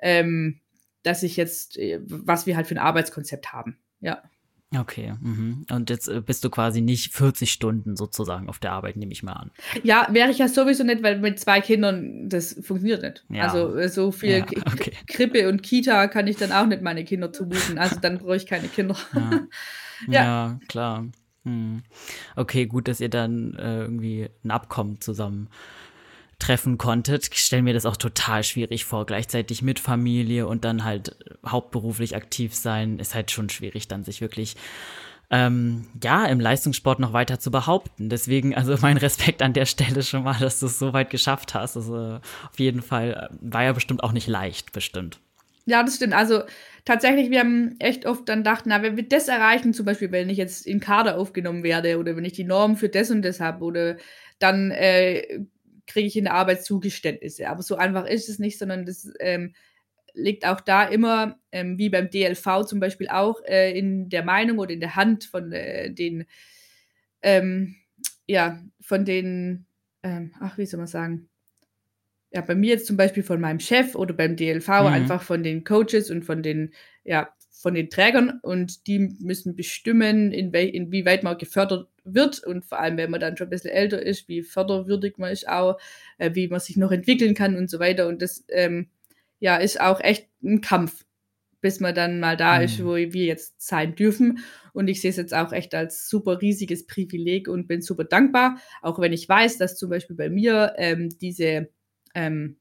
ähm, 0.00 0.60
dass 1.04 1.22
ich 1.22 1.36
jetzt, 1.36 1.78
äh, 1.78 2.00
was 2.04 2.46
wir 2.46 2.56
halt 2.56 2.66
für 2.66 2.74
ein 2.74 2.78
Arbeitskonzept 2.78 3.52
haben. 3.52 3.78
Ja. 4.00 4.22
Okay, 4.76 5.12
mhm. 5.20 5.66
und 5.70 5.90
jetzt 5.90 6.08
äh, 6.08 6.22
bist 6.22 6.44
du 6.44 6.50
quasi 6.50 6.80
nicht 6.80 7.12
40 7.12 7.52
Stunden 7.52 7.94
sozusagen 7.94 8.48
auf 8.48 8.58
der 8.58 8.72
Arbeit, 8.72 8.96
nehme 8.96 9.12
ich 9.12 9.22
mal 9.22 9.34
an. 9.34 9.50
Ja, 9.82 10.08
wäre 10.10 10.30
ich 10.30 10.38
ja 10.38 10.48
sowieso 10.48 10.82
nicht, 10.82 11.02
weil 11.02 11.18
mit 11.18 11.38
zwei 11.38 11.60
Kindern 11.60 12.28
das 12.30 12.54
funktioniert 12.54 13.02
nicht. 13.02 13.24
Ja. 13.28 13.44
Also 13.44 13.76
äh, 13.76 13.88
so 13.88 14.12
viel 14.12 14.38
ja, 14.38 14.44
okay. 14.44 14.92
Krippe 15.06 15.48
und 15.48 15.62
Kita 15.62 16.08
kann 16.08 16.26
ich 16.26 16.38
dann 16.38 16.52
auch 16.52 16.66
nicht 16.66 16.80
meine 16.80 17.04
Kinder 17.04 17.32
zumuten. 17.32 17.78
Also 17.78 18.00
dann 18.00 18.18
brauche 18.18 18.36
ich 18.36 18.46
keine 18.46 18.68
Kinder. 18.68 18.96
Ja, 19.14 19.30
ja. 20.08 20.24
ja 20.24 20.60
klar. 20.68 21.06
Hm. 21.44 21.82
Okay, 22.36 22.66
gut, 22.66 22.88
dass 22.88 23.00
ihr 23.00 23.08
dann 23.08 23.54
äh, 23.54 23.80
irgendwie 23.82 24.28
ein 24.44 24.50
Abkommen 24.50 25.00
zusammen 25.00 25.48
treffen 26.38 26.76
konntet. 26.76 27.28
Ich 27.32 27.38
stelle 27.38 27.62
mir 27.62 27.74
das 27.74 27.86
auch 27.86 27.96
total 27.96 28.42
schwierig 28.42 28.84
vor, 28.84 29.06
gleichzeitig 29.06 29.62
mit 29.62 29.78
Familie 29.78 30.46
und 30.46 30.64
dann 30.64 30.84
halt 30.84 31.16
hauptberuflich 31.46 32.16
aktiv 32.16 32.54
sein, 32.54 32.98
ist 32.98 33.14
halt 33.14 33.30
schon 33.30 33.48
schwierig, 33.48 33.86
dann 33.86 34.02
sich 34.02 34.20
wirklich 34.20 34.56
ähm, 35.30 35.86
ja, 36.02 36.26
im 36.26 36.40
Leistungssport 36.40 36.98
noch 36.98 37.14
weiter 37.14 37.38
zu 37.38 37.50
behaupten. 37.50 38.10
Deswegen, 38.10 38.54
also 38.54 38.76
mein 38.82 38.98
Respekt 38.98 39.40
an 39.40 39.54
der 39.54 39.66
Stelle 39.66 40.02
schon 40.02 40.24
mal, 40.24 40.38
dass 40.38 40.60
du 40.60 40.66
es 40.66 40.78
so 40.78 40.92
weit 40.92 41.10
geschafft 41.10 41.54
hast. 41.54 41.76
Also 41.76 42.20
auf 42.50 42.58
jeden 42.58 42.82
Fall 42.82 43.30
äh, 43.30 43.36
war 43.40 43.64
ja 43.64 43.72
bestimmt 43.72 44.04
auch 44.04 44.12
nicht 44.12 44.26
leicht, 44.26 44.72
bestimmt. 44.72 45.20
Ja, 45.64 45.82
das 45.82 45.96
stimmt. 45.96 46.12
Also 46.12 46.42
tatsächlich, 46.84 47.30
wir 47.30 47.40
haben 47.40 47.76
echt 47.78 48.06
oft 48.06 48.28
dann 48.28 48.40
gedacht, 48.40 48.64
na, 48.66 48.82
wenn 48.82 48.96
wir 48.96 49.08
das 49.08 49.28
erreichen, 49.28 49.74
zum 49.74 49.86
Beispiel, 49.86 50.12
wenn 50.12 50.30
ich 50.30 50.38
jetzt 50.38 50.66
in 50.66 50.80
Kader 50.80 51.18
aufgenommen 51.18 51.62
werde 51.62 51.98
oder 51.98 52.16
wenn 52.16 52.24
ich 52.24 52.32
die 52.32 52.44
Norm 52.44 52.76
für 52.76 52.88
das 52.88 53.10
und 53.10 53.22
das 53.22 53.40
habe 53.40 53.64
oder 53.64 53.96
dann 54.38 54.70
äh, 54.70 55.40
kriege 55.86 56.06
ich 56.06 56.16
in 56.16 56.24
der 56.24 56.34
Arbeit 56.34 56.64
Zugeständnisse. 56.64 57.48
Aber 57.48 57.62
so 57.62 57.76
einfach 57.76 58.06
ist 58.06 58.28
es 58.28 58.38
nicht, 58.38 58.58
sondern 58.58 58.86
das 58.86 59.12
ähm, 59.20 59.54
liegt 60.14 60.46
auch 60.46 60.60
da 60.60 60.84
immer, 60.84 61.38
ähm, 61.52 61.78
wie 61.78 61.88
beim 61.88 62.10
DLV 62.10 62.66
zum 62.66 62.80
Beispiel 62.80 63.08
auch, 63.08 63.42
äh, 63.44 63.76
in 63.76 64.08
der 64.08 64.24
Meinung 64.24 64.58
oder 64.58 64.72
in 64.72 64.80
der 64.80 64.96
Hand 64.96 65.24
von 65.24 65.52
äh, 65.52 65.92
den, 65.92 66.26
ähm, 67.22 67.76
ja, 68.26 68.60
von 68.80 69.04
den, 69.04 69.66
ähm, 70.02 70.34
ach, 70.40 70.58
wie 70.58 70.66
soll 70.66 70.78
man 70.78 70.86
sagen, 70.86 71.28
ja, 72.32 72.40
bei 72.40 72.54
mir 72.54 72.70
jetzt 72.70 72.86
zum 72.86 72.96
Beispiel 72.96 73.22
von 73.22 73.40
meinem 73.40 73.60
Chef 73.60 73.94
oder 73.94 74.14
beim 74.14 74.36
DLV 74.36 74.68
mhm. 74.68 74.86
einfach 74.86 75.22
von 75.22 75.42
den 75.42 75.64
Coaches 75.64 76.10
und 76.10 76.24
von 76.24 76.42
den, 76.42 76.72
ja, 77.04 77.28
von 77.50 77.74
den 77.74 77.90
Trägern 77.90 78.40
und 78.42 78.86
die 78.86 78.98
müssen 79.20 79.54
bestimmen, 79.54 80.32
in 80.32 80.52
inwieweit 80.52 81.22
man 81.22 81.38
gefördert 81.38 81.88
wird 82.04 82.42
und 82.42 82.64
vor 82.64 82.80
allem, 82.80 82.96
wenn 82.96 83.10
man 83.10 83.20
dann 83.20 83.36
schon 83.36 83.46
ein 83.46 83.50
bisschen 83.50 83.70
älter 83.70 84.02
ist, 84.02 84.28
wie 84.28 84.42
förderwürdig 84.42 85.18
man 85.18 85.30
ist 85.30 85.48
auch, 85.48 85.78
äh, 86.18 86.34
wie 86.34 86.48
man 86.48 86.58
sich 86.58 86.76
noch 86.76 86.90
entwickeln 86.90 87.34
kann 87.34 87.56
und 87.56 87.70
so 87.70 87.78
weiter. 87.78 88.08
Und 88.08 88.20
das 88.22 88.44
ähm, 88.48 88.88
ja, 89.38 89.56
ist 89.56 89.80
auch 89.80 90.00
echt 90.00 90.28
ein 90.42 90.60
Kampf, 90.60 91.04
bis 91.60 91.78
man 91.78 91.94
dann 91.94 92.18
mal 92.18 92.36
da 92.36 92.58
mhm. 92.58 92.64
ist, 92.64 92.84
wo 92.84 92.96
wir 92.96 93.24
jetzt 93.24 93.60
sein 93.60 93.94
dürfen. 93.94 94.38
Und 94.72 94.88
ich 94.88 95.00
sehe 95.00 95.10
es 95.10 95.16
jetzt 95.16 95.34
auch 95.34 95.52
echt 95.52 95.74
als 95.74 96.08
super 96.08 96.40
riesiges 96.40 96.86
Privileg 96.86 97.46
und 97.46 97.68
bin 97.68 97.82
super 97.82 98.04
dankbar, 98.04 98.58
auch 98.80 98.98
wenn 98.98 99.12
ich 99.12 99.28
weiß, 99.28 99.58
dass 99.58 99.76
zum 99.76 99.90
Beispiel 99.90 100.16
bei 100.16 100.30
mir 100.30 100.74
ähm, 100.78 101.10
diese 101.20 101.68
ähm, 102.14 102.56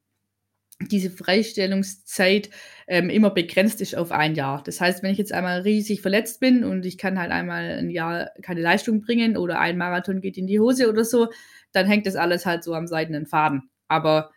diese 0.87 1.11
Freistellungszeit 1.11 2.49
ähm, 2.87 3.09
immer 3.09 3.29
begrenzt 3.29 3.81
ist 3.81 3.95
auf 3.95 4.11
ein 4.11 4.35
Jahr. 4.35 4.63
Das 4.63 4.81
heißt, 4.81 5.03
wenn 5.03 5.11
ich 5.11 5.17
jetzt 5.17 5.33
einmal 5.33 5.61
riesig 5.61 6.01
verletzt 6.01 6.39
bin 6.39 6.63
und 6.63 6.85
ich 6.85 6.97
kann 6.97 7.19
halt 7.19 7.31
einmal 7.31 7.77
ein 7.77 7.89
Jahr 7.89 8.31
keine 8.41 8.61
Leistung 8.61 9.01
bringen 9.01 9.37
oder 9.37 9.59
ein 9.59 9.77
Marathon 9.77 10.21
geht 10.21 10.37
in 10.37 10.47
die 10.47 10.59
Hose 10.59 10.89
oder 10.89 11.03
so, 11.03 11.29
dann 11.71 11.87
hängt 11.87 12.05
das 12.05 12.15
alles 12.15 12.45
halt 12.45 12.63
so 12.63 12.73
am 12.73 12.87
seidenen 12.87 13.25
Faden. 13.25 13.69
Aber 13.87 14.31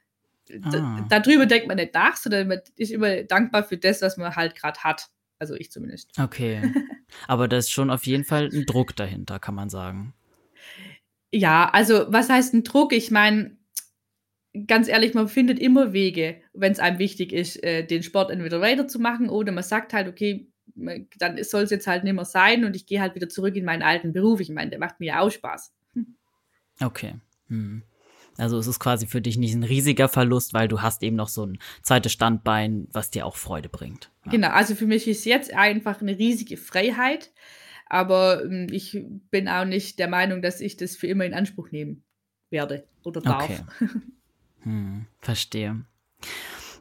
ah. 0.62 1.06
darüber 1.08 1.46
denkt 1.46 1.68
man 1.68 1.76
nicht 1.76 1.94
nach, 1.94 2.16
sondern 2.16 2.48
man 2.48 2.60
ist 2.76 2.92
immer 2.92 3.22
dankbar 3.22 3.64
für 3.64 3.76
das, 3.76 4.02
was 4.02 4.16
man 4.16 4.34
halt 4.36 4.54
gerade 4.54 4.80
hat. 4.80 5.08
Also 5.38 5.54
ich 5.54 5.70
zumindest. 5.70 6.10
Okay. 6.18 6.62
Aber 7.28 7.48
da 7.48 7.58
ist 7.58 7.70
schon 7.70 7.90
auf 7.90 8.06
jeden 8.06 8.24
Fall 8.24 8.48
ein 8.52 8.66
Druck 8.66 8.96
dahinter, 8.96 9.38
kann 9.38 9.54
man 9.54 9.68
sagen. 9.68 10.14
Ja, 11.32 11.68
also 11.72 12.06
was 12.08 12.28
heißt 12.28 12.54
ein 12.54 12.64
Druck? 12.64 12.92
Ich 12.92 13.10
meine, 13.10 13.56
ganz 14.66 14.88
ehrlich, 14.88 15.14
man 15.14 15.28
findet 15.28 15.58
immer 15.58 15.92
Wege, 15.92 16.36
wenn 16.52 16.72
es 16.72 16.78
einem 16.78 16.98
wichtig 16.98 17.32
ist, 17.32 17.62
äh, 17.62 17.84
den 17.84 18.02
Sport 18.02 18.30
entweder 18.30 18.60
weiterzumachen 18.60 19.28
oder 19.28 19.52
man 19.52 19.64
sagt 19.64 19.92
halt, 19.92 20.08
okay, 20.08 20.48
dann 21.18 21.42
soll 21.42 21.62
es 21.62 21.70
jetzt 21.70 21.86
halt 21.86 22.04
nicht 22.04 22.14
mehr 22.14 22.24
sein 22.24 22.64
und 22.64 22.74
ich 22.74 22.86
gehe 22.86 23.00
halt 23.00 23.14
wieder 23.14 23.28
zurück 23.28 23.54
in 23.56 23.64
meinen 23.64 23.82
alten 23.82 24.12
Beruf. 24.12 24.40
Ich 24.40 24.50
meine, 24.50 24.70
der 24.70 24.78
macht 24.78 25.00
mir 25.00 25.06
ja 25.06 25.20
auch 25.20 25.30
Spaß. 25.30 25.72
Okay. 26.80 27.14
Hm. 27.48 27.82
Also 28.36 28.58
es 28.58 28.66
ist 28.66 28.80
quasi 28.80 29.06
für 29.06 29.20
dich 29.20 29.36
nicht 29.36 29.54
ein 29.54 29.62
riesiger 29.62 30.08
Verlust, 30.08 30.54
weil 30.54 30.66
du 30.66 30.82
hast 30.82 31.04
eben 31.04 31.14
noch 31.14 31.28
so 31.28 31.46
ein 31.46 31.58
zweites 31.82 32.12
Standbein, 32.12 32.88
was 32.92 33.10
dir 33.10 33.26
auch 33.26 33.36
Freude 33.36 33.68
bringt. 33.68 34.10
Ja. 34.24 34.32
Genau, 34.32 34.48
also 34.48 34.74
für 34.74 34.86
mich 34.86 35.06
ist 35.06 35.24
jetzt 35.24 35.54
einfach 35.54 36.00
eine 36.00 36.18
riesige 36.18 36.56
Freiheit, 36.56 37.30
aber 37.86 38.44
ähm, 38.44 38.66
ich 38.72 38.98
bin 39.30 39.48
auch 39.48 39.64
nicht 39.64 40.00
der 40.00 40.08
Meinung, 40.08 40.42
dass 40.42 40.60
ich 40.60 40.76
das 40.76 40.96
für 40.96 41.06
immer 41.06 41.24
in 41.24 41.34
Anspruch 41.34 41.70
nehmen 41.70 42.02
werde 42.50 42.88
oder 43.04 43.20
darf. 43.20 43.44
Okay. 43.44 43.60
Hm, 44.64 45.06
verstehe. 45.20 45.84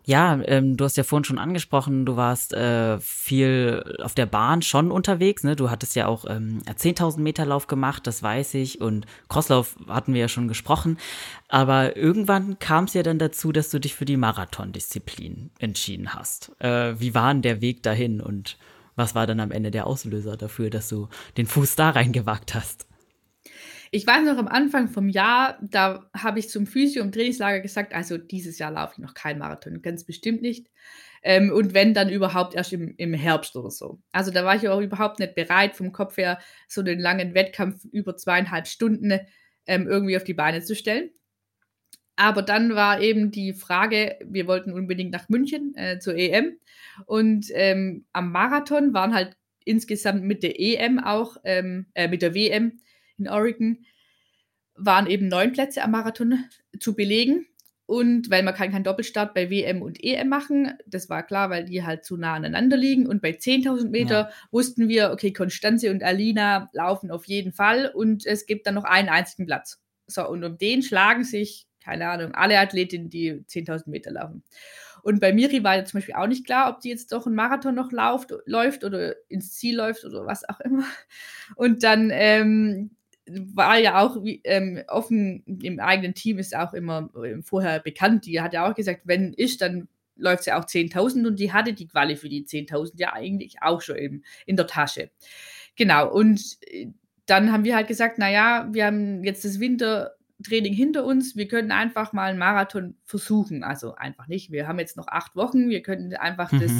Ja, 0.05 0.41
ähm, 0.45 0.75
du 0.75 0.83
hast 0.83 0.97
ja 0.97 1.03
vorhin 1.03 1.23
schon 1.23 1.37
angesprochen, 1.37 2.05
du 2.05 2.17
warst 2.17 2.53
äh, 2.53 2.99
viel 2.99 3.95
auf 4.01 4.13
der 4.13 4.25
Bahn 4.25 4.61
schon 4.61 4.91
unterwegs. 4.91 5.43
Ne? 5.43 5.55
Du 5.55 5.69
hattest 5.69 5.95
ja 5.95 6.07
auch 6.07 6.25
ähm, 6.27 6.61
10.000 6.67 7.21
Meter 7.21 7.45
Lauf 7.45 7.67
gemacht, 7.67 8.05
das 8.05 8.21
weiß 8.21 8.55
ich. 8.55 8.81
Und 8.81 9.05
Crosslauf 9.29 9.77
hatten 9.87 10.13
wir 10.13 10.21
ja 10.21 10.27
schon 10.27 10.49
gesprochen. 10.49 10.97
Aber 11.47 11.95
irgendwann 11.95 12.59
kam 12.59 12.83
es 12.83 12.93
ja 12.95 13.03
dann 13.03 13.17
dazu, 13.17 13.53
dass 13.53 13.69
du 13.69 13.79
dich 13.79 13.95
für 13.95 14.03
die 14.03 14.17
Marathondisziplin 14.17 15.51
entschieden 15.59 16.13
hast. 16.13 16.51
Äh, 16.59 16.99
wie 16.99 17.15
war 17.15 17.33
denn 17.33 17.41
der 17.41 17.61
Weg 17.61 17.81
dahin 17.83 18.19
und 18.19 18.57
was 18.95 19.15
war 19.15 19.25
dann 19.25 19.39
am 19.39 19.51
Ende 19.51 19.71
der 19.71 19.87
Auslöser 19.87 20.35
dafür, 20.35 20.69
dass 20.69 20.89
du 20.89 21.07
den 21.37 21.47
Fuß 21.47 21.77
da 21.77 21.91
reingewagt 21.91 22.55
hast? 22.55 22.87
Ich 23.95 24.07
weiß 24.07 24.25
noch 24.25 24.39
am 24.39 24.47
Anfang 24.47 24.87
vom 24.87 25.07
Jahr, 25.07 25.59
da 25.61 26.09
habe 26.17 26.39
ich 26.39 26.49
zum 26.49 26.65
Physio 26.65 27.03
im 27.03 27.11
Trainingslager 27.11 27.59
gesagt, 27.59 27.93
also 27.93 28.17
dieses 28.17 28.57
Jahr 28.57 28.71
laufe 28.71 28.93
ich 28.93 28.97
noch 28.97 29.13
kein 29.13 29.37
Marathon, 29.37 29.83
ganz 29.83 30.03
bestimmt 30.03 30.41
nicht. 30.41 30.71
Ähm, 31.21 31.51
und 31.51 31.75
wenn, 31.75 31.93
dann 31.93 32.09
überhaupt 32.09 32.55
erst 32.55 32.73
im, 32.73 32.95
im 32.97 33.13
Herbst 33.13 33.55
oder 33.55 33.69
so. 33.69 34.01
Also 34.11 34.31
da 34.31 34.43
war 34.45 34.55
ich 34.55 34.67
auch 34.67 34.81
überhaupt 34.81 35.19
nicht 35.19 35.35
bereit, 35.35 35.75
vom 35.75 35.91
Kopf 35.91 36.17
her 36.17 36.39
so 36.67 36.81
den 36.81 36.99
langen 36.99 37.35
Wettkampf 37.35 37.85
über 37.91 38.17
zweieinhalb 38.17 38.65
Stunden 38.65 39.19
ähm, 39.67 39.87
irgendwie 39.87 40.17
auf 40.17 40.23
die 40.23 40.33
Beine 40.33 40.63
zu 40.63 40.75
stellen. 40.75 41.11
Aber 42.15 42.41
dann 42.41 42.73
war 42.73 42.99
eben 42.99 43.29
die 43.29 43.53
Frage, 43.53 44.17
wir 44.25 44.47
wollten 44.47 44.73
unbedingt 44.73 45.11
nach 45.11 45.29
München 45.29 45.75
äh, 45.75 45.99
zur 45.99 46.15
EM. 46.15 46.57
Und 47.05 47.45
ähm, 47.53 48.05
am 48.11 48.31
Marathon 48.31 48.95
waren 48.95 49.13
halt 49.13 49.37
insgesamt 49.65 50.23
mit 50.23 50.41
der 50.41 50.59
EM 50.59 50.97
auch, 50.97 51.37
ähm, 51.43 51.85
äh, 51.93 52.07
mit 52.07 52.23
der 52.23 52.33
WM 52.33 52.79
in 53.17 53.29
Oregon 53.29 53.85
waren 54.75 55.07
eben 55.07 55.27
neun 55.27 55.51
Plätze 55.51 55.83
am 55.83 55.91
Marathon 55.91 56.45
zu 56.79 56.95
belegen. 56.95 57.47
Und 57.85 58.31
weil 58.31 58.43
man 58.43 58.53
kann 58.53 58.71
keinen 58.71 58.85
Doppelstart 58.85 59.33
bei 59.33 59.49
WM 59.49 59.81
und 59.81 60.01
EM 60.01 60.29
machen, 60.29 60.73
das 60.87 61.09
war 61.09 61.21
klar, 61.21 61.49
weil 61.49 61.65
die 61.65 61.83
halt 61.83 62.05
zu 62.05 62.15
nah 62.15 62.33
aneinander 62.33 62.77
liegen. 62.77 63.05
Und 63.07 63.21
bei 63.21 63.31
10.000 63.31 63.89
Meter 63.89 64.15
ja. 64.15 64.31
wussten 64.51 64.87
wir, 64.87 65.11
okay, 65.11 65.33
Konstanze 65.33 65.91
und 65.91 66.01
Alina 66.01 66.69
laufen 66.71 67.11
auf 67.11 67.25
jeden 67.25 67.51
Fall 67.51 67.91
und 67.93 68.25
es 68.25 68.45
gibt 68.45 68.67
dann 68.67 68.75
noch 68.75 68.85
einen 68.85 69.09
einzigen 69.09 69.45
Platz. 69.45 69.81
So, 70.07 70.27
und 70.27 70.43
um 70.43 70.57
den 70.57 70.81
schlagen 70.81 71.25
sich, 71.25 71.67
keine 71.83 72.07
Ahnung, 72.07 72.33
alle 72.33 72.57
Athletinnen, 72.57 73.09
die 73.09 73.33
10.000 73.33 73.89
Meter 73.89 74.11
laufen. 74.11 74.43
Und 75.03 75.19
bei 75.19 75.33
Miri 75.33 75.65
war 75.65 75.83
zum 75.83 75.97
Beispiel 75.97 76.15
auch 76.15 76.27
nicht 76.27 76.45
klar, 76.45 76.69
ob 76.69 76.79
die 76.79 76.89
jetzt 76.89 77.11
doch 77.11 77.25
einen 77.25 77.35
Marathon 77.35 77.75
noch 77.75 77.91
läuft, 77.91 78.33
läuft 78.45 78.85
oder 78.85 79.15
ins 79.27 79.51
Ziel 79.51 79.75
läuft 79.75 80.05
oder 80.05 80.25
was 80.25 80.47
auch 80.47 80.61
immer. 80.61 80.85
Und 81.57 81.83
dann 81.83 82.09
ähm, 82.13 82.91
war 83.27 83.77
ja 83.77 84.01
auch 84.01 84.17
ähm, 84.43 84.83
offen 84.87 85.43
im 85.61 85.79
eigenen 85.79 86.13
Team 86.13 86.39
ist 86.39 86.55
auch 86.55 86.73
immer 86.73 87.09
äh, 87.23 87.41
vorher 87.41 87.79
bekannt. 87.79 88.25
Die 88.25 88.41
hat 88.41 88.53
ja 88.53 88.69
auch 88.69 88.75
gesagt, 88.75 89.01
wenn 89.05 89.33
ich, 89.37 89.57
dann 89.57 89.87
läuft 90.15 90.43
sie 90.43 90.51
auch 90.51 90.65
10.000 90.65 91.27
und 91.27 91.39
die 91.39 91.51
hatte 91.53 91.73
die 91.73 91.87
Quali 91.87 92.15
für 92.15 92.29
die 92.29 92.45
10.000 92.45 92.93
ja 92.97 93.13
eigentlich 93.13 93.61
auch 93.61 93.81
schon 93.81 93.95
in, 93.95 94.23
in 94.45 94.55
der 94.55 94.67
Tasche. 94.67 95.09
Genau, 95.75 96.11
und 96.11 96.57
äh, 96.67 96.87
dann 97.25 97.51
haben 97.51 97.63
wir 97.63 97.75
halt 97.75 97.87
gesagt, 97.87 98.17
naja, 98.17 98.67
wir 98.71 98.85
haben 98.85 99.23
jetzt 99.23 99.45
das 99.45 99.59
Winter, 99.59 100.15
Training 100.43 100.73
hinter 100.73 101.05
uns. 101.05 101.35
Wir 101.35 101.47
können 101.47 101.71
einfach 101.71 102.13
mal 102.13 102.29
einen 102.29 102.39
Marathon 102.39 102.95
versuchen. 103.03 103.63
Also 103.63 103.95
einfach 103.95 104.27
nicht. 104.27 104.51
Wir 104.51 104.67
haben 104.67 104.79
jetzt 104.79 104.97
noch 104.97 105.07
acht 105.07 105.35
Wochen. 105.35 105.69
Wir 105.69 105.81
können 105.81 106.13
einfach 106.15 106.51
mhm. 106.51 106.59
das 106.59 106.71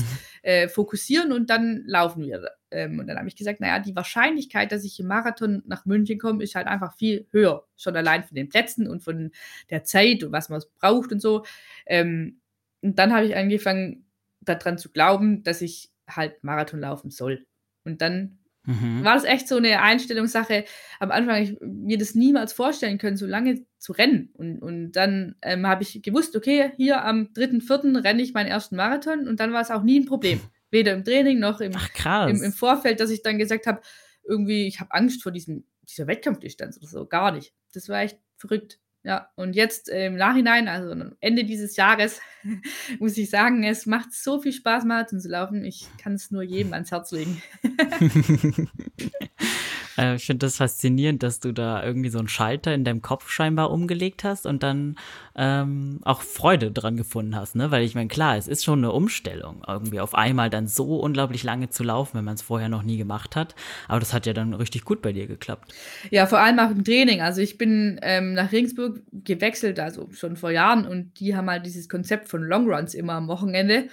äh, 0.42 0.68
fokussieren 0.68 1.32
und 1.32 1.50
dann 1.50 1.84
laufen 1.86 2.24
wir. 2.24 2.52
Ähm, 2.72 3.00
und 3.00 3.08
dann 3.08 3.18
habe 3.18 3.28
ich 3.28 3.36
gesagt, 3.36 3.60
naja, 3.60 3.80
die 3.80 3.96
Wahrscheinlichkeit, 3.96 4.72
dass 4.72 4.84
ich 4.84 5.00
im 5.00 5.08
Marathon 5.08 5.64
nach 5.66 5.86
München 5.86 6.20
komme, 6.20 6.44
ist 6.44 6.56
halt 6.56 6.68
einfach 6.68 6.96
viel 6.96 7.28
höher. 7.32 7.66
Schon 7.78 7.96
allein 7.96 8.24
von 8.24 8.36
den 8.36 8.50
Plätzen 8.50 8.88
und 8.88 9.04
von 9.04 9.32
der 9.70 9.84
Zeit 9.84 10.24
und 10.24 10.32
was 10.32 10.50
man 10.50 10.62
braucht 10.80 11.12
und 11.12 11.22
so. 11.22 11.46
Ähm, 11.86 12.42
und 12.82 13.00
dann 13.00 13.14
habe 13.14 13.26
ich 13.26 13.36
angefangen, 13.36 14.06
daran 14.42 14.78
zu 14.78 14.92
glauben, 14.92 15.44
dass 15.44 15.62
ich 15.62 15.92
halt 16.08 16.44
Marathon 16.44 16.82
laufen 16.82 17.12
soll. 17.12 17.46
Und 17.86 18.02
dann 18.02 18.40
Mhm. 18.66 19.04
War 19.04 19.16
das 19.16 19.26
echt 19.26 19.48
so 19.48 19.58
eine 19.58 19.82
Einstellungssache. 19.82 20.66
Am 21.00 21.12
Anfang 21.12 21.44
ich 21.44 21.58
mir 21.62 21.98
das 21.98 22.16
niemals 22.16 22.54
vorstellen 22.54 22.98
können, 22.98 23.18
so 23.18 23.26
lange 23.26 23.66
zu 23.78 23.92
rennen. 23.92 24.30
Und, 24.34 24.60
und 24.60 24.92
dann 24.94 25.36
ähm, 25.42 25.68
habe 25.68 25.84
ich 25.84 26.02
gewusst, 26.02 26.36
okay, 26.36 26.72
hier 26.78 27.04
am 27.04 27.30
3.4. 27.36 28.04
renne 28.04 28.22
ich 28.22 28.34
meinen 28.34 28.48
ersten 28.48 28.76
Marathon 28.76 29.28
und 29.28 29.40
dann 29.40 29.52
war 29.52 29.62
es 29.62 29.72
auch 29.72 29.84
nie 29.84 30.00
ein 30.00 30.06
Problem. 30.06 30.40
Weder 30.72 30.94
im 30.94 31.04
Training 31.04 31.40
noch 31.40 31.60
im, 31.60 31.74
Ach, 31.76 32.30
im, 32.30 32.42
im, 32.42 32.54
Vorfeld, 32.54 33.00
dass 33.00 33.12
ich 33.12 33.22
dann 33.22 33.38
gesagt 33.38 33.68
habe, 33.68 33.82
irgendwie, 34.24 34.66
ich 34.66 34.80
habe 34.80 34.92
Angst 34.92 35.22
vor 35.22 35.32
diesem, 35.32 35.66
dieser 35.84 36.08
Wettkampfdistanz 36.08 36.78
oder 36.78 36.88
so. 36.88 37.06
Gar 37.06 37.34
nicht. 37.34 37.54
Das 37.74 37.90
war 37.90 38.02
echt 38.02 38.18
verrückt. 38.38 38.80
Ja, 39.06 39.30
und 39.36 39.54
jetzt 39.54 39.90
äh, 39.90 40.08
im 40.08 40.16
Nachhinein, 40.16 40.70
also 40.70 40.92
am 40.92 41.16
Ende 41.20 41.44
dieses 41.44 41.76
Jahres, 41.76 42.22
muss 43.00 43.18
ich 43.18 43.30
sagen, 43.30 43.64
es 43.64 43.86
macht 43.86 44.14
so 44.14 44.40
viel 44.40 44.54
Spaß, 44.54 44.86
Marathon 44.86 45.20
zu 45.20 45.28
laufen. 45.28 45.66
Ich 45.66 45.88
kann 45.98 46.14
es 46.14 46.32
nur 46.32 46.42
jedem 46.42 46.72
ans 46.74 46.92
Herz 46.92 47.12
legen. 47.12 47.42
Äh, 49.98 50.16
ich 50.16 50.26
finde 50.26 50.46
das 50.46 50.58
faszinierend, 50.58 51.24
dass 51.24 51.40
du 51.40 51.52
da 51.52 51.84
irgendwie 51.84 52.10
so 52.10 52.20
einen 52.20 52.28
Schalter 52.28 52.74
in 52.74 52.84
deinem 52.84 53.02
Kopf 53.02 53.30
scheinbar 53.30 53.72
umgelegt 53.72 54.24
hast 54.24 54.46
und 54.46 54.64
dann 54.64 54.96
ähm, 55.36 56.00
auch 56.04 56.22
Freude 56.22 56.72
dran 56.72 56.98
gefunden 56.98 57.36
hast, 57.36 57.56
ne? 57.56 57.72
Weil 57.72 57.84
ich 57.84 57.96
meine, 57.96 58.08
klar, 58.08 58.38
es 58.38 58.48
ist 58.48 58.64
schon 58.64 58.80
eine 58.80 58.92
Umstellung, 58.92 59.64
irgendwie 59.68 60.00
auf 60.00 60.16
einmal 60.16 60.50
dann 60.50 60.68
so 60.68 61.00
unglaublich 61.00 61.44
lange 61.44 61.70
zu 61.70 61.84
laufen, 61.84 62.18
wenn 62.18 62.26
man 62.26 62.36
es 62.36 62.42
vorher 62.42 62.70
noch 62.70 62.84
nie 62.84 62.98
gemacht 62.98 63.36
hat. 63.36 63.56
Aber 63.88 64.00
das 64.00 64.14
hat 64.14 64.26
ja 64.26 64.34
dann 64.34 64.54
richtig 64.54 64.86
gut 64.86 65.02
bei 65.02 65.14
dir 65.14 65.28
geklappt. 65.28 65.74
Ja, 66.12 66.28
vor 66.28 66.40
allem 66.40 66.60
auch 66.60 66.72
im 66.72 66.84
Training. 66.84 67.22
Also 67.22 67.42
ich 67.42 67.58
bin 67.58 68.00
ähm, 68.02 68.34
nach 68.34 68.52
Regensburg 68.52 69.02
gewechselt, 69.12 69.80
also 69.80 70.10
schon 70.12 70.36
vor 70.36 70.52
Jahren, 70.52 70.86
und 70.88 71.20
die 71.20 71.36
haben 71.36 71.50
halt 71.50 71.66
dieses 71.66 71.90
Konzept 71.90 72.28
von 72.28 72.44
Longruns 72.44 72.94
immer 72.94 73.14
am 73.14 73.28
Wochenende. 73.28 73.88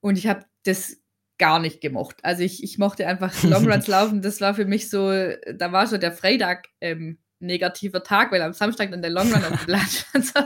Und 0.00 0.18
ich 0.18 0.26
habe 0.26 0.44
das 0.64 0.98
gar 1.38 1.58
nicht 1.60 1.80
gemocht. 1.80 2.16
Also 2.22 2.42
ich, 2.42 2.62
ich 2.62 2.78
mochte 2.78 3.06
einfach 3.06 3.42
Longruns 3.42 3.86
laufen. 3.88 4.22
Das 4.22 4.40
war 4.40 4.54
für 4.54 4.64
mich 4.64 4.90
so, 4.90 5.10
da 5.54 5.72
war 5.72 5.86
so 5.86 5.96
der 5.96 6.12
Freitag 6.12 6.68
ähm, 6.80 7.18
negativer 7.40 8.02
Tag, 8.02 8.32
weil 8.32 8.42
am 8.42 8.52
Samstag 8.52 8.90
dann 8.90 9.02
der 9.02 9.10
Longrun 9.10 9.44
auf 9.44 9.64
dem 9.66 10.22
so. 10.22 10.40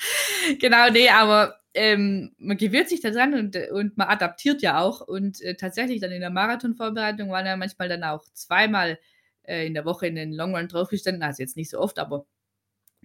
genau, 0.58 0.90
nee, 0.90 1.10
aber 1.10 1.58
ähm, 1.74 2.34
man 2.38 2.56
gewöhnt 2.56 2.88
sich 2.88 3.00
da 3.00 3.10
dran 3.10 3.34
und, 3.34 3.56
und 3.70 3.96
man 3.96 4.08
adaptiert 4.08 4.62
ja 4.62 4.80
auch. 4.80 5.00
Und 5.00 5.40
äh, 5.42 5.54
tatsächlich 5.54 6.00
dann 6.00 6.12
in 6.12 6.20
der 6.20 6.30
Marathonvorbereitung 6.30 7.30
waren 7.30 7.46
ja 7.46 7.56
manchmal 7.56 7.88
dann 7.88 8.04
auch 8.04 8.24
zweimal 8.32 8.98
äh, 9.42 9.66
in 9.66 9.74
der 9.74 9.84
Woche 9.84 10.06
in 10.06 10.14
den 10.14 10.32
Longrun 10.32 10.68
draufgestanden. 10.68 11.22
Also 11.22 11.42
jetzt 11.42 11.56
nicht 11.56 11.70
so 11.70 11.78
oft, 11.78 11.98
aber 11.98 12.26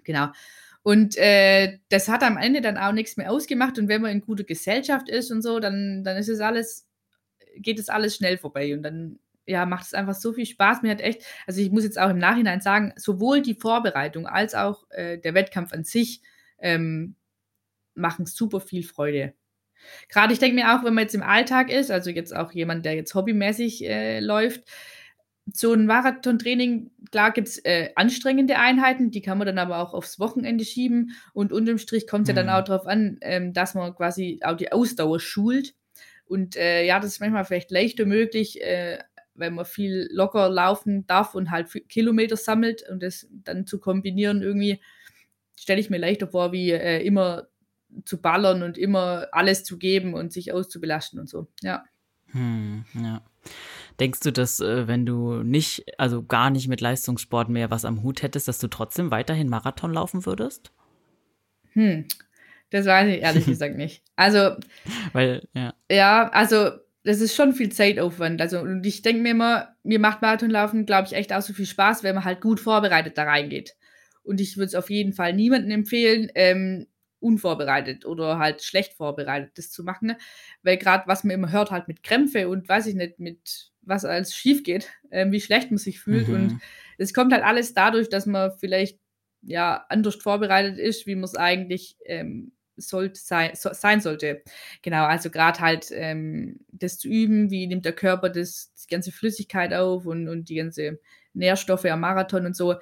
genau. 0.04 0.30
Und 0.82 1.18
äh, 1.18 1.80
das 1.90 2.10
hat 2.10 2.24
am 2.24 2.38
Ende 2.38 2.62
dann 2.62 2.78
auch 2.78 2.92
nichts 2.92 3.16
mehr 3.16 3.32
ausgemacht. 3.32 3.78
Und 3.80 3.88
wenn 3.88 4.02
man 4.02 4.12
in 4.12 4.22
guter 4.22 4.44
Gesellschaft 4.44 5.10
ist 5.10 5.32
und 5.32 5.42
so, 5.42 5.60
dann, 5.60 6.04
dann 6.04 6.18
ist 6.18 6.30
es 6.30 6.42
alles, 6.42 6.88
geht 7.56 7.80
es 7.80 7.90
alles 7.90 8.16
schnell 8.16 8.38
vorbei. 8.38 8.74
Und 8.74 8.84
dann 8.84 9.20
ja, 9.46 9.66
macht 9.66 9.86
es 9.86 9.94
einfach 9.94 10.14
so 10.14 10.34
viel 10.34 10.46
Spaß. 10.46 10.82
Mir 10.82 10.92
hat 10.92 11.02
echt, 11.02 11.24
also 11.46 11.62
ich 11.62 11.72
muss 11.72 11.84
jetzt 11.84 12.00
auch 12.00 12.10
im 12.10 12.18
Nachhinein 12.18 12.62
sagen, 12.62 12.94
sowohl 12.96 13.42
die 13.42 13.56
Vorbereitung 13.56 14.28
als 14.28 14.56
auch 14.56 14.90
äh, 14.92 15.18
der 15.18 15.34
Wettkampf 15.34 15.74
an 15.74 15.84
sich 15.84 16.22
ähm, 16.60 17.16
machen 17.96 18.26
super 18.26 18.62
viel 18.62 18.84
Freude. 18.84 19.34
Gerade 20.08 20.32
ich 20.32 20.40
denke 20.40 20.56
mir 20.56 20.74
auch, 20.74 20.84
wenn 20.84 20.94
man 20.94 21.04
jetzt 21.04 21.16
im 21.16 21.24
Alltag 21.24 21.70
ist, 21.70 21.92
also 21.92 22.10
jetzt 22.10 22.34
auch 22.34 22.54
jemand, 22.54 22.86
der 22.86 22.96
jetzt 22.96 23.14
hobbymäßig 23.16 23.84
äh, 23.84 24.20
läuft, 24.22 24.64
so 25.52 25.74
ein 25.74 25.86
Marathontraining, 25.86 26.92
klar 27.12 27.32
gibt 27.32 27.50
es 27.50 27.58
äh, 27.66 27.90
anstrengende 27.96 28.58
Einheiten, 28.58 29.12
die 29.12 29.22
kann 29.22 29.38
man 29.38 29.46
dann 29.46 29.58
aber 29.58 29.80
auch 29.80 29.94
aufs 29.94 30.20
Wochenende 30.20 30.64
schieben 30.64 31.12
und 31.34 31.52
unterm 31.52 31.80
Strich 31.80 32.08
kommt 32.08 32.30
es 32.30 32.34
mhm. 32.34 32.38
ja 32.38 32.44
dann 32.44 32.56
mhm. 32.56 32.62
auch 32.62 32.66
darauf 32.66 32.88
an, 32.88 33.18
ähm, 33.22 33.52
dass 33.52 33.74
man 33.74 33.94
quasi 33.94 34.40
auch 34.42 34.56
die 34.56 34.72
Ausdauer 34.72 35.20
schult. 35.20 35.76
Und 36.26 36.56
äh, 36.56 36.86
ja, 36.86 37.00
das 37.00 37.14
ist 37.14 37.20
manchmal 37.20 37.46
vielleicht 37.46 37.72
leichter 37.72 38.06
möglich, 38.06 38.62
äh, 38.62 39.00
wenn 39.36 39.56
man 39.56 39.66
viel 39.66 40.08
locker 40.12 40.50
laufen 40.50 41.06
darf 41.08 41.36
und 41.36 41.52
halt 41.52 41.70
Kilometer 41.90 42.38
sammelt 42.38 42.84
und 42.90 43.02
das 43.02 43.28
dann 43.32 43.66
zu 43.66 43.80
kombinieren 43.80 44.42
irgendwie, 44.42 44.82
stelle 45.60 45.80
ich 45.80 45.90
mir 45.90 45.98
leichter 45.98 46.28
vor, 46.28 46.52
wie 46.52 46.72
äh, 46.72 47.04
immer 47.04 47.48
zu 48.06 48.22
ballern 48.22 48.64
und 48.64 48.78
immer 48.78 49.28
alles 49.32 49.64
zu 49.64 49.78
geben 49.78 50.14
und 50.14 50.34
sich 50.34 50.54
auszubelasten 50.54 51.20
und 51.20 51.30
so, 51.30 51.48
ja. 51.62 51.84
Hm, 52.28 52.86
ja. 52.96 53.22
Denkst 54.00 54.22
du, 54.22 54.32
dass 54.32 54.60
äh, 54.60 54.88
wenn 54.88 55.06
du 55.06 55.44
nicht, 55.44 55.86
also 56.00 56.24
gar 56.24 56.50
nicht 56.50 56.68
mit 56.68 56.82
Leistungssport 56.82 57.50
mehr 57.50 57.70
was 57.70 57.86
am 57.86 58.02
Hut 58.02 58.24
hättest, 58.24 58.48
dass 58.48 58.58
du 58.58 58.68
trotzdem 58.68 59.12
weiterhin 59.12 59.50
Marathon 59.50 59.94
laufen 59.94 60.26
würdest? 60.26 60.72
Hm, 61.74 62.08
das 62.74 62.88
weiß 62.88 63.08
ich 63.08 63.22
ehrlich 63.22 63.46
gesagt 63.46 63.78
nicht. 63.78 64.04
Also, 64.16 64.56
weil, 65.14 65.48
ja. 65.54 65.74
Ja, 65.92 66.30
also 66.30 66.72
das 67.04 67.22
ist 67.22 67.36
schon 67.36 67.54
viel 67.54 67.72
Zeitaufwand. 67.72 68.42
Also, 68.42 68.60
und 68.60 68.86
ich 68.86 69.02
denke 69.04 69.22
mir 69.22 69.32
immer, 69.32 69.76
mir 69.84 70.00
macht 70.00 70.22
Marathonlaufen, 70.22 70.86
glaube 70.86 71.08
ich, 71.08 71.14
echt 71.14 71.32
auch 71.34 71.42
so 71.42 71.54
viel 71.54 71.68
Spaß, 71.68 72.04
wenn 72.04 72.16
man 72.16 72.24
halt 72.24 72.42
gut 72.42 72.60
vorbereitet 72.60 73.18
da 73.18 73.24
reingeht. 73.24 73.76
Und 74.24 74.42
ich 74.42 74.58
würde 74.58 74.68
es 74.68 74.76
auf 74.76 74.90
jeden 74.90 75.14
Fall 75.14 75.34
niemandem 75.34 75.72
empfehlen, 75.72 76.32
ähm, 76.34 76.88
unvorbereitet 77.20 78.06
oder 78.06 78.40
halt 78.40 78.64
schlecht 78.64 78.94
vorbereitet 78.94 79.52
das 79.56 79.70
zu 79.70 79.84
machen. 79.84 80.08
Ne? 80.08 80.18
Weil 80.64 80.78
gerade 80.78 81.04
was 81.08 81.24
man 81.24 81.36
immer 81.36 81.52
hört, 81.52 81.72
halt 81.72 81.88
mit 81.88 82.04
Krämpfe 82.04 82.50
und 82.50 82.68
weiß 82.68 82.88
ich 82.88 82.96
nicht, 82.96 83.20
mit 83.20 83.72
was 83.82 84.04
alles 84.04 84.34
schief 84.34 84.64
geht, 84.64 84.90
äh, 85.10 85.30
wie 85.30 85.42
schlecht 85.42 85.70
man 85.70 85.78
sich 85.78 86.00
fühlt. 86.00 86.28
Mhm. 86.28 86.34
Und 86.34 86.62
es 86.98 87.14
kommt 87.14 87.34
halt 87.34 87.44
alles 87.44 87.74
dadurch, 87.74 88.10
dass 88.10 88.26
man 88.26 88.52
vielleicht 88.58 89.00
ja 89.44 89.86
anders 89.90 90.16
vorbereitet 90.16 90.78
ist, 90.78 91.06
wie 91.06 91.16
man 91.16 91.26
es 91.26 91.36
eigentlich 91.36 91.98
ähm, 92.06 92.54
sollte, 92.78 93.20
sein, 93.20 93.52
so, 93.56 93.70
sein 93.74 94.02
sollte. 94.02 94.44
Genau, 94.82 95.06
also 95.06 95.30
gerade 95.30 95.60
halt 95.60 95.88
ähm, 95.92 96.60
das 96.72 96.98
zu 96.98 97.08
üben, 97.08 97.52
wie 97.52 97.68
nimmt 97.68 97.86
der 97.86 97.94
Körper 97.94 98.30
das, 98.30 98.74
die 98.84 98.88
ganze 98.88 99.12
Flüssigkeit 99.12 99.74
auf 99.74 100.06
und, 100.06 100.28
und 100.28 100.50
die 100.50 100.56
ganze 100.56 101.00
Nährstoffe 101.34 101.86
am 101.86 102.02
Marathon 102.02 102.46
und 102.46 102.56
so. 102.56 102.76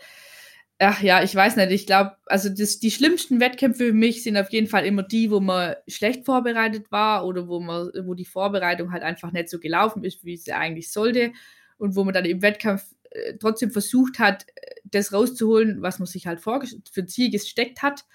Ach 0.80 1.02
ja, 1.04 1.22
ich 1.22 1.36
weiß 1.36 1.58
nicht. 1.58 1.72
Ich 1.72 1.86
glaube, 1.86 2.16
also 2.26 2.50
das, 2.50 2.80
die 2.80 2.90
schlimmsten 2.90 3.40
Wettkämpfe 3.40 3.88
für 3.88 3.94
mich 3.94 4.24
sind 4.24 4.36
auf 4.36 4.52
jeden 4.52 4.68
Fall 4.68 4.86
immer 4.86 5.04
die, 5.04 5.30
wo 5.30 5.40
man 5.40 5.76
schlecht 5.88 6.26
vorbereitet 6.26 6.92
war 6.92 7.26
oder 7.26 7.48
wo 7.48 7.60
man, 7.60 7.92
wo 8.04 8.16
die 8.16 8.26
Vorbereitung 8.26 8.92
halt 8.92 9.04
einfach 9.04 9.32
nicht 9.32 9.50
so 9.50 9.60
gelaufen 9.60 10.04
ist, 10.04 10.26
wie 10.26 10.38
sie 10.38 10.54
eigentlich 10.54 10.92
sollte. 10.92 11.34
Und 11.78 11.96
wo 11.96 12.04
man 12.04 12.14
dann 12.14 12.26
im 12.26 12.42
Wettkampf 12.42 12.84
äh, 13.12 13.38
trotzdem 13.40 13.70
versucht 13.72 14.18
hat, 14.18 14.48
das 14.84 15.14
rauszuholen, 15.14 15.82
was 15.82 16.00
man 16.00 16.08
sich 16.08 16.26
halt 16.26 16.42
für 16.42 17.06
Ziel 17.06 17.30
gesteckt 17.30 17.84
hat 17.84 18.06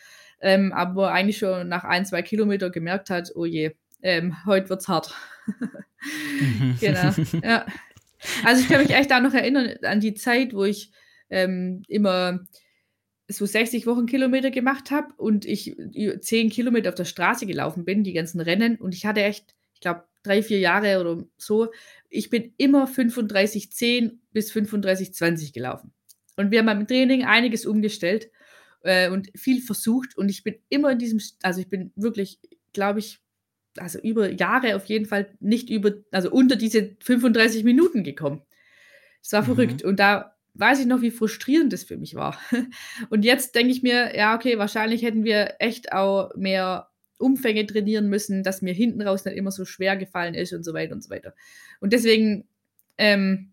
ähm, 0.41 0.73
aber 0.73 1.13
eigentlich 1.13 1.39
schon 1.39 1.69
nach 1.69 1.85
ein, 1.85 2.07
zwei 2.07 2.23
Kilometern 2.23 2.73
gemerkt 2.73 3.11
hat, 3.11 3.33
oh 3.35 3.45
je, 3.45 3.73
ähm, 4.03 4.37
heute 4.45 4.69
wird's 4.69 4.89
hart. 4.89 5.15
mhm. 5.47 6.77
Genau. 6.81 7.13
Ja. 7.43 7.67
Also 8.45 8.63
ich 8.63 8.69
kann 8.69 8.83
mich 8.83 8.95
echt 8.95 9.13
auch 9.13 9.21
noch 9.21 9.35
erinnern 9.35 9.75
an 9.83 10.01
die 10.01 10.15
Zeit, 10.15 10.55
wo 10.55 10.65
ich 10.65 10.91
ähm, 11.31 11.83
immer 11.89 12.45
so 13.29 13.45
60 13.45 13.87
Wochenkilometer 13.87 14.51
gemacht 14.51 14.91
habe 14.91 15.13
und 15.17 15.45
ich 15.45 15.77
10 16.21 16.51
Kilometer 16.51 16.91
auf 16.91 16.95
der 16.95 17.05
Straße 17.05 17.47
gelaufen 17.47 17.85
bin, 17.85 18.05
die 18.05 18.13
ganzen 18.13 18.41
Rennen. 18.41 18.77
Und 18.77 18.95
ich 18.95 19.05
hatte 19.05 19.23
echt, 19.23 19.55
ich 19.75 19.81
glaube, 19.81 20.05
drei, 20.23 20.43
vier 20.43 20.61
Jahre 20.61 21.01
oder 21.01 21.25
so. 21.37 21.73
Ich 22.09 22.31
bin 22.31 22.53
immer 22.57 22.87
35,10 22.87 24.19
bis 24.33 24.53
35,20 24.53 25.53
gelaufen. 25.53 25.93
Und 26.37 26.51
wir 26.51 26.61
haben 26.61 26.67
beim 26.67 26.87
Training 26.87 27.25
einiges 27.25 27.67
umgestellt 27.67 28.31
äh, 28.87 29.11
und 29.11 29.31
viel 29.37 29.61
versucht. 29.61 30.17
Und 30.17 30.29
ich 30.29 30.43
bin 30.43 30.57
immer 30.69 30.93
in 30.93 30.99
diesem, 30.99 31.21
also 31.43 31.61
ich 31.61 31.69
bin 31.69 31.93
wirklich, 31.97 32.39
glaube 32.73 33.01
ich, 33.01 33.21
also 33.79 33.99
über 33.99 34.31
Jahre 34.31 34.77
auf 34.77 34.87
jeden 34.87 35.07
Fall 35.07 35.29
nicht 35.41 35.69
über, 35.69 35.93
also 36.11 36.31
unter 36.31 36.57
diese 36.57 36.97
35 37.01 37.65
Minuten 37.65 38.05
gekommen. 38.05 38.43
Es 39.23 39.33
war 39.33 39.43
mhm. 39.43 39.47
verrückt. 39.47 39.83
Und 39.83 40.01
da 40.01 40.37
weiß 40.55 40.81
ich 40.81 40.87
noch, 40.87 41.03
wie 41.03 41.11
frustrierend 41.11 41.73
das 41.73 41.85
für 41.85 41.97
mich 41.97 42.15
war. 42.15 42.39
Und 43.11 43.25
jetzt 43.25 43.55
denke 43.55 43.73
ich 43.73 43.83
mir, 43.83 44.17
ja, 44.17 44.35
okay, 44.35 44.59
wahrscheinlich 44.59 45.03
hätten 45.03 45.25
wir 45.25 45.57
echt 45.59 45.93
auch 45.93 46.35
mehr 46.37 46.89
Umfänge 47.19 47.67
trainieren 47.67 48.09
müssen, 48.09 48.43
dass 48.43 48.63
mir 48.63 48.75
hinten 48.75 49.03
raus 49.03 49.25
nicht 49.25 49.37
immer 49.37 49.51
so 49.51 49.65
schwer 49.65 49.97
gefallen 49.97 50.35
ist 50.35 50.53
und 50.53 50.65
so 50.65 50.75
weiter 50.75 50.95
und 50.95 51.03
so 51.03 51.11
weiter. 51.11 51.35
Und 51.81 51.93
deswegen, 51.93 52.47
ähm, 52.99 53.53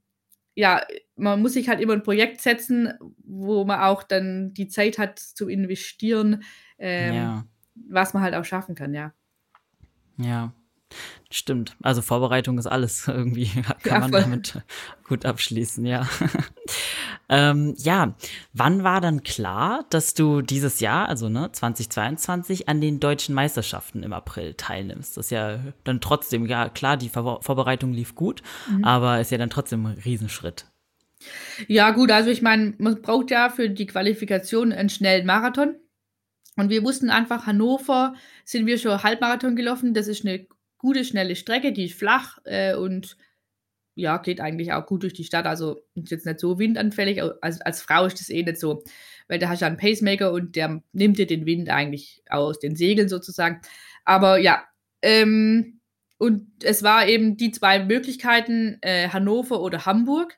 ja, 0.56 0.86
man 1.16 1.42
muss 1.42 1.54
sich 1.54 1.70
halt 1.70 1.80
immer 1.80 1.94
ein 1.94 2.04
Projekt 2.04 2.42
setzen, 2.42 2.94
wo 3.24 3.66
man 3.66 3.80
auch 3.80 4.04
dann 4.04 4.54
die 4.54 4.68
Zeit 4.68 4.98
hat 4.98 5.20
zu 5.20 5.48
investieren, 5.48 6.44
ähm, 6.78 7.16
ja. 7.16 7.46
was 7.90 8.14
man 8.14 8.24
halt 8.24 8.36
auch 8.36 8.46
schaffen 8.46 8.76
kann, 8.76 8.94
ja. 8.94 9.14
Ja, 10.18 10.54
stimmt. 11.32 11.76
Also 11.82 12.02
Vorbereitung 12.02 12.58
ist 12.60 12.68
alles 12.68 13.08
irgendwie, 13.08 13.50
kann 13.84 14.02
man 14.02 14.12
damit 14.12 14.62
gut 15.08 15.26
abschließen, 15.26 15.86
ja. 15.86 16.08
Ähm, 17.30 17.74
ja, 17.78 18.16
wann 18.54 18.84
war 18.84 19.02
dann 19.02 19.24
klar, 19.24 19.86
dass 19.90 20.14
du 20.14 20.42
dieses 20.42 20.80
Jahr, 20.80 21.08
also 21.10 21.30
ne, 21.30 21.52
2022, 21.52 22.68
an 22.68 22.82
den 22.82 23.00
deutschen 23.00 23.34
Meisterschaften 23.34 24.04
im 24.04 24.14
April 24.14 24.54
teilnimmst? 24.56 25.18
Das 25.18 25.28
ist 25.28 25.32
ja 25.32 25.60
dann 25.84 26.02
trotzdem, 26.02 26.46
ja 26.46 26.70
klar, 26.70 26.98
die 26.98 27.10
Vor 27.10 27.42
Vorbereitung 27.42 27.94
lief 27.94 28.16
gut, 28.16 28.42
mhm. 28.70 28.84
aber 28.84 29.22
ist 29.22 29.32
ja 29.32 29.38
dann 29.38 29.50
trotzdem 29.50 29.86
ein 29.86 29.98
Riesenschritt. 30.04 30.66
Ja, 31.68 31.92
gut, 31.92 32.12
also 32.12 32.30
ich 32.30 32.42
meine, 32.42 32.74
man 32.78 33.02
braucht 33.02 33.32
ja 33.32 33.50
für 33.50 33.70
die 33.70 33.86
Qualifikation 33.86 34.74
einen 34.74 34.90
schnellen 34.90 35.26
Marathon. 35.26 35.76
Und 36.56 36.70
wir 36.70 36.84
wussten 36.84 37.10
einfach, 37.10 37.48
Hannover 37.48 38.14
sind 38.46 38.66
wir 38.66 38.78
schon 38.78 39.02
Halbmarathon 39.02 39.56
gelaufen. 39.56 39.94
Das 39.94 40.08
ist 40.08 40.26
eine 40.26 40.46
gute, 40.78 41.04
schnelle 41.04 41.36
Strecke, 41.36 41.72
die 41.72 41.86
ist 41.86 41.98
flach 41.98 42.38
äh, 42.44 42.76
und 42.76 43.18
ja, 43.96 44.18
geht 44.18 44.42
eigentlich 44.42 44.74
auch 44.74 44.86
gut 44.86 45.04
durch 45.04 45.14
die 45.14 45.24
Stadt. 45.24 45.46
Also 45.46 45.82
ist 45.96 46.12
jetzt 46.12 46.26
nicht 46.26 46.40
so 46.40 46.60
windanfällig. 46.60 47.22
Also 47.42 47.60
als 47.64 47.82
Frau 47.82 48.06
ist 48.06 48.20
das 48.20 48.30
eh 48.30 48.44
nicht 48.44 48.60
so, 48.60 48.84
weil 49.28 49.40
da 49.40 49.50
hast 49.50 49.62
du 49.62 49.66
einen 49.66 49.78
Pacemaker 49.78 50.32
und 50.32 50.56
der 50.56 50.82
nimmt 50.94 51.18
dir 51.18 51.28
den 51.28 51.46
Wind 51.46 51.70
eigentlich 51.70 52.24
aus 52.30 52.60
den 52.60 52.76
Segeln 52.76 53.10
sozusagen. 53.10 53.62
Aber 54.06 54.38
ja, 54.38 54.64
ähm, 55.02 55.80
und 56.18 56.48
es 56.64 56.84
war 56.84 57.08
eben 57.08 57.38
die 57.38 57.52
zwei 57.52 57.84
Möglichkeiten, 57.84 58.78
äh, 58.82 59.10
Hannover 59.10 59.62
oder 59.62 59.86
Hamburg. 59.86 60.38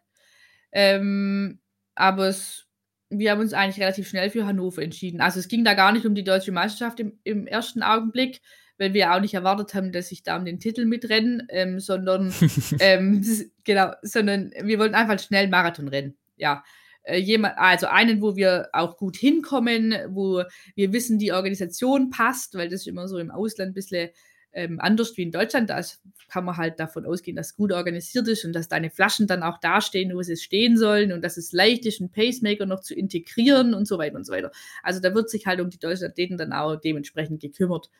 Ähm, 0.71 1.59
aber 1.93 2.27
es, 2.27 2.67
wir 3.09 3.31
haben 3.31 3.39
uns 3.39 3.53
eigentlich 3.53 3.81
relativ 3.81 4.07
schnell 4.09 4.29
für 4.29 4.45
Hannover 4.45 4.81
entschieden. 4.81 5.21
Also 5.21 5.39
es 5.39 5.47
ging 5.47 5.63
da 5.63 5.73
gar 5.73 5.91
nicht 5.91 6.05
um 6.05 6.15
die 6.15 6.23
deutsche 6.23 6.51
Meisterschaft 6.51 6.99
im, 6.99 7.19
im 7.23 7.47
ersten 7.47 7.83
Augenblick, 7.83 8.41
weil 8.77 8.93
wir 8.93 9.13
auch 9.13 9.21
nicht 9.21 9.33
erwartet 9.33 9.73
haben, 9.73 9.91
dass 9.91 10.11
ich 10.11 10.23
da 10.23 10.37
um 10.37 10.45
den 10.45 10.59
Titel 10.59 10.85
mitrenne, 10.85 11.45
ähm, 11.49 11.79
sondern 11.79 12.33
ähm, 12.79 13.23
genau, 13.63 13.93
sondern 14.01 14.51
wir 14.61 14.79
wollten 14.79 14.95
einfach 14.95 15.19
schnell 15.19 15.47
Marathon 15.47 15.87
rennen. 15.87 16.15
Ja. 16.37 16.63
Äh, 17.03 17.19
jemand, 17.19 17.57
also 17.57 17.87
einen, 17.87 18.21
wo 18.21 18.35
wir 18.35 18.69
auch 18.73 18.97
gut 18.97 19.15
hinkommen, 19.15 19.95
wo 20.09 20.43
wir 20.75 20.91
wissen, 20.91 21.19
die 21.19 21.33
Organisation 21.33 22.09
passt, 22.09 22.55
weil 22.55 22.69
das 22.69 22.87
immer 22.87 23.07
so 23.07 23.17
im 23.17 23.31
Ausland 23.31 23.71
ein 23.71 23.75
bisschen 23.75 24.09
ähm, 24.55 24.79
anders 24.79 25.15
wie 25.17 25.23
in 25.23 25.31
Deutschland. 25.31 25.69
Da 25.69 25.81
kann 26.29 26.45
man 26.45 26.57
halt 26.57 26.79
davon 26.79 27.05
ausgehen, 27.05 27.35
dass 27.35 27.47
es 27.47 27.55
gut 27.55 27.71
organisiert 27.71 28.27
ist 28.27 28.45
und 28.45 28.53
dass 28.53 28.67
deine 28.67 28.89
Flaschen 28.89 29.27
dann 29.27 29.43
auch 29.43 29.59
dastehen, 29.59 30.15
wo 30.15 30.21
sie 30.23 30.37
stehen 30.37 30.77
sollen 30.77 31.11
und 31.11 31.21
dass 31.23 31.37
es 31.37 31.51
leicht 31.51 31.85
ist, 31.85 32.01
einen 32.01 32.11
Pacemaker 32.11 32.65
noch 32.65 32.79
zu 32.79 32.95
integrieren 32.95 33.73
und 33.73 33.85
so 33.85 33.97
weiter 33.99 34.15
und 34.15 34.25
so 34.25 34.33
weiter. 34.33 34.51
Also 34.81 34.99
da 34.99 35.13
wird 35.13 35.29
sich 35.29 35.45
halt 35.45 35.59
um 35.59 35.69
die 35.69 35.79
deutschen 35.79 36.07
Athleten 36.07 36.37
dann 36.37 36.53
auch 36.53 36.77
dementsprechend 36.77 37.41
gekümmert. 37.41 37.91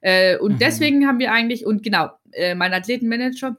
Äh, 0.00 0.38
und 0.38 0.54
mhm. 0.54 0.58
deswegen 0.58 1.06
haben 1.06 1.18
wir 1.18 1.32
eigentlich, 1.32 1.66
und 1.66 1.82
genau, 1.82 2.10
äh, 2.32 2.54
mein 2.54 2.72
Athletenmanager, 2.72 3.56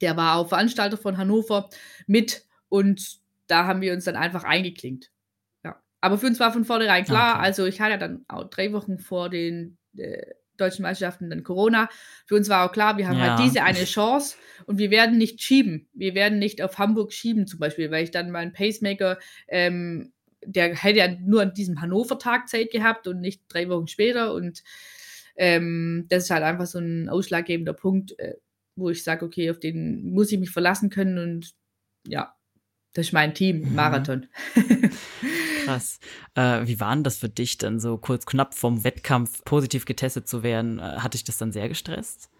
der 0.00 0.16
war 0.16 0.36
auch 0.36 0.48
Veranstalter 0.48 0.96
von 0.96 1.18
Hannover 1.18 1.68
mit 2.06 2.44
und 2.68 3.18
da 3.46 3.66
haben 3.66 3.80
wir 3.80 3.92
uns 3.92 4.04
dann 4.04 4.16
einfach 4.16 4.44
eingeklinkt. 4.44 5.10
Ja. 5.64 5.80
Aber 6.00 6.18
für 6.18 6.26
uns 6.26 6.40
war 6.40 6.52
von 6.52 6.64
vornherein 6.64 7.04
klar, 7.04 7.36
okay. 7.36 7.44
also 7.44 7.66
ich 7.66 7.80
hatte 7.80 7.98
dann 7.98 8.24
auch 8.28 8.44
drei 8.50 8.72
Wochen 8.72 8.98
vor 8.98 9.28
den 9.28 9.78
äh, 9.96 10.34
deutschen 10.58 10.82
Meisterschaften 10.82 11.30
dann 11.30 11.44
Corona. 11.44 11.88
Für 12.26 12.34
uns 12.34 12.48
war 12.48 12.66
auch 12.68 12.72
klar, 12.72 12.98
wir 12.98 13.08
haben 13.08 13.18
halt 13.18 13.30
ja. 13.30 13.36
halt 13.38 13.46
diese 13.46 13.62
eine 13.62 13.84
Chance 13.84 14.36
und 14.66 14.78
wir 14.78 14.90
werden 14.90 15.16
nicht 15.16 15.40
schieben. 15.40 15.88
Wir 15.94 16.14
werden 16.14 16.38
nicht 16.38 16.62
auf 16.62 16.78
Hamburg 16.78 17.12
schieben 17.12 17.46
zum 17.46 17.60
Beispiel, 17.60 17.90
weil 17.90 18.04
ich 18.04 18.10
dann 18.10 18.30
meinen 18.30 18.52
Pacemaker, 18.52 19.18
ähm, 19.48 20.12
der 20.44 20.74
hätte 20.74 20.98
ja 20.98 21.08
nur 21.08 21.42
an 21.42 21.54
diesem 21.54 21.80
Hannover-Tag 21.80 22.48
Zeit 22.48 22.70
gehabt 22.70 23.06
und 23.08 23.20
nicht 23.20 23.42
drei 23.48 23.68
Wochen 23.68 23.88
später 23.88 24.34
und 24.34 24.62
ähm, 25.38 26.06
das 26.08 26.24
ist 26.24 26.30
halt 26.30 26.42
einfach 26.42 26.66
so 26.66 26.78
ein 26.78 27.08
ausschlaggebender 27.08 27.72
Punkt, 27.72 28.18
äh, 28.18 28.34
wo 28.76 28.90
ich 28.90 29.02
sage, 29.02 29.24
okay, 29.24 29.50
auf 29.50 29.58
den 29.58 30.12
muss 30.12 30.30
ich 30.32 30.38
mich 30.38 30.50
verlassen 30.50 30.90
können 30.90 31.18
und 31.18 31.54
ja, 32.06 32.34
das 32.92 33.06
ist 33.06 33.12
mein 33.12 33.34
Team, 33.34 33.60
mhm. 33.60 33.74
Marathon. 33.74 34.26
Krass. 35.64 36.00
Äh, 36.34 36.66
wie 36.66 36.80
war 36.80 36.94
denn 36.94 37.04
das 37.04 37.18
für 37.18 37.28
dich 37.28 37.58
dann 37.58 37.78
so 37.78 37.98
kurz 37.98 38.26
knapp 38.26 38.54
vom 38.54 38.84
Wettkampf 38.84 39.44
positiv 39.44 39.84
getestet 39.84 40.28
zu 40.28 40.42
werden? 40.42 40.78
Äh, 40.78 40.98
hat 40.98 41.14
dich 41.14 41.24
das 41.24 41.38
dann 41.38 41.52
sehr 41.52 41.68
gestresst? 41.68 42.30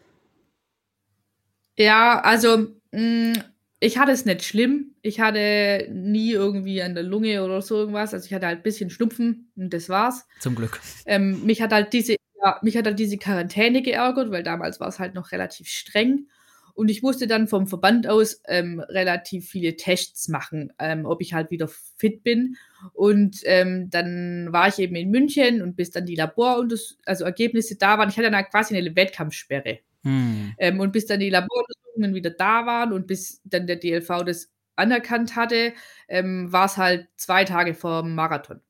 Ja, 1.76 2.20
also 2.20 2.68
mh, 2.90 3.00
mm, 3.00 3.32
ich 3.80 3.98
hatte 3.98 4.10
es 4.10 4.24
nicht 4.24 4.42
schlimm. 4.42 4.96
Ich 5.02 5.20
hatte 5.20 5.88
nie 5.92 6.32
irgendwie 6.32 6.82
an 6.82 6.94
der 6.94 7.04
Lunge 7.04 7.44
oder 7.44 7.62
so 7.62 7.76
irgendwas. 7.76 8.12
Also 8.12 8.26
ich 8.26 8.34
hatte 8.34 8.46
halt 8.46 8.58
ein 8.58 8.62
bisschen 8.64 8.90
Schnupfen 8.90 9.52
und 9.54 9.72
das 9.72 9.88
war's. 9.88 10.26
Zum 10.40 10.56
Glück. 10.56 10.80
Ähm, 11.06 11.44
mich 11.44 11.62
hat 11.62 11.72
halt 11.72 11.92
diese, 11.92 12.16
ja, 12.42 12.58
mich 12.62 12.76
hat 12.76 12.86
halt 12.86 12.98
diese 12.98 13.18
Quarantäne 13.18 13.82
geärgert, 13.82 14.30
weil 14.30 14.42
damals 14.42 14.80
war 14.80 14.88
es 14.88 14.98
halt 14.98 15.14
noch 15.14 15.32
relativ 15.32 15.68
streng. 15.68 16.28
Und 16.74 16.90
ich 16.90 17.02
musste 17.02 17.26
dann 17.26 17.48
vom 17.48 17.66
Verband 17.66 18.06
aus 18.06 18.40
ähm, 18.46 18.78
relativ 18.78 19.48
viele 19.48 19.74
Tests 19.74 20.28
machen, 20.28 20.72
ähm, 20.78 21.06
ob 21.06 21.20
ich 21.20 21.34
halt 21.34 21.50
wieder 21.50 21.66
fit 21.66 22.22
bin. 22.22 22.56
Und 22.92 23.40
ähm, 23.46 23.90
dann 23.90 24.52
war 24.52 24.68
ich 24.68 24.78
eben 24.78 24.94
in 24.94 25.10
München 25.10 25.60
und 25.60 25.74
bis 25.74 25.90
dann 25.90 26.06
die 26.06 26.14
Labor 26.14 26.64
also 27.04 27.24
Ergebnisse 27.24 27.74
da 27.76 27.98
waren, 27.98 28.10
ich 28.10 28.16
hatte 28.16 28.30
dann 28.30 28.44
quasi 28.44 28.76
eine 28.76 28.94
Wettkampfsperre. 28.94 29.80
Hm. 30.04 30.54
Ähm, 30.58 30.78
und 30.78 30.92
bis 30.92 31.06
dann 31.06 31.18
die 31.18 31.30
Laboruntersuchungen 31.30 32.14
wieder 32.14 32.30
da 32.30 32.64
waren 32.64 32.92
und 32.92 33.08
bis 33.08 33.40
dann 33.42 33.66
der 33.66 33.74
DLV 33.74 34.22
das 34.24 34.52
anerkannt 34.76 35.34
hatte, 35.34 35.72
ähm, 36.06 36.52
war 36.52 36.66
es 36.66 36.76
halt 36.76 37.08
zwei 37.16 37.44
Tage 37.44 37.74
vor 37.74 38.02
dem 38.02 38.14
Marathon. 38.14 38.60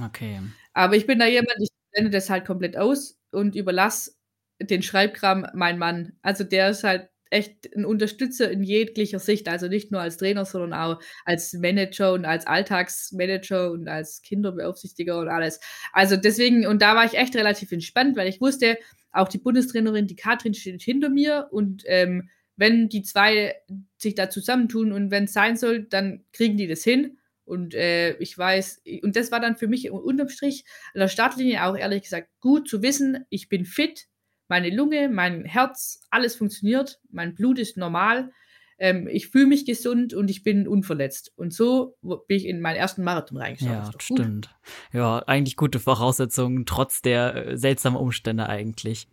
Okay. 0.00 0.38
Aber 0.72 0.94
ich 0.94 1.04
bin 1.04 1.18
da 1.18 1.26
jemand, 1.26 1.56
ich 1.58 1.70
blende 1.92 2.10
das 2.10 2.30
halt 2.30 2.44
komplett 2.44 2.76
aus 2.76 3.18
und 3.32 3.54
überlasse 3.56 4.12
den 4.60 4.82
Schreibkram 4.82 5.46
mein 5.54 5.78
Mann. 5.78 6.12
Also 6.22 6.44
der 6.44 6.70
ist 6.70 6.84
halt 6.84 7.08
echt 7.30 7.74
ein 7.76 7.84
Unterstützer 7.84 8.50
in 8.50 8.62
jeglicher 8.62 9.20
Sicht, 9.20 9.48
also 9.48 9.68
nicht 9.68 9.92
nur 9.92 10.00
als 10.00 10.16
Trainer, 10.16 10.44
sondern 10.44 10.72
auch 10.74 11.00
als 11.24 11.52
Manager 11.52 12.12
und 12.12 12.24
als 12.24 12.46
Alltagsmanager 12.46 13.70
und 13.70 13.88
als 13.88 14.20
Kinderbeaufsichtiger 14.22 15.18
und 15.18 15.28
alles. 15.28 15.60
Also 15.92 16.16
deswegen, 16.16 16.66
und 16.66 16.82
da 16.82 16.96
war 16.96 17.04
ich 17.04 17.14
echt 17.14 17.36
relativ 17.36 17.70
entspannt, 17.72 18.16
weil 18.16 18.28
ich 18.28 18.40
wusste, 18.40 18.78
auch 19.12 19.28
die 19.28 19.38
Bundestrainerin, 19.38 20.06
die 20.06 20.16
Katrin, 20.16 20.54
steht 20.54 20.82
hinter 20.82 21.08
mir 21.08 21.48
und 21.50 21.84
ähm, 21.86 22.28
wenn 22.56 22.88
die 22.88 23.02
zwei 23.02 23.54
sich 23.96 24.14
da 24.14 24.28
zusammentun 24.28 24.92
und 24.92 25.10
wenn 25.10 25.24
es 25.24 25.32
sein 25.32 25.56
soll, 25.56 25.84
dann 25.84 26.24
kriegen 26.32 26.56
die 26.56 26.66
das 26.66 26.82
hin. 26.84 27.16
Und 27.50 27.74
äh, 27.74 28.16
ich 28.18 28.38
weiß, 28.38 28.82
und 29.02 29.16
das 29.16 29.32
war 29.32 29.40
dann 29.40 29.56
für 29.56 29.66
mich 29.66 29.90
unterm 29.90 30.28
Strich 30.28 30.64
an 30.94 31.00
der 31.00 31.08
Startlinie 31.08 31.64
auch 31.64 31.76
ehrlich 31.76 32.04
gesagt 32.04 32.28
gut 32.38 32.68
zu 32.68 32.80
wissen, 32.80 33.26
ich 33.28 33.48
bin 33.48 33.64
fit, 33.64 34.06
meine 34.46 34.70
Lunge, 34.70 35.08
mein 35.08 35.44
Herz, 35.44 36.06
alles 36.10 36.36
funktioniert, 36.36 37.00
mein 37.10 37.34
Blut 37.34 37.58
ist 37.58 37.76
normal, 37.76 38.30
ähm, 38.78 39.08
ich 39.10 39.28
fühle 39.28 39.46
mich 39.46 39.66
gesund 39.66 40.14
und 40.14 40.30
ich 40.30 40.44
bin 40.44 40.68
unverletzt. 40.68 41.32
Und 41.36 41.52
so 41.52 41.96
bin 42.02 42.36
ich 42.36 42.46
in 42.46 42.60
meinen 42.60 42.76
ersten 42.76 43.02
Marathon 43.02 43.36
reingestartet. 43.36 43.94
Ja, 43.94 44.00
stimmt. 44.00 44.54
Ja, 44.92 45.18
eigentlich 45.26 45.56
gute 45.56 45.80
Voraussetzungen, 45.80 46.66
trotz 46.66 47.02
der 47.02 47.34
äh, 47.34 47.56
seltsamen 47.56 47.98
Umstände 47.98 48.48
eigentlich. 48.48 49.08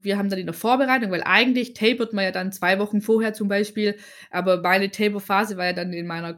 Wir 0.00 0.18
haben 0.18 0.28
dann 0.28 0.40
in 0.40 0.46
der 0.46 0.54
Vorbereitung, 0.54 1.12
weil 1.12 1.22
eigentlich 1.22 1.74
tapert 1.74 2.12
man 2.12 2.24
ja 2.24 2.32
dann 2.32 2.50
zwei 2.50 2.78
Wochen 2.80 3.00
vorher 3.00 3.34
zum 3.34 3.48
Beispiel, 3.48 3.96
aber 4.30 4.60
meine 4.60 4.90
Taper-Phase 4.90 5.56
war 5.56 5.66
ja 5.66 5.72
dann 5.72 5.92
in 5.92 6.08
meiner 6.08 6.34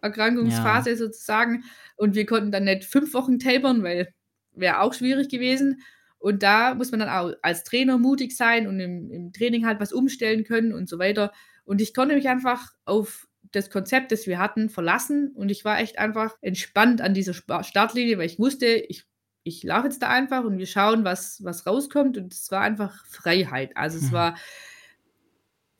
Corona-Erkrankungsphase 0.00 0.90
ja. 0.90 0.96
sozusagen 0.96 1.64
und 1.96 2.14
wir 2.14 2.26
konnten 2.26 2.52
dann 2.52 2.64
nicht 2.64 2.84
fünf 2.84 3.14
Wochen 3.14 3.38
tapern, 3.38 3.82
weil 3.82 4.12
wäre 4.52 4.80
auch 4.80 4.94
schwierig 4.94 5.28
gewesen. 5.28 5.82
Und 6.18 6.42
da 6.42 6.74
muss 6.74 6.90
man 6.90 7.00
dann 7.00 7.08
auch 7.08 7.32
als 7.42 7.62
Trainer 7.64 7.96
mutig 7.96 8.36
sein 8.36 8.66
und 8.66 8.80
im, 8.80 9.10
im 9.10 9.32
Training 9.32 9.66
halt 9.66 9.78
was 9.78 9.92
umstellen 9.92 10.44
können 10.44 10.72
und 10.72 10.88
so 10.88 10.98
weiter. 10.98 11.32
Und 11.64 11.80
ich 11.80 11.94
konnte 11.94 12.16
mich 12.16 12.28
einfach 12.28 12.72
auf 12.84 13.28
das 13.52 13.70
Konzept, 13.70 14.10
das 14.10 14.26
wir 14.26 14.38
hatten, 14.38 14.68
verlassen. 14.68 15.30
Und 15.34 15.50
ich 15.50 15.64
war 15.64 15.78
echt 15.78 15.98
einfach 15.98 16.36
entspannt 16.40 17.00
an 17.00 17.14
dieser 17.14 17.34
Startlinie, 17.34 18.18
weil 18.18 18.26
ich 18.26 18.38
wusste, 18.38 18.66
ich, 18.66 19.04
ich 19.44 19.62
laufe 19.62 19.86
jetzt 19.86 20.02
da 20.02 20.08
einfach 20.08 20.44
und 20.44 20.58
wir 20.58 20.66
schauen, 20.66 21.04
was, 21.04 21.42
was 21.44 21.66
rauskommt. 21.66 22.18
Und 22.18 22.32
es 22.32 22.50
war 22.50 22.62
einfach 22.62 23.04
Freiheit. 23.06 23.76
Also 23.76 23.98
es 23.98 24.10
mhm. 24.10 24.12
war 24.12 24.36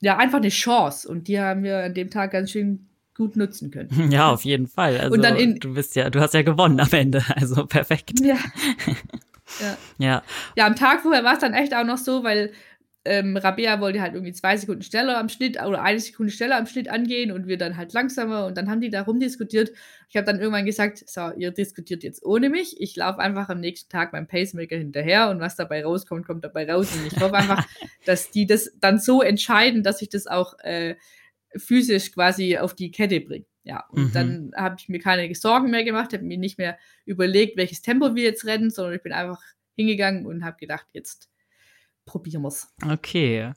ja 0.01 0.19
einfach 0.19 0.39
eine 0.39 0.51
Chance. 0.51 1.09
Und 1.09 1.27
die 1.27 1.41
haben 1.41 1.65
wir 1.65 1.79
an 1.79 1.95
dem 1.95 2.11
Tag 2.11 2.31
ganz 2.31 2.53
schön 2.53 2.89
gut 3.19 3.37
nutzen 3.37 3.71
können. 3.71 3.91
Ja, 4.11 4.31
auf 4.31 4.45
jeden 4.45 4.69
Fall. 4.69 4.97
Also, 4.97 5.13
und 5.13 5.23
dann 5.23 5.37
in, 5.37 5.57
du 5.57 5.75
bist 5.75 5.95
ja, 5.97 6.09
du 6.09 6.21
hast 6.21 6.33
ja 6.33 6.43
gewonnen 6.43 6.81
am 6.81 6.93
Ende. 6.93 7.23
Also 7.37 7.67
perfekt. 7.67 8.13
Ja. 8.23 8.39
Ja. 9.63 9.79
ja. 9.97 10.23
Ja, 10.57 10.67
am 10.67 10.77
Tag 10.77 11.01
vorher 11.01 11.25
war 11.25 11.33
es 11.33 11.39
dann 11.39 11.55
echt 11.55 11.75
auch 11.75 11.87
noch 11.87 11.97
so, 11.97 12.23
weil 12.23 12.53
ähm, 13.07 13.35
Rabea 13.35 13.81
wollte 13.81 14.03
halt 14.03 14.13
irgendwie 14.13 14.35
zwei 14.35 14.59
Sekunden 14.59 14.83
schneller 14.83 15.17
am 15.17 15.31
Schnitt 15.31 15.59
oder 15.59 15.83
eine 15.83 15.99
Sekunde 15.99 16.31
schneller 16.31 16.59
am 16.59 16.67
Schnitt 16.67 16.91
angehen 16.91 17.33
und 17.33 17.47
wir 17.47 17.57
dann 17.57 17.79
halt 17.79 17.95
langsamer 17.95 18.45
und 18.45 18.59
dann 18.59 18.69
haben 18.69 18.83
die 18.83 18.91
da 18.91 19.01
rumdiskutiert. 19.01 19.73
Ich 20.11 20.17
habe 20.17 20.27
dann 20.27 20.39
irgendwann 20.39 20.67
gesagt, 20.67 21.03
so, 21.09 21.31
ihr 21.39 21.51
diskutiert 21.51 22.03
jetzt 22.03 22.23
ohne 22.23 22.51
mich. 22.51 22.79
Ich 22.79 22.95
laufe 22.95 23.21
einfach 23.21 23.49
am 23.49 23.61
nächsten 23.61 23.89
Tag 23.89 24.13
beim 24.13 24.27
Pacemaker 24.27 24.77
hinterher 24.77 25.31
und 25.31 25.41
was 25.41 25.57
dabei 25.57 25.83
rauskommt, 25.83 26.27
kommt 26.27 26.45
dabei 26.45 26.71
raus. 26.71 26.95
Und 26.95 27.07
ich 27.07 27.19
hoffe 27.19 27.35
einfach, 27.35 27.67
dass 28.05 28.31
die 28.31 28.45
das 28.45 28.71
dann 28.79 28.99
so 28.99 29.23
entscheiden, 29.23 29.83
dass 29.83 30.03
ich 30.03 30.11
das 30.11 30.27
auch 30.27 30.59
äh, 30.59 30.97
physisch 31.57 32.13
quasi 32.13 32.59
auf 32.59 32.75
die 32.75 32.91
Kette 32.91 33.21
bringe. 33.21 33.47
Ja, 33.65 33.85
und 33.91 34.05
mhm. 34.05 34.13
dann 34.13 34.51
habe 34.57 34.77
ich 34.79 34.89
mir 34.89 34.99
keine 34.99 35.35
Sorgen 35.35 35.71
mehr 35.71 35.85
gemacht, 35.85 36.13
habe 36.15 36.25
mir 36.25 36.39
nicht 36.39 36.59
mehr 36.59 36.79
überlegt, 37.05 37.59
welches 37.59 37.83
Tempo 37.83 38.15
wir 38.15 38.25
jetzt 38.25 38.47
rennen, 38.47 38.71
sondern 38.71 38.95
ich 38.95 39.03
bin 39.03 39.13
einfach 39.13 39.41
hingegangen 39.77 40.27
und 40.27 40.45
habe 40.45 40.57
gedacht, 40.59 40.87
jetzt 40.93 41.29
probieren 42.09 42.43
wir 42.43 42.49
es. 42.49 42.67
Okay, 42.91 43.53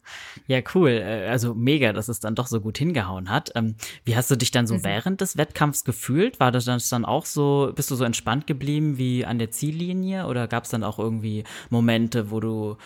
ja, 0.47 0.61
cool. 0.75 0.89
Äh, 0.89 1.27
also 1.29 1.55
mega, 1.55 1.93
dass 1.93 2.09
es 2.09 2.19
dann 2.19 2.35
doch 2.35 2.47
so 2.47 2.59
gut 2.59 2.77
hingehauen 2.77 3.29
hat. 3.29 3.51
Ähm, 3.55 3.75
wie 4.03 4.15
hast 4.15 4.29
du 4.29 4.35
dich 4.35 4.51
dann 4.51 4.67
so 4.67 4.75
mhm. 4.75 4.83
während 4.83 5.21
des 5.21 5.37
Wettkampfs 5.37 5.85
gefühlt? 5.85 6.39
War 6.39 6.51
das 6.51 6.65
dann 6.65 7.05
auch 7.05 7.25
so, 7.25 7.71
bist 7.73 7.89
du 7.89 7.95
so 7.95 8.03
entspannt 8.03 8.45
geblieben 8.45 8.97
wie 8.97 9.25
an 9.25 9.39
der 9.39 9.51
Ziellinie 9.51 10.27
oder 10.27 10.47
gab 10.47 10.65
es 10.65 10.69
dann 10.69 10.83
auch 10.83 10.99
irgendwie 10.99 11.45
Momente, 11.69 12.29
wo 12.29 12.39
du 12.41 12.77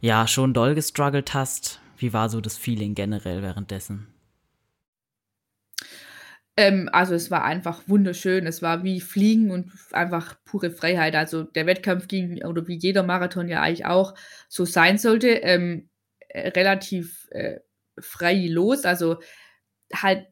ja 0.00 0.28
schon 0.28 0.52
doll 0.52 0.74
gestruggelt 0.74 1.32
hast? 1.32 1.80
Wie 1.96 2.12
war 2.12 2.28
so 2.28 2.40
das 2.42 2.58
Feeling 2.58 2.94
generell 2.94 3.42
währenddessen? 3.42 4.13
Ähm, 6.56 6.88
also 6.92 7.14
es 7.14 7.30
war 7.30 7.44
einfach 7.44 7.82
wunderschön. 7.88 8.46
Es 8.46 8.62
war 8.62 8.84
wie 8.84 9.00
Fliegen 9.00 9.50
und 9.50 9.72
einfach 9.92 10.36
pure 10.44 10.70
Freiheit. 10.70 11.16
Also 11.16 11.42
der 11.42 11.66
Wettkampf 11.66 12.08
ging, 12.08 12.44
oder 12.44 12.66
wie 12.68 12.76
jeder 12.76 13.02
Marathon 13.02 13.48
ja 13.48 13.60
eigentlich 13.60 13.86
auch 13.86 14.14
so 14.48 14.64
sein 14.64 14.98
sollte, 14.98 15.28
ähm, 15.28 15.88
äh, 16.28 16.48
relativ 16.48 17.28
äh, 17.30 17.60
frei 17.98 18.46
los. 18.48 18.84
Also 18.84 19.18
halt 19.92 20.26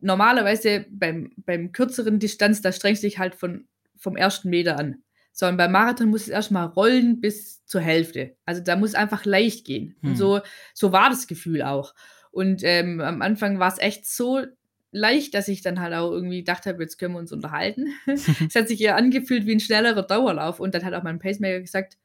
normalerweise 0.00 0.86
beim, 0.90 1.32
beim 1.38 1.72
kürzeren 1.72 2.18
Distanz, 2.18 2.62
da 2.62 2.72
strengst 2.72 3.02
du 3.02 3.06
dich 3.06 3.18
halt 3.18 3.34
von, 3.34 3.68
vom 3.96 4.16
ersten 4.16 4.50
Meter 4.50 4.78
an. 4.78 5.02
Sondern 5.32 5.56
beim 5.56 5.72
Marathon 5.72 6.08
muss 6.08 6.22
es 6.22 6.28
erstmal 6.28 6.66
rollen 6.66 7.20
bis 7.20 7.64
zur 7.64 7.80
Hälfte. 7.80 8.36
Also 8.44 8.62
da 8.62 8.76
muss 8.76 8.90
es 8.90 8.94
einfach 8.94 9.24
leicht 9.24 9.64
gehen. 9.64 9.96
Hm. 10.00 10.10
Und 10.10 10.16
so, 10.16 10.40
so 10.74 10.92
war 10.92 11.10
das 11.10 11.26
Gefühl 11.26 11.62
auch. 11.62 11.94
Und 12.30 12.62
ähm, 12.62 13.00
am 13.00 13.22
Anfang 13.22 13.58
war 13.58 13.72
es 13.72 13.78
echt 13.78 14.06
so, 14.06 14.44
leicht, 14.90 15.34
dass 15.34 15.48
ich 15.48 15.62
dann 15.62 15.80
halt 15.80 15.94
auch 15.94 16.10
irgendwie 16.10 16.38
gedacht 16.38 16.66
habe, 16.66 16.82
jetzt 16.82 16.98
können 16.98 17.14
wir 17.14 17.20
uns 17.20 17.32
unterhalten. 17.32 17.88
es 18.06 18.54
hat 18.54 18.68
sich 18.68 18.80
eher 18.80 18.96
angefühlt 18.96 19.46
wie 19.46 19.52
ein 19.52 19.60
schnellerer 19.60 20.02
Dauerlauf. 20.02 20.60
Und 20.60 20.74
dann 20.74 20.84
hat 20.84 20.94
auch 20.94 21.02
mein 21.02 21.18
Pacemaker 21.18 21.60
gesagt, 21.60 21.98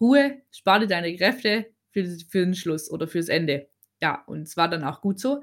Ruhe, 0.00 0.40
spare 0.50 0.86
deine 0.86 1.14
Kräfte 1.16 1.66
für, 1.90 2.04
für 2.28 2.44
den 2.44 2.54
Schluss 2.54 2.90
oder 2.90 3.06
fürs 3.06 3.28
Ende. 3.28 3.68
Ja, 4.02 4.22
und 4.26 4.42
es 4.42 4.56
war 4.56 4.68
dann 4.68 4.84
auch 4.84 5.02
gut 5.02 5.20
so. 5.20 5.42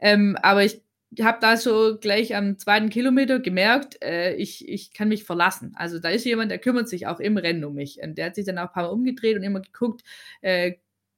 Ähm, 0.00 0.36
aber 0.42 0.64
ich 0.64 0.82
habe 1.22 1.38
da 1.40 1.56
so 1.56 1.96
gleich 2.00 2.34
am 2.34 2.58
zweiten 2.58 2.90
Kilometer 2.90 3.38
gemerkt, 3.38 4.02
äh, 4.02 4.34
ich, 4.34 4.68
ich 4.68 4.92
kann 4.92 5.08
mich 5.08 5.24
verlassen. 5.24 5.72
Also 5.76 6.00
da 6.00 6.08
ist 6.08 6.24
jemand, 6.24 6.50
der 6.50 6.58
kümmert 6.58 6.88
sich 6.88 7.06
auch 7.06 7.20
im 7.20 7.36
Rennen 7.36 7.64
um 7.64 7.74
mich. 7.74 8.00
Und 8.02 8.18
der 8.18 8.26
hat 8.26 8.34
sich 8.34 8.46
dann 8.46 8.58
auch 8.58 8.68
ein 8.68 8.72
paar 8.72 8.84
Mal 8.84 8.88
umgedreht 8.88 9.36
und 9.36 9.44
immer 9.44 9.60
geguckt, 9.60 10.02
äh, 10.40 10.74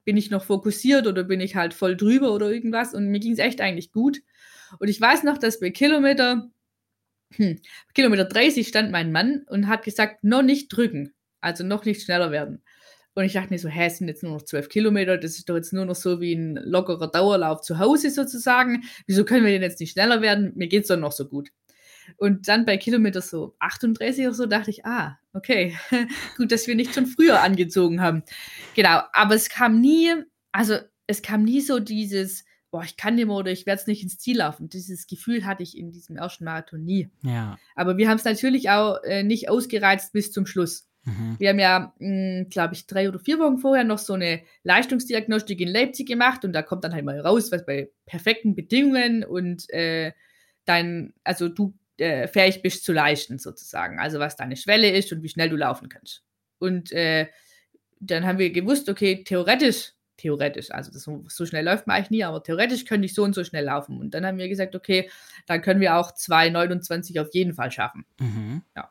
bin 0.07 0.15
ich 0.15 0.31
noch 0.31 0.45
fokussiert 0.45 1.05
oder 1.05 1.25
bin 1.25 1.41
ich 1.41 1.57
halt 1.57 1.73
voll 1.73 1.97
drüber 1.97 2.33
oder 2.33 2.49
irgendwas. 2.49 2.93
Und 2.93 3.09
mir 3.09 3.19
ging 3.19 3.33
es 3.33 3.39
echt 3.39 3.59
eigentlich 3.59 3.91
gut. 3.91 4.21
Und 4.79 4.87
ich 4.87 5.01
weiß 5.01 5.23
noch, 5.23 5.37
dass 5.37 5.59
bei 5.59 5.69
Kilometer, 5.69 6.49
hm, 7.33 7.59
Kilometer 7.93 8.23
30 8.23 8.65
stand 8.65 8.89
mein 8.89 9.11
Mann 9.11 9.43
und 9.49 9.67
hat 9.67 9.83
gesagt, 9.83 10.23
noch 10.23 10.43
nicht 10.43 10.69
drücken, 10.69 11.13
also 11.41 11.65
noch 11.65 11.83
nicht 11.83 12.03
schneller 12.03 12.31
werden. 12.31 12.63
Und 13.15 13.25
ich 13.25 13.33
dachte 13.33 13.49
mir 13.49 13.59
so, 13.59 13.67
hä, 13.67 13.87
es 13.87 13.97
sind 13.97 14.07
jetzt 14.07 14.23
nur 14.23 14.31
noch 14.31 14.43
zwölf 14.43 14.69
Kilometer, 14.69 15.17
das 15.17 15.39
ist 15.39 15.49
doch 15.49 15.55
jetzt 15.55 15.73
nur 15.73 15.83
noch 15.83 15.95
so 15.95 16.21
wie 16.21 16.35
ein 16.35 16.55
lockerer 16.55 17.11
Dauerlauf 17.11 17.59
zu 17.59 17.77
Hause 17.77 18.09
sozusagen. 18.09 18.83
Wieso 19.07 19.25
können 19.25 19.43
wir 19.43 19.51
denn 19.51 19.61
jetzt 19.61 19.81
nicht 19.81 19.91
schneller 19.91 20.21
werden? 20.21 20.53
Mir 20.55 20.69
geht 20.69 20.83
es 20.83 20.87
doch 20.87 20.95
noch 20.95 21.11
so 21.11 21.27
gut. 21.27 21.49
Und 22.15 22.47
dann 22.47 22.65
bei 22.65 22.77
Kilometer 22.77 23.21
so 23.21 23.55
38 23.59 24.25
oder 24.25 24.33
so 24.33 24.45
dachte 24.45 24.71
ich, 24.71 24.85
ah, 24.85 25.19
okay, 25.33 25.75
gut, 26.37 26.51
dass 26.51 26.67
wir 26.67 26.75
nicht 26.75 26.93
schon 26.93 27.05
früher 27.05 27.41
angezogen 27.41 28.01
haben. 28.01 28.23
Genau, 28.75 29.01
aber 29.13 29.35
es 29.35 29.49
kam 29.49 29.81
nie, 29.81 30.13
also 30.51 30.77
es 31.07 31.21
kam 31.21 31.43
nie 31.43 31.61
so 31.61 31.79
dieses, 31.79 32.45
boah, 32.71 32.83
ich 32.83 32.97
kann 32.97 33.15
nicht 33.15 33.27
mehr 33.27 33.35
oder 33.35 33.51
ich 33.51 33.65
werde 33.65 33.81
es 33.81 33.87
nicht 33.87 34.03
ins 34.03 34.17
Ziel 34.17 34.37
laufen. 34.37 34.69
Dieses 34.69 35.07
Gefühl 35.07 35.45
hatte 35.45 35.63
ich 35.63 35.77
in 35.77 35.91
diesem 35.91 36.17
ersten 36.17 36.45
Marathon 36.45 36.83
nie. 36.83 37.09
Ja. 37.23 37.57
Aber 37.75 37.97
wir 37.97 38.09
haben 38.09 38.17
es 38.17 38.25
natürlich 38.25 38.69
auch 38.69 39.01
äh, 39.03 39.23
nicht 39.23 39.49
ausgereizt 39.49 40.13
bis 40.13 40.31
zum 40.31 40.45
Schluss. 40.45 40.87
Mhm. 41.07 41.35
Wir 41.39 41.49
haben 41.49 41.59
ja, 41.59 41.93
hm, 41.99 42.47
glaube 42.49 42.73
ich, 42.73 42.85
drei 42.85 43.07
oder 43.07 43.19
vier 43.19 43.39
Wochen 43.39 43.59
vorher 43.59 43.85
noch 43.85 43.97
so 43.97 44.13
eine 44.13 44.41
Leistungsdiagnostik 44.63 45.61
in 45.61 45.69
Leipzig 45.69 46.07
gemacht 46.07 46.43
und 46.43 46.53
da 46.53 46.61
kommt 46.61 46.83
dann 46.83 46.93
halt 46.93 47.05
mal 47.05 47.19
raus, 47.19 47.51
was 47.51 47.65
bei 47.65 47.89
perfekten 48.05 48.55
Bedingungen 48.55 49.23
und 49.23 49.69
äh, 49.69 50.11
dein, 50.65 51.13
also 51.23 51.47
du 51.47 51.73
äh, 51.97 52.27
fähig 52.27 52.61
bist 52.61 52.83
zu 52.85 52.93
leisten, 52.93 53.39
sozusagen. 53.39 53.99
Also 53.99 54.19
was 54.19 54.35
deine 54.35 54.55
Schwelle 54.55 54.89
ist 54.89 55.11
und 55.11 55.23
wie 55.23 55.29
schnell 55.29 55.49
du 55.49 55.55
laufen 55.55 55.89
kannst. 55.89 56.23
Und 56.59 56.91
äh, 56.91 57.27
dann 57.99 58.25
haben 58.25 58.37
wir 58.37 58.51
gewusst, 58.51 58.89
okay, 58.89 59.23
theoretisch, 59.23 59.93
theoretisch, 60.17 60.71
also 60.71 60.91
das, 60.91 61.03
so 61.03 61.45
schnell 61.45 61.65
läuft 61.65 61.87
man 61.87 61.97
eigentlich 61.97 62.11
nie, 62.11 62.23
aber 62.23 62.43
theoretisch 62.43 62.85
könnte 62.85 63.05
ich 63.05 63.13
so 63.13 63.23
und 63.23 63.33
so 63.33 63.43
schnell 63.43 63.65
laufen. 63.65 63.99
Und 63.99 64.13
dann 64.13 64.25
haben 64.25 64.37
wir 64.37 64.49
gesagt, 64.49 64.75
okay, 64.75 65.09
dann 65.45 65.61
können 65.61 65.79
wir 65.79 65.97
auch 65.97 66.11
2,29 66.11 67.21
auf 67.21 67.33
jeden 67.33 67.53
Fall 67.53 67.71
schaffen. 67.71 68.05
Mhm. 68.19 68.63
Ja. 68.75 68.89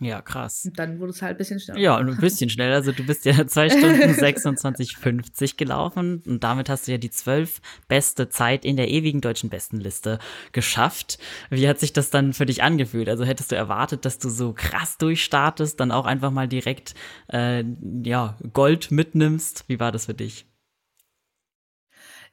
Ja, 0.00 0.20
krass. 0.20 0.64
Und 0.64 0.78
dann 0.78 0.98
wurde 0.98 1.10
es 1.10 1.22
halt 1.22 1.36
ein 1.36 1.38
bisschen 1.38 1.60
schneller. 1.60 1.78
Ja, 1.78 1.96
ein 1.96 2.16
bisschen 2.16 2.50
schneller. 2.50 2.74
Also 2.74 2.90
du 2.92 3.06
bist 3.06 3.24
ja 3.24 3.46
2 3.46 3.70
Stunden 3.70 4.10
26,50 4.10 5.56
gelaufen 5.56 6.22
und 6.26 6.42
damit 6.42 6.68
hast 6.68 6.88
du 6.88 6.92
ja 6.92 6.98
die 6.98 7.10
zwölf 7.10 7.60
beste 7.86 8.28
Zeit 8.28 8.64
in 8.64 8.76
der 8.76 8.88
ewigen 8.88 9.20
deutschen 9.20 9.50
Bestenliste 9.50 10.18
geschafft. 10.52 11.18
Wie 11.48 11.68
hat 11.68 11.78
sich 11.78 11.92
das 11.92 12.10
dann 12.10 12.32
für 12.32 12.46
dich 12.46 12.62
angefühlt? 12.62 13.08
Also 13.08 13.24
hättest 13.24 13.52
du 13.52 13.56
erwartet, 13.56 14.04
dass 14.04 14.18
du 14.18 14.30
so 14.30 14.52
krass 14.52 14.98
durchstartest, 14.98 15.78
dann 15.78 15.92
auch 15.92 16.06
einfach 16.06 16.32
mal 16.32 16.48
direkt 16.48 16.94
äh, 17.32 17.64
ja, 18.02 18.36
Gold 18.52 18.90
mitnimmst? 18.90 19.64
Wie 19.68 19.78
war 19.78 19.92
das 19.92 20.06
für 20.06 20.14
dich? 20.14 20.46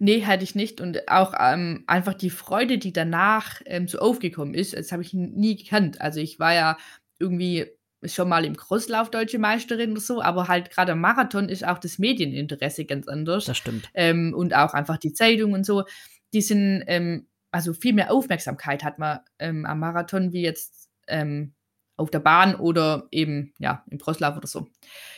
Nee, 0.04 0.26
hatte 0.26 0.44
ich 0.44 0.56
nicht. 0.56 0.82
Und 0.82 1.08
auch 1.10 1.36
ähm, 1.40 1.84
einfach 1.86 2.16
die 2.16 2.32
Freude, 2.32 2.80
die 2.80 2.92
danach 2.92 3.62
ähm, 3.66 3.88
so 3.88 4.00
aufgekommen 4.00 4.56
ist, 4.56 4.76
das 4.76 4.92
habe 4.92 5.04
ich 5.04 5.14
nie 5.14 5.56
gekannt. 5.56 6.02
Also 6.02 6.20
ich 6.20 6.40
war 6.40 6.56
ja 6.56 6.78
irgendwie 7.22 7.68
schon 8.04 8.30
mal 8.30 8.46
im 8.46 8.58
Crosslauf 8.58 9.12
deutsche 9.12 9.40
Meisterin 9.40 9.92
oder 9.92 10.02
so, 10.02 10.22
aber 10.22 10.48
halt 10.48 10.72
gerade 10.72 10.94
am 10.94 11.02
Marathon 11.02 11.50
ist 11.50 11.66
auch 11.66 11.78
das 11.78 12.00
Medieninteresse 12.00 12.86
ganz 12.86 13.08
anders. 13.08 13.46
Das 13.46 13.58
stimmt. 13.58 13.90
Ähm, 13.94 14.34
und 14.36 14.56
auch 14.56 14.74
einfach 14.74 14.98
die 14.98 15.14
Zeitung 15.14 15.54
und 15.54 15.66
so, 15.66 15.84
die 16.34 16.42
sind, 16.42 16.84
ähm, 16.88 17.28
also 17.52 17.74
viel 17.74 17.94
mehr 17.94 18.12
Aufmerksamkeit 18.12 18.84
hat 18.84 18.98
man 18.98 19.20
ähm, 19.40 19.66
am 19.66 19.80
Marathon 19.80 20.34
wie 20.34 20.42
jetzt 20.42 20.90
ähm, 21.08 21.54
auf 21.98 22.10
der 22.10 22.20
Bahn 22.20 22.56
oder 22.56 23.08
eben, 23.12 23.54
ja, 23.60 23.86
im 23.92 24.00
Crosslauf 24.00 24.36
oder 24.36 24.48
so. 24.48 24.68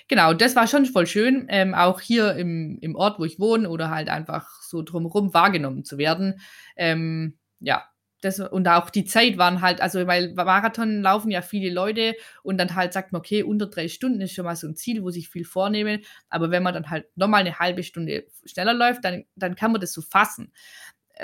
Genau, 0.10 0.34
das 0.34 0.56
war 0.56 0.68
schon 0.68 0.86
voll 0.86 1.08
schön, 1.08 1.46
ähm, 1.50 1.74
auch 1.74 2.02
hier 2.02 2.36
im, 2.36 2.78
im 2.82 2.96
Ort, 2.96 3.20
wo 3.20 3.24
ich 3.24 3.40
wohne 3.40 3.70
oder 3.70 3.90
halt 3.90 4.10
einfach 4.10 4.62
so 4.62 4.82
drumherum 4.82 5.34
wahrgenommen 5.34 5.86
zu 5.86 5.98
werden. 5.98 6.42
Ähm, 6.76 7.38
ja, 7.60 7.86
das, 8.24 8.40
und 8.40 8.68
auch 8.68 8.90
die 8.90 9.04
Zeit 9.04 9.38
waren 9.38 9.62
halt, 9.62 9.82
also 9.82 10.08
weil 10.08 10.34
Marathon 10.34 11.02
laufen 11.02 11.30
ja 11.30 11.42
viele 11.42 11.74
Leute 11.74 12.16
und 12.42 12.58
dann 12.58 12.74
halt 12.76 12.94
sagt 12.94 13.12
man, 13.12 13.20
okay, 13.20 13.44
unter 13.44 13.68
drei 13.68 13.90
Stunden 13.90 14.22
ist 14.22 14.34
schon 14.34 14.46
mal 14.46 14.56
so 14.56 14.68
ein 14.68 14.76
Ziel, 14.76 15.04
wo 15.04 15.10
sich 15.10 15.28
viel 15.28 15.44
vornehmen. 15.44 16.02
Aber 16.30 16.50
wenn 16.50 16.64
man 16.64 16.74
dann 16.74 16.90
halt 16.90 17.06
nochmal 17.16 17.42
eine 17.42 17.60
halbe 17.60 17.84
Stunde 17.84 18.26
schneller 18.46 18.74
läuft, 18.74 19.04
dann, 19.04 19.26
dann 19.36 19.56
kann 19.56 19.74
man 19.74 19.82
das 19.82 19.92
so 19.92 20.02
fassen. 20.02 20.54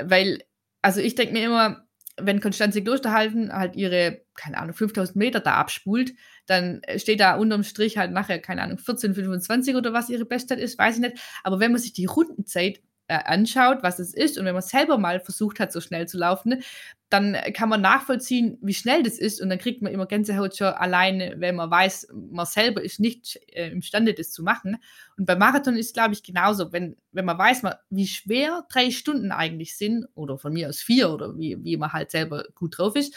Weil, 0.01 0.43
also 0.81 0.99
ich 0.99 1.15
denke 1.15 1.33
mir 1.33 1.45
immer, 1.45 1.85
wenn 2.21 2.41
Konstanze 2.41 2.83
Klosterhalten 2.83 3.53
halt 3.53 3.77
ihre, 3.77 4.25
keine 4.33 4.57
Ahnung, 4.57 4.75
5000 4.75 5.15
Meter 5.15 5.39
da 5.39 5.53
abspult, 5.53 6.11
dann 6.47 6.81
steht 6.97 7.21
da 7.21 7.35
unterm 7.35 7.63
Strich 7.63 7.97
halt 7.97 8.11
nachher, 8.11 8.39
keine 8.39 8.61
Ahnung, 8.61 8.77
14,25 8.77 9.77
oder 9.77 9.93
was 9.93 10.09
ihre 10.09 10.25
Bestzeit 10.25 10.59
ist, 10.59 10.77
weiß 10.77 10.95
ich 10.95 11.01
nicht. 11.01 11.17
Aber 11.43 11.61
wenn 11.61 11.71
man 11.71 11.79
sich 11.79 11.93
die 11.93 12.07
Rundenzeit 12.07 12.81
anschaut, 13.15 13.79
was 13.81 13.99
es 13.99 14.13
ist 14.13 14.37
und 14.37 14.45
wenn 14.45 14.53
man 14.53 14.61
selber 14.61 14.97
mal 14.97 15.19
versucht 15.19 15.59
hat, 15.59 15.71
so 15.71 15.81
schnell 15.81 16.07
zu 16.07 16.17
laufen, 16.17 16.61
dann 17.09 17.35
kann 17.53 17.69
man 17.69 17.81
nachvollziehen, 17.81 18.59
wie 18.61 18.73
schnell 18.73 19.01
das 19.01 19.17
ist 19.17 19.41
und 19.41 19.49
dann 19.49 19.57
kriegt 19.57 19.81
man 19.81 19.91
immer 19.91 20.05
Gänsehaut 20.05 20.55
schon 20.55 20.67
alleine, 20.67 21.35
wenn 21.37 21.55
man 21.55 21.71
weiß, 21.71 22.09
man 22.13 22.45
selber 22.45 22.83
ist 22.83 22.99
nicht 22.99 23.39
äh, 23.47 23.69
imstande, 23.71 24.13
das 24.13 24.31
zu 24.31 24.43
machen. 24.43 24.77
Und 25.17 25.25
beim 25.25 25.39
Marathon 25.39 25.75
ist, 25.75 25.95
glaube 25.95 26.13
ich, 26.13 26.21
genauso. 26.21 26.71
Wenn, 26.71 26.97
wenn 27.11 27.25
man 27.25 27.37
weiß, 27.37 27.63
man, 27.63 27.73
wie 27.89 28.05
schwer 28.05 28.63
drei 28.71 28.91
Stunden 28.91 29.31
eigentlich 29.31 29.75
sind, 29.75 30.05
oder 30.13 30.37
von 30.37 30.53
mir 30.53 30.69
aus 30.69 30.81
vier, 30.81 31.09
oder 31.09 31.35
wie, 31.35 31.57
wie 31.63 31.77
man 31.77 31.91
halt 31.91 32.11
selber 32.11 32.45
gut 32.53 32.77
drauf 32.77 32.95
ist, 32.95 33.15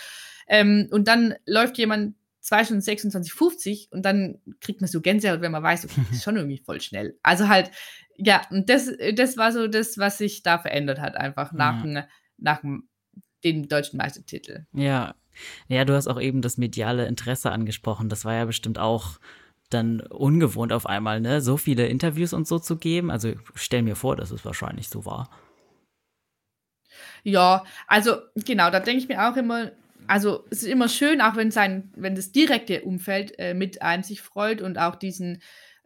ähm, 0.48 0.88
und 0.90 1.06
dann 1.06 1.34
läuft 1.44 1.76
jemand 1.76 2.14
2 2.42 2.64
Stunden 2.64 2.82
26, 2.82 3.32
50 3.32 3.88
und 3.92 4.04
dann 4.04 4.40
kriegt 4.60 4.80
man 4.80 4.88
so 4.88 5.00
Gänsehaut, 5.00 5.40
wenn 5.42 5.52
man 5.52 5.62
weiß, 5.62 5.84
okay, 5.84 6.00
das 6.08 6.18
ist 6.18 6.24
schon 6.24 6.36
irgendwie 6.36 6.58
voll 6.58 6.80
schnell. 6.80 7.16
Also 7.22 7.48
halt, 7.48 7.70
ja, 8.24 8.42
und 8.50 8.68
das, 8.68 8.90
das 9.14 9.36
war 9.36 9.52
so 9.52 9.66
das, 9.66 9.98
was 9.98 10.18
sich 10.18 10.42
da 10.42 10.58
verändert 10.58 11.00
hat, 11.00 11.16
einfach 11.16 11.52
nach, 11.52 11.84
ja. 11.84 12.06
nach 12.38 12.62
dem 13.44 13.68
deutschen 13.68 13.96
Meistertitel. 13.96 14.66
Ja. 14.72 15.14
Ja, 15.66 15.86
du 15.86 15.94
hast 15.94 16.08
auch 16.08 16.20
eben 16.20 16.42
das 16.42 16.58
mediale 16.58 17.06
Interesse 17.06 17.50
angesprochen. 17.50 18.10
Das 18.10 18.26
war 18.26 18.34
ja 18.34 18.44
bestimmt 18.44 18.78
auch 18.78 19.18
dann 19.70 20.02
ungewohnt 20.02 20.72
auf 20.72 20.84
einmal, 20.84 21.20
ne, 21.20 21.40
so 21.40 21.56
viele 21.56 21.86
Interviews 21.86 22.34
und 22.34 22.46
so 22.46 22.58
zu 22.58 22.76
geben. 22.76 23.10
Also 23.10 23.32
stell 23.54 23.82
mir 23.82 23.96
vor, 23.96 24.14
dass 24.14 24.30
es 24.30 24.44
wahrscheinlich 24.44 24.88
so 24.88 25.06
war. 25.06 25.30
Ja, 27.22 27.64
also 27.86 28.16
genau, 28.34 28.70
da 28.70 28.80
denke 28.80 29.02
ich 29.02 29.08
mir 29.08 29.26
auch 29.26 29.36
immer, 29.36 29.72
also 30.06 30.44
es 30.50 30.62
ist 30.62 30.68
immer 30.68 30.88
schön, 30.88 31.20
auch 31.22 31.36
wenn 31.36 31.50
sein, 31.50 31.90
wenn 31.96 32.14
das 32.14 32.32
direkte 32.32 32.82
Umfeld 32.82 33.38
äh, 33.38 33.54
mit 33.54 33.80
einem 33.80 34.02
sich 34.02 34.20
freut 34.20 34.60
und 34.60 34.78
auch 34.78 34.96
diesen, 34.96 35.40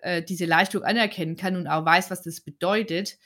äh, 0.07 0.23
diese 0.23 0.45
Leistung 0.45 0.85
anerkennen 0.85 1.37
kann 1.37 1.57
und 1.57 1.67
auch 1.67 1.85
weiß, 1.85 2.13
was 2.13 2.23
das 2.23 2.41
bedeutet, 2.41 3.19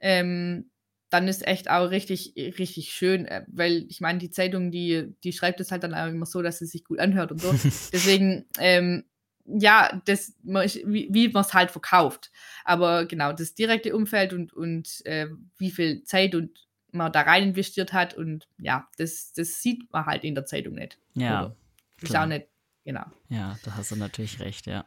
ähm, 0.00 0.70
dann 1.08 1.28
ist 1.28 1.46
echt 1.46 1.70
auch 1.70 1.90
richtig, 1.90 2.34
richtig 2.36 2.92
schön, 2.92 3.24
äh, 3.24 3.46
weil 3.48 3.86
ich 3.88 4.02
meine, 4.02 4.18
die 4.18 4.30
Zeitung, 4.30 4.70
die, 4.70 5.14
die 5.24 5.32
schreibt 5.32 5.60
es 5.60 5.70
halt 5.70 5.82
dann 5.82 5.94
auch 5.94 6.08
immer 6.08 6.26
so, 6.26 6.42
dass 6.42 6.60
es 6.60 6.72
sich 6.72 6.84
gut 6.84 6.98
anhört 6.98 7.32
und 7.32 7.40
so. 7.40 7.52
Deswegen, 7.92 8.44
ähm, 8.58 9.04
ja, 9.46 10.02
das, 10.04 10.34
wie, 10.42 11.08
wie 11.10 11.28
man 11.28 11.42
es 11.42 11.54
halt 11.54 11.70
verkauft. 11.70 12.30
Aber 12.64 13.06
genau, 13.06 13.32
das 13.32 13.54
direkte 13.54 13.96
Umfeld 13.96 14.34
und, 14.34 14.52
und 14.52 15.06
äh, 15.06 15.28
wie 15.56 15.70
viel 15.70 16.02
Zeit 16.04 16.34
und 16.34 16.50
man 16.92 17.12
da 17.12 17.22
rein 17.22 17.44
investiert 17.44 17.94
hat 17.94 18.12
und 18.12 18.46
ja, 18.58 18.88
das, 18.98 19.32
das 19.32 19.62
sieht 19.62 19.90
man 19.90 20.04
halt 20.04 20.22
in 20.22 20.34
der 20.34 20.44
Zeitung 20.44 20.74
nicht. 20.74 20.98
Ja. 21.14 21.56
Ist 22.02 22.14
auch 22.14 22.26
nicht, 22.26 22.46
genau. 22.84 23.04
Ja, 23.30 23.58
da 23.64 23.76
hast 23.76 23.92
du 23.92 23.96
natürlich 23.96 24.40
recht, 24.40 24.66
ja. 24.66 24.84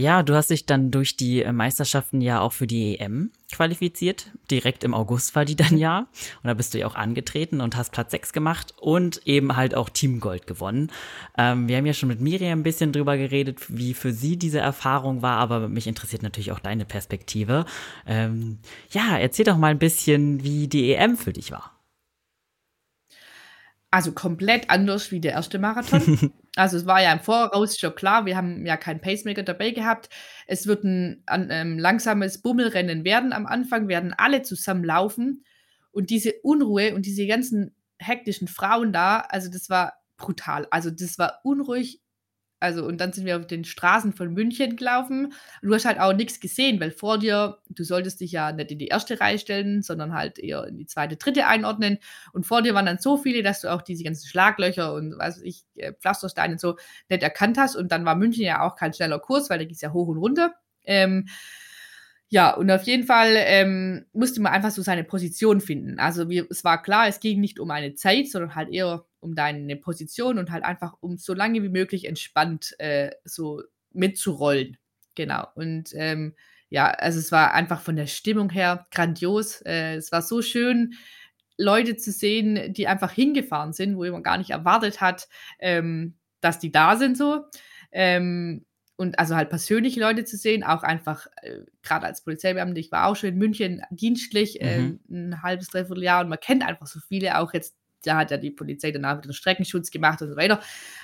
Ja, 0.00 0.22
du 0.22 0.34
hast 0.34 0.48
dich 0.48 0.64
dann 0.64 0.90
durch 0.90 1.16
die 1.18 1.42
äh, 1.42 1.52
Meisterschaften 1.52 2.22
ja 2.22 2.40
auch 2.40 2.54
für 2.54 2.66
die 2.66 2.98
EM 2.98 3.30
qualifiziert. 3.52 4.28
Direkt 4.50 4.82
im 4.82 4.94
August 4.94 5.34
war 5.36 5.44
die 5.44 5.56
dann 5.56 5.76
ja. 5.76 6.08
Und 6.42 6.44
da 6.44 6.54
bist 6.54 6.72
du 6.72 6.78
ja 6.78 6.86
auch 6.86 6.94
angetreten 6.94 7.60
und 7.60 7.76
hast 7.76 7.92
Platz 7.92 8.12
6 8.12 8.32
gemacht 8.32 8.72
und 8.80 9.20
eben 9.26 9.56
halt 9.56 9.74
auch 9.74 9.90
Teamgold 9.90 10.46
gewonnen. 10.46 10.90
Ähm, 11.36 11.68
wir 11.68 11.76
haben 11.76 11.84
ja 11.84 11.92
schon 11.92 12.08
mit 12.08 12.18
Miriam 12.18 12.60
ein 12.60 12.62
bisschen 12.62 12.92
drüber 12.92 13.18
geredet, 13.18 13.58
wie 13.68 13.92
für 13.92 14.12
sie 14.12 14.38
diese 14.38 14.60
Erfahrung 14.60 15.20
war, 15.20 15.36
aber 15.36 15.68
mich 15.68 15.86
interessiert 15.86 16.22
natürlich 16.22 16.52
auch 16.52 16.60
deine 16.60 16.86
Perspektive. 16.86 17.66
Ähm, 18.06 18.58
ja, 18.92 19.18
erzähl 19.18 19.44
doch 19.44 19.58
mal 19.58 19.70
ein 19.70 19.78
bisschen, 19.78 20.42
wie 20.42 20.66
die 20.66 20.94
EM 20.94 21.18
für 21.18 21.34
dich 21.34 21.52
war. 21.52 21.78
Also 23.90 24.12
komplett 24.12 24.70
anders 24.70 25.10
wie 25.10 25.20
der 25.20 25.32
erste 25.32 25.58
Marathon. 25.58 26.32
also 26.60 26.76
es 26.76 26.84
war 26.84 27.00
ja 27.02 27.10
im 27.10 27.20
Voraus 27.20 27.78
schon 27.78 27.94
klar, 27.94 28.26
wir 28.26 28.36
haben 28.36 28.66
ja 28.66 28.76
keinen 28.76 29.00
Pacemaker 29.00 29.42
dabei 29.42 29.70
gehabt. 29.70 30.10
Es 30.46 30.66
wird 30.66 30.84
ein, 30.84 31.22
ein, 31.24 31.50
ein 31.50 31.78
langsames 31.78 32.42
Bummelrennen 32.42 33.02
werden 33.02 33.32
am 33.32 33.46
Anfang, 33.46 33.88
werden 33.88 34.12
alle 34.12 34.42
zusammen 34.42 34.84
laufen. 34.84 35.44
Und 35.90 36.10
diese 36.10 36.34
Unruhe 36.42 36.94
und 36.94 37.06
diese 37.06 37.26
ganzen 37.26 37.74
hektischen 37.98 38.46
Frauen 38.46 38.92
da, 38.92 39.20
also 39.20 39.50
das 39.50 39.70
war 39.70 39.94
brutal. 40.18 40.68
Also 40.70 40.90
das 40.90 41.18
war 41.18 41.40
unruhig 41.44 42.02
also, 42.60 42.84
und 42.84 43.00
dann 43.00 43.14
sind 43.14 43.24
wir 43.24 43.38
auf 43.38 43.46
den 43.46 43.64
Straßen 43.64 44.12
von 44.12 44.34
München 44.34 44.76
gelaufen. 44.76 45.32
Du 45.62 45.74
hast 45.74 45.86
halt 45.86 45.98
auch 45.98 46.12
nichts 46.12 46.40
gesehen, 46.40 46.78
weil 46.78 46.90
vor 46.90 47.16
dir, 47.18 47.58
du 47.70 47.84
solltest 47.84 48.20
dich 48.20 48.32
ja 48.32 48.52
nicht 48.52 48.70
in 48.70 48.78
die 48.78 48.88
erste 48.88 49.18
Reihe 49.18 49.38
stellen, 49.38 49.80
sondern 49.80 50.12
halt 50.12 50.38
eher 50.38 50.66
in 50.66 50.76
die 50.76 50.84
zweite, 50.84 51.16
dritte 51.16 51.46
einordnen. 51.46 51.98
Und 52.34 52.46
vor 52.46 52.60
dir 52.60 52.74
waren 52.74 52.84
dann 52.84 52.98
so 52.98 53.16
viele, 53.16 53.42
dass 53.42 53.62
du 53.62 53.72
auch 53.72 53.80
diese 53.80 54.04
ganzen 54.04 54.28
Schlaglöcher 54.28 54.92
und 54.92 55.18
was 55.18 55.40
ich, 55.40 55.64
äh, 55.76 55.94
Pflastersteine 55.94 56.52
und 56.52 56.60
so 56.60 56.76
nicht 57.08 57.22
erkannt 57.22 57.56
hast. 57.56 57.76
Und 57.76 57.90
dann 57.92 58.04
war 58.04 58.14
München 58.14 58.44
ja 58.44 58.60
auch 58.60 58.76
kein 58.76 58.92
schneller 58.92 59.18
Kurs, 59.18 59.48
weil 59.48 59.58
da 59.58 59.64
ging 59.64 59.74
es 59.74 59.80
ja 59.80 59.94
hoch 59.94 60.08
und 60.08 60.18
runter. 60.18 60.54
Ähm, 60.84 61.28
ja, 62.28 62.54
und 62.54 62.70
auf 62.70 62.82
jeden 62.84 63.04
Fall 63.04 63.34
ähm, 63.36 64.06
musste 64.12 64.40
man 64.42 64.52
einfach 64.52 64.70
so 64.70 64.82
seine 64.82 65.02
Position 65.02 65.60
finden. 65.62 65.98
Also 65.98 66.28
wir, 66.28 66.46
es 66.50 66.62
war 66.62 66.82
klar, 66.82 67.08
es 67.08 67.20
ging 67.20 67.40
nicht 67.40 67.58
um 67.58 67.70
eine 67.70 67.94
Zeit, 67.94 68.28
sondern 68.28 68.54
halt 68.54 68.68
eher 68.68 69.04
um 69.20 69.34
deine 69.34 69.76
Position 69.76 70.38
und 70.38 70.50
halt 70.50 70.64
einfach 70.64 70.94
um 71.00 71.18
so 71.18 71.34
lange 71.34 71.62
wie 71.62 71.68
möglich 71.68 72.06
entspannt 72.06 72.74
äh, 72.78 73.10
so 73.24 73.62
mitzurollen. 73.92 74.78
genau. 75.14 75.46
Und 75.54 75.90
ähm, 75.94 76.34
ja, 76.68 76.88
also 76.90 77.18
es 77.18 77.32
war 77.32 77.52
einfach 77.52 77.80
von 77.80 77.96
der 77.96 78.06
Stimmung 78.06 78.50
her 78.50 78.86
grandios. 78.92 79.60
Äh, 79.62 79.96
es 79.96 80.12
war 80.12 80.22
so 80.22 80.40
schön, 80.40 80.94
Leute 81.58 81.96
zu 81.96 82.10
sehen, 82.10 82.72
die 82.72 82.88
einfach 82.88 83.12
hingefahren 83.12 83.72
sind, 83.72 83.96
wo 83.96 84.04
man 84.10 84.22
gar 84.22 84.38
nicht 84.38 84.50
erwartet 84.50 85.00
hat, 85.00 85.28
ähm, 85.58 86.14
dass 86.40 86.58
die 86.58 86.72
da 86.72 86.96
sind 86.96 87.16
so. 87.16 87.44
Ähm, 87.92 88.64
und 88.96 89.18
also 89.18 89.34
halt 89.34 89.48
persönliche 89.48 89.98
Leute 89.98 90.24
zu 90.24 90.36
sehen, 90.36 90.62
auch 90.62 90.82
einfach, 90.82 91.26
äh, 91.42 91.60
gerade 91.82 92.06
als 92.06 92.22
Polizeibeamte, 92.22 92.80
ich 92.80 92.92
war 92.92 93.06
auch 93.06 93.16
schon 93.16 93.30
in 93.30 93.38
München 93.38 93.82
dienstlich, 93.90 94.58
mhm. 94.60 94.66
äh, 95.08 95.14
ein 95.14 95.42
halbes, 95.42 95.68
dreiviertel 95.68 96.04
Jahr 96.04 96.22
und 96.22 96.28
man 96.28 96.38
kennt 96.38 96.66
einfach 96.66 96.86
so 96.86 97.00
viele, 97.00 97.38
auch 97.38 97.54
jetzt, 97.54 97.76
da 98.02 98.16
hat 98.16 98.30
ja 98.30 98.36
die 98.36 98.50
Polizei 98.50 98.90
danach 98.90 99.22
wieder 99.22 99.32
Streckenschutz 99.32 99.90
gemacht 99.90 100.22
und 100.22 100.28
so 100.28 100.36
weiter, 100.36 100.60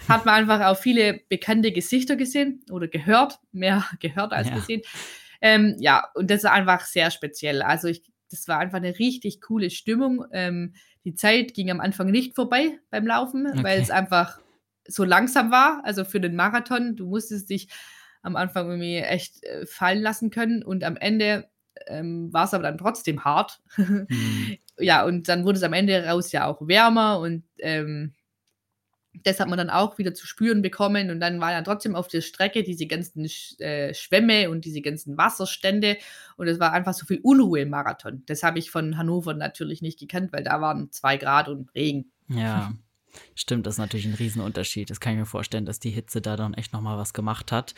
hat 0.09 0.25
man 0.25 0.35
einfach 0.35 0.65
auch 0.67 0.79
viele 0.79 1.21
bekannte 1.29 1.73
Gesichter 1.73 2.17
gesehen 2.17 2.65
oder 2.71 2.89
gehört, 2.89 3.39
mehr 3.53 3.85
gehört 4.01 4.33
als 4.33 4.49
ja. 4.49 4.55
gesehen. 4.55 4.83
Ähm, 5.41 5.77
ja, 5.79 6.09
und 6.15 6.31
das 6.31 6.45
ist 6.45 6.51
einfach 6.51 6.85
sehr 6.87 7.11
speziell. 7.11 7.63
Also 7.63 7.89
ich, 7.89 8.03
das 8.31 8.49
war 8.49 8.59
einfach 8.59 8.79
eine 8.79 8.99
richtig 8.99 9.41
coole 9.41 9.71
Stimmung. 9.71 10.25
Ähm, 10.33 10.75
die 11.05 11.15
Zeit 11.15 11.55
ging 11.55 11.71
am 11.71 11.81
Anfang 11.81 12.11
nicht 12.11 12.35
vorbei 12.35 12.79
beim 12.91 13.07
Laufen, 13.07 13.47
okay. 13.47 13.63
weil 13.63 13.81
es 13.81 13.91
einfach 13.91 14.41
so 14.89 15.05
langsam 15.05 15.51
war, 15.51 15.83
also 15.85 16.05
für 16.05 16.21
den 16.21 16.37
Marathon. 16.37 16.97
Du 16.97 17.07
musstest 17.07 17.51
dich 17.51 17.69
am 18.23 18.37
Anfang 18.37 18.67
irgendwie 18.67 18.97
echt 18.97 19.45
äh, 19.45 19.67
fallen 19.67 20.03
lassen 20.03 20.31
können 20.31 20.63
und 20.63 20.85
am 20.85 20.97
Ende 20.97 21.49
ähm, 21.87 22.33
war 22.33 22.45
es 22.45 22.55
aber 22.55 22.65
dann 22.65 22.79
trotzdem 22.79 23.25
hart. 23.25 23.61
Mhm. 23.77 24.07
Ja, 24.79 25.05
und 25.05 25.29
dann 25.29 25.45
wurde 25.45 25.59
es 25.59 25.63
am 25.63 25.73
Ende 25.73 26.05
raus 26.05 26.33
ja 26.33 26.47
auch 26.47 26.67
wärmer 26.67 27.19
und 27.21 27.45
ähm, 27.59 28.15
das 29.25 29.41
hat 29.41 29.49
man 29.49 29.59
dann 29.59 29.71
auch 29.71 29.99
wieder 29.99 30.15
zu 30.15 30.27
spüren 30.27 30.63
bekommen 30.63 31.11
und 31.11 31.21
dann 31.21 31.41
war 31.41 31.53
ja 31.53 31.63
trotzdem 31.63 31.95
auf 31.95 32.09
der 32.09 32.21
Strecke 32.21 32.63
diese 32.63 32.87
ganzen 32.87 33.25
äh, 33.59 33.95
Schwämme 33.95 34.51
und 34.51 34.65
diese 34.65 34.83
ganzen 34.83 35.17
Wasserstände 35.17 35.97
und 36.37 36.49
es 36.49 36.61
war 36.61 36.73
einfach 36.73 36.95
so 36.95 37.07
viel 37.07 37.21
Unruhe 37.23 37.61
im 37.61 37.71
Marathon. 37.71 38.23
Das 38.27 38.43
habe 38.43 38.59
ich 38.59 38.71
von 38.71 38.99
Hannover 38.99 39.35
natürlich 39.35 39.83
nicht 39.83 39.99
gekannt, 39.99 40.33
weil 40.33 40.45
da 40.45 40.61
waren 40.61 40.91
zwei 40.93 41.17
Grad 41.17 41.49
und 41.49 41.75
Regen. 41.75 42.13
Ja, 42.29 42.73
Stimmt, 43.35 43.67
das 43.67 43.75
ist 43.75 43.79
natürlich 43.79 44.07
ein 44.07 44.15
Riesenunterschied. 44.15 44.91
Das 44.91 45.01
kann 45.01 45.13
ich 45.13 45.19
mir 45.19 45.27
vorstellen, 45.27 45.67
dass 45.67 45.81
die 45.81 45.91
Hitze 45.91 46.21
da 46.21 46.37
dann 46.37 46.55
echt 46.55 46.73
nochmal 46.73 46.99
was 46.99 47.13
gemacht 47.13 47.53
hat. 47.53 47.75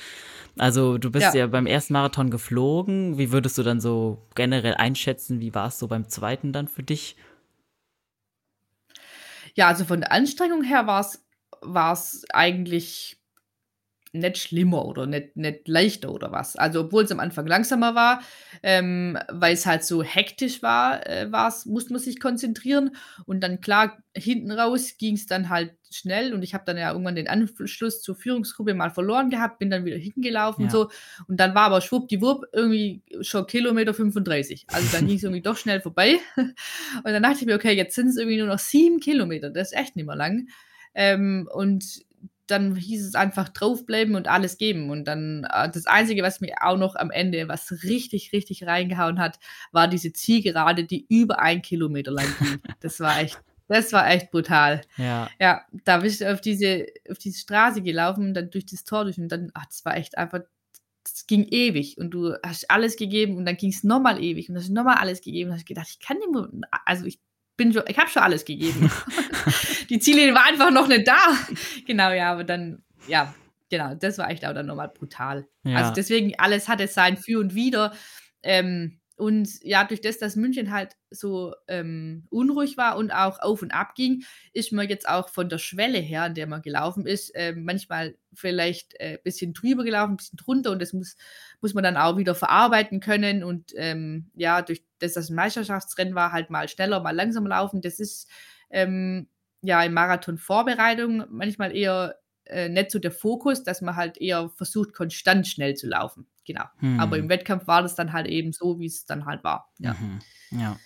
Also 0.56 0.98
du 0.98 1.10
bist 1.10 1.34
ja. 1.34 1.40
ja. 1.40 1.46
beim 1.46 1.66
ersten 1.66 1.92
Marathon 1.92 2.30
geflogen. 2.30 3.18
Wie 3.18 3.32
würdest 3.32 3.58
du 3.58 3.62
dann 3.62 3.80
so 3.80 4.26
generell 4.34 4.74
einschätzen, 4.74 5.40
wie 5.40 5.54
war 5.54 5.68
es 5.68 5.78
so 5.78 5.88
beim 5.88 6.08
zweiten 6.08 6.52
dann 6.52 6.68
für 6.68 6.82
dich? 6.82 7.16
Ja, 9.54 9.68
also 9.68 9.84
von 9.84 10.00
der 10.00 10.12
Anstrengung 10.12 10.62
her 10.62 10.86
war 10.86 11.92
es 11.92 12.24
eigentlich 12.30 13.17
nicht 14.12 14.38
schlimmer 14.38 14.84
oder 14.84 15.06
nicht, 15.06 15.36
nicht 15.36 15.68
leichter 15.68 16.12
oder 16.12 16.32
was. 16.32 16.56
Also 16.56 16.80
obwohl 16.80 17.04
es 17.04 17.12
am 17.12 17.20
Anfang 17.20 17.46
langsamer 17.46 17.94
war, 17.94 18.22
ähm, 18.62 19.18
weil 19.30 19.54
es 19.54 19.66
halt 19.66 19.84
so 19.84 20.02
hektisch 20.02 20.62
war, 20.62 21.06
äh, 21.06 21.28
musste 21.66 21.92
man 21.92 22.00
sich 22.00 22.20
konzentrieren. 22.20 22.96
Und 23.26 23.40
dann 23.40 23.60
klar, 23.60 23.98
hinten 24.14 24.50
raus 24.50 24.96
ging 24.98 25.14
es 25.14 25.26
dann 25.26 25.48
halt 25.48 25.72
schnell 25.90 26.34
und 26.34 26.42
ich 26.42 26.54
habe 26.54 26.64
dann 26.66 26.76
ja 26.76 26.92
irgendwann 26.92 27.16
den 27.16 27.28
Anschluss 27.28 28.02
zur 28.02 28.14
Führungsgruppe 28.14 28.74
mal 28.74 28.90
verloren 28.90 29.30
gehabt, 29.30 29.58
bin 29.58 29.70
dann 29.70 29.84
wieder 29.84 29.96
hingelaufen 29.96 30.62
ja. 30.62 30.66
und 30.66 30.70
so. 30.70 30.90
Und 31.28 31.38
dann 31.40 31.54
war 31.54 31.64
aber 31.64 31.80
schwuppdiwupp 31.80 32.44
irgendwie 32.52 33.02
schon 33.22 33.46
Kilometer 33.46 33.94
35. 33.94 34.66
Also 34.68 34.88
dann 34.92 35.06
ging 35.06 35.16
es 35.16 35.22
irgendwie 35.22 35.42
doch 35.42 35.56
schnell 35.56 35.80
vorbei. 35.80 36.18
Und 36.36 36.54
dann 37.04 37.22
dachte 37.22 37.38
ich 37.40 37.46
mir, 37.46 37.54
okay, 37.54 37.72
jetzt 37.72 37.94
sind 37.94 38.08
es 38.08 38.16
irgendwie 38.16 38.38
nur 38.38 38.48
noch 38.48 38.58
sieben 38.58 39.00
Kilometer. 39.00 39.50
Das 39.50 39.72
ist 39.72 39.78
echt 39.78 39.96
nicht 39.96 40.06
mehr 40.06 40.16
lang. 40.16 40.48
Ähm, 40.94 41.48
und 41.52 42.04
dann 42.50 42.74
hieß 42.74 43.06
es 43.06 43.14
einfach 43.14 43.48
draufbleiben 43.48 44.14
und 44.14 44.28
alles 44.28 44.58
geben. 44.58 44.90
Und 44.90 45.04
dann 45.04 45.44
äh, 45.44 45.70
das 45.70 45.86
Einzige, 45.86 46.22
was 46.22 46.40
mir 46.40 46.56
auch 46.62 46.76
noch 46.76 46.96
am 46.96 47.10
Ende, 47.10 47.48
was 47.48 47.70
richtig, 47.84 48.32
richtig 48.32 48.66
reingehauen 48.66 49.20
hat, 49.20 49.38
war 49.72 49.88
diese 49.88 50.12
Zielgerade, 50.12 50.84
die 50.84 51.06
über 51.08 51.40
ein 51.40 51.62
Kilometer 51.62 52.12
lang 52.12 52.26
ging. 52.40 52.58
Das 52.80 53.00
war 53.00 53.20
echt, 53.20 53.40
das 53.66 53.92
war 53.92 54.08
echt 54.10 54.30
brutal. 54.30 54.82
Ja. 54.96 55.28
Ja, 55.40 55.62
da 55.84 55.98
bin 55.98 56.10
ich 56.10 56.24
auf 56.26 56.40
diese, 56.40 56.86
auf 57.10 57.18
diese 57.18 57.38
Straße 57.38 57.82
gelaufen, 57.82 58.34
dann 58.34 58.50
durch 58.50 58.66
das 58.66 58.84
Tor 58.84 59.04
durch 59.04 59.18
und 59.18 59.28
dann, 59.28 59.50
ach, 59.54 59.66
das 59.66 59.84
war 59.84 59.96
echt 59.96 60.16
einfach, 60.16 60.40
das 61.02 61.26
ging 61.26 61.44
ewig 61.44 61.98
und 61.98 62.10
du 62.10 62.34
hast 62.44 62.70
alles 62.70 62.96
gegeben 62.96 63.36
und 63.36 63.46
dann 63.46 63.56
ging 63.56 63.70
es 63.70 63.84
nochmal 63.84 64.22
ewig 64.22 64.48
und 64.48 64.56
hast 64.56 64.68
nochmal 64.70 64.96
alles 64.96 65.20
gegeben 65.20 65.50
und 65.50 65.56
hast 65.56 65.66
gedacht, 65.66 65.88
ich 65.90 66.00
kann 66.00 66.18
nicht 66.18 66.30
mehr, 66.30 66.48
also 66.84 67.04
ich 67.04 67.18
bin 67.58 67.74
schon, 67.74 67.82
ich 67.86 67.98
habe 67.98 68.08
schon 68.08 68.22
alles 68.22 68.46
gegeben. 68.46 68.90
die 69.90 69.98
Ziele 69.98 70.32
waren 70.32 70.54
einfach 70.54 70.70
noch 70.70 70.88
nicht 70.88 71.06
da. 71.06 71.18
Genau, 71.86 72.10
ja, 72.12 72.32
aber 72.32 72.44
dann, 72.44 72.82
ja, 73.06 73.34
genau, 73.68 73.94
das 73.94 74.16
war 74.16 74.30
echt 74.30 74.46
auch 74.46 74.54
dann 74.54 74.66
nochmal 74.66 74.88
brutal. 74.88 75.46
Ja. 75.64 75.76
Also 75.76 75.92
deswegen, 75.92 76.32
alles 76.38 76.68
hatte 76.68 76.86
sein 76.88 77.18
Für 77.18 77.40
und 77.40 77.54
Wider. 77.54 77.92
Ähm, 78.42 79.00
und 79.18 79.48
ja, 79.62 79.82
durch 79.82 80.00
das, 80.00 80.18
dass 80.18 80.36
München 80.36 80.70
halt 80.70 80.96
so 81.10 81.54
ähm, 81.66 82.26
unruhig 82.30 82.76
war 82.76 82.96
und 82.96 83.10
auch 83.10 83.40
auf 83.40 83.62
und 83.62 83.72
ab 83.72 83.96
ging, 83.96 84.22
ist 84.52 84.70
man 84.72 84.88
jetzt 84.88 85.08
auch 85.08 85.28
von 85.28 85.48
der 85.48 85.58
Schwelle 85.58 85.98
her, 85.98 86.22
an 86.22 86.34
der 86.34 86.46
man 86.46 86.62
gelaufen 86.62 87.04
ist, 87.04 87.34
äh, 87.34 87.52
manchmal 87.52 88.16
vielleicht 88.32 88.98
ein 89.00 89.14
äh, 89.14 89.18
bisschen 89.22 89.54
drüber 89.54 89.82
gelaufen, 89.82 90.12
ein 90.12 90.16
bisschen 90.18 90.36
drunter 90.36 90.70
und 90.70 90.80
das 90.80 90.92
muss, 90.92 91.16
muss 91.60 91.74
man 91.74 91.82
dann 91.82 91.96
auch 91.96 92.16
wieder 92.16 92.36
verarbeiten 92.36 93.00
können. 93.00 93.42
Und 93.42 93.72
ähm, 93.76 94.30
ja, 94.34 94.62
durch 94.62 94.84
das, 95.00 95.14
dass 95.14 95.30
ein 95.30 95.34
Meisterschaftsrennen 95.34 96.14
war, 96.14 96.30
halt 96.30 96.50
mal 96.50 96.68
schneller, 96.68 97.00
mal 97.00 97.10
langsamer 97.10 97.48
laufen. 97.48 97.80
Das 97.80 97.98
ist 97.98 98.30
ähm, 98.70 99.28
ja 99.62 99.82
in 99.82 99.94
Marathon-Vorbereitung 99.94 101.24
manchmal 101.30 101.74
eher 101.74 102.14
äh, 102.48 102.68
nicht 102.68 102.90
so 102.90 102.98
der 102.98 103.12
Fokus, 103.12 103.62
dass 103.62 103.82
man 103.82 103.96
halt 103.96 104.18
eher 104.18 104.50
versucht, 104.50 104.92
konstant 104.92 105.46
schnell 105.46 105.74
zu 105.74 105.86
laufen. 105.86 106.26
Genau. 106.46 106.64
Hm. 106.78 106.98
Aber 106.98 107.18
im 107.18 107.28
Wettkampf 107.28 107.66
war 107.66 107.82
das 107.82 107.94
dann 107.94 108.12
halt 108.12 108.26
eben 108.26 108.52
so, 108.52 108.78
wie 108.80 108.86
es 108.86 109.04
dann 109.04 109.26
halt 109.26 109.44
war. 109.44 109.70
Ja. 109.78 109.94
Mhm. 109.94 110.18
ja. 110.50 110.78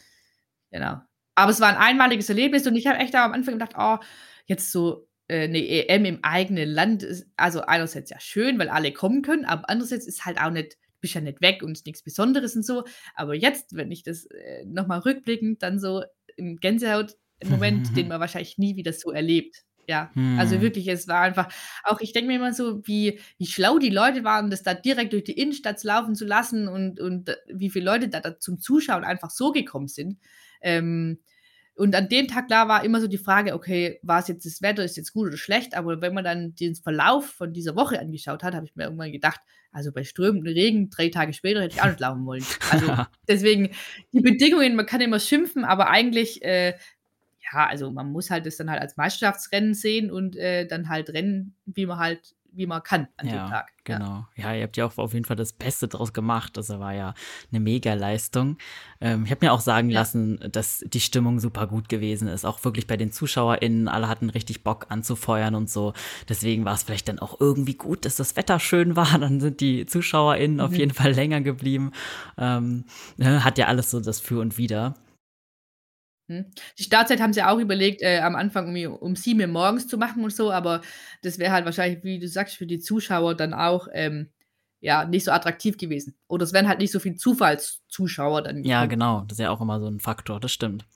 Genau. 0.70 1.00
Aber 1.34 1.50
es 1.50 1.60
war 1.60 1.68
ein 1.68 1.76
einmaliges 1.76 2.28
Erlebnis 2.28 2.66
und 2.66 2.76
ich 2.76 2.86
habe 2.86 2.98
echt 2.98 3.14
am 3.14 3.32
Anfang 3.32 3.54
gedacht, 3.54 3.74
oh, 3.78 3.98
jetzt 4.46 4.72
so 4.72 5.08
äh, 5.28 5.44
eine 5.44 5.66
EM 5.66 6.04
im 6.04 6.18
eigenen 6.22 6.68
Land 6.68 7.02
ist 7.02 7.26
also 7.36 7.62
einerseits 7.62 8.10
ja 8.10 8.20
schön, 8.20 8.58
weil 8.58 8.68
alle 8.68 8.92
kommen 8.92 9.22
können, 9.22 9.44
aber 9.44 9.68
andererseits 9.70 10.06
ist 10.06 10.24
halt 10.24 10.40
auch 10.40 10.50
nicht, 10.50 10.74
du 10.74 11.00
bist 11.00 11.14
ja 11.14 11.20
nicht 11.20 11.40
weg 11.40 11.62
und 11.62 11.84
nichts 11.86 12.02
Besonderes 12.02 12.56
und 12.56 12.64
so. 12.64 12.84
Aber 13.14 13.34
jetzt, 13.34 13.74
wenn 13.74 13.90
ich 13.90 14.02
das 14.02 14.26
äh, 14.26 14.64
nochmal 14.66 15.00
rückblickend, 15.00 15.62
dann 15.62 15.78
so 15.78 16.02
im 16.36 16.56
Gänsehaut, 16.56 17.16
Moment, 17.44 17.96
den 17.96 18.08
man 18.08 18.20
wahrscheinlich 18.20 18.58
nie 18.58 18.76
wieder 18.76 18.92
so 18.92 19.10
erlebt. 19.10 19.64
Ja, 19.88 20.10
also 20.14 20.14
hm. 20.14 20.38
also 20.38 20.60
wirklich, 20.60 20.86
es 20.88 21.08
war 21.08 21.20
einfach, 21.20 21.52
auch 21.84 22.00
ich 22.00 22.12
denke 22.12 22.28
mir 22.28 22.36
immer 22.36 22.52
so, 22.52 22.86
wie, 22.86 23.18
wie 23.38 23.46
schlau 23.46 23.78
die 23.78 23.90
Leute 23.90 24.22
waren, 24.22 24.50
das 24.50 24.62
da 24.62 24.74
direkt 24.74 25.12
durch 25.12 25.24
die 25.24 25.32
Innenstadt 25.38 25.82
laufen 25.82 26.14
zu 26.14 26.24
lassen 26.24 26.68
und, 26.68 27.00
und 27.00 27.28
äh, 27.28 27.36
wie 27.48 27.70
viele 27.70 27.86
Leute 27.86 28.08
da, 28.08 28.20
da 28.20 28.38
zum 28.38 28.60
Zuschauen 28.60 29.04
einfach 29.04 29.30
so 29.30 29.50
gekommen 29.50 29.88
sind. 29.88 30.18
Ähm, 30.60 31.18
und 31.74 31.94
an 31.96 32.08
dem 32.08 32.28
Tag 32.28 32.48
da 32.48 32.68
war 32.68 32.84
immer 32.84 33.00
so 33.00 33.08
die 33.08 33.18
Frage, 33.18 33.54
okay, 33.54 33.98
war 34.02 34.20
es 34.20 34.28
jetzt 34.28 34.44
das 34.44 34.60
Wetter, 34.60 34.84
ist 34.84 34.96
jetzt 34.96 35.14
gut 35.14 35.28
oder 35.28 35.36
schlecht? 35.38 35.74
Aber 35.74 36.02
wenn 36.02 36.12
man 36.12 36.22
dann 36.22 36.54
den 36.54 36.74
Verlauf 36.74 37.26
von 37.26 37.52
dieser 37.52 37.76
Woche 37.76 37.98
angeschaut 37.98 38.42
hat, 38.42 38.54
habe 38.54 38.66
ich 38.66 38.76
mir 38.76 38.84
irgendwann 38.84 39.10
gedacht, 39.10 39.40
also 39.72 39.90
bei 39.90 40.04
strömendem 40.04 40.52
Regen, 40.52 40.90
drei 40.90 41.08
Tage 41.08 41.32
später 41.32 41.62
hätte 41.62 41.74
ich 41.74 41.82
auch 41.82 41.86
nicht 41.86 42.00
laufen 42.00 42.26
wollen. 42.26 42.44
Also 42.70 42.86
deswegen, 43.28 43.70
die 44.12 44.20
Bedingungen, 44.20 44.76
man 44.76 44.84
kann 44.84 45.00
immer 45.00 45.18
schimpfen, 45.18 45.64
aber 45.64 45.88
eigentlich 45.88 46.42
äh, 46.42 46.74
ja, 47.52 47.66
also 47.66 47.90
man 47.90 48.10
muss 48.10 48.30
halt 48.30 48.46
das 48.46 48.56
dann 48.56 48.70
halt 48.70 48.80
als 48.80 48.96
Meisterschaftsrennen 48.96 49.74
sehen 49.74 50.10
und 50.10 50.36
äh, 50.36 50.66
dann 50.66 50.88
halt 50.88 51.10
rennen, 51.10 51.54
wie 51.66 51.86
man 51.86 51.98
halt, 51.98 52.34
wie 52.54 52.66
man 52.66 52.82
kann 52.82 53.08
an 53.16 53.26
ja, 53.26 53.32
dem 53.32 53.50
Tag. 53.50 53.72
Genau. 53.84 54.26
Ja. 54.36 54.52
ja, 54.52 54.54
ihr 54.54 54.62
habt 54.64 54.76
ja 54.76 54.86
auch 54.86 54.96
auf 54.98 55.12
jeden 55.12 55.24
Fall 55.24 55.36
das 55.36 55.52
Beste 55.52 55.88
draus 55.88 56.12
gemacht. 56.12 56.56
Das 56.56 56.68
war 56.68 56.94
ja 56.94 57.14
eine 57.50 57.60
Mega-Leistung. 57.60 58.58
Ähm, 59.00 59.24
ich 59.24 59.30
habe 59.30 59.44
mir 59.44 59.52
auch 59.52 59.60
sagen 59.60 59.90
ja. 59.90 60.00
lassen, 60.00 60.38
dass 60.52 60.84
die 60.86 61.00
Stimmung 61.00 61.40
super 61.40 61.66
gut 61.66 61.88
gewesen 61.88 62.28
ist. 62.28 62.44
Auch 62.44 62.62
wirklich 62.64 62.86
bei 62.86 62.96
den 62.96 63.10
ZuschauerInnen. 63.10 63.88
Alle 63.88 64.08
hatten 64.08 64.30
richtig 64.30 64.62
Bock 64.64 64.86
anzufeuern 64.90 65.54
und 65.54 65.68
so. 65.68 65.94
Deswegen 66.28 66.64
war 66.64 66.74
es 66.74 66.82
vielleicht 66.82 67.08
dann 67.08 67.18
auch 67.18 67.40
irgendwie 67.40 67.74
gut, 67.74 68.04
dass 68.04 68.16
das 68.16 68.36
Wetter 68.36 68.60
schön 68.60 68.96
war. 68.96 69.18
Dann 69.18 69.40
sind 69.40 69.60
die 69.60 69.86
ZuschauerInnen 69.86 70.58
mhm. 70.58 70.62
auf 70.62 70.74
jeden 70.74 70.94
Fall 70.94 71.12
länger 71.12 71.40
geblieben. 71.40 71.92
Ähm, 72.38 72.84
ne, 73.16 73.44
hat 73.44 73.58
ja 73.58 73.66
alles 73.66 73.90
so 73.90 74.00
das 74.00 74.20
Für 74.20 74.40
und 74.40 74.58
Wider. 74.58 74.94
Die 76.78 76.82
Startzeit 76.82 77.20
haben 77.20 77.32
sie 77.32 77.42
auch 77.42 77.58
überlegt, 77.58 78.02
äh, 78.02 78.20
am 78.20 78.36
Anfang 78.36 78.68
um, 78.68 78.94
um 78.94 79.16
7 79.16 79.40
Uhr 79.40 79.46
morgens 79.46 79.88
zu 79.88 79.98
machen 79.98 80.24
und 80.24 80.32
so, 80.32 80.50
aber 80.50 80.80
das 81.22 81.38
wäre 81.38 81.52
halt 81.52 81.64
wahrscheinlich, 81.64 82.02
wie 82.04 82.18
du 82.18 82.28
sagst, 82.28 82.56
für 82.56 82.66
die 82.66 82.78
Zuschauer 82.78 83.34
dann 83.34 83.54
auch 83.54 83.88
ähm, 83.92 84.30
ja, 84.80 85.04
nicht 85.04 85.24
so 85.24 85.30
attraktiv 85.30 85.78
gewesen. 85.78 86.16
Oder 86.26 86.44
es 86.44 86.52
wären 86.52 86.68
halt 86.68 86.80
nicht 86.80 86.92
so 86.92 86.98
viele 86.98 87.14
Zufallszuschauer 87.14 88.42
dann. 88.42 88.64
Ja, 88.64 88.86
genau. 88.86 89.20
Das 89.20 89.38
ist 89.38 89.42
ja 89.42 89.50
auch 89.50 89.60
immer 89.60 89.78
so 89.78 89.86
ein 89.86 90.00
Faktor, 90.00 90.40
das 90.40 90.52
stimmt. 90.52 90.86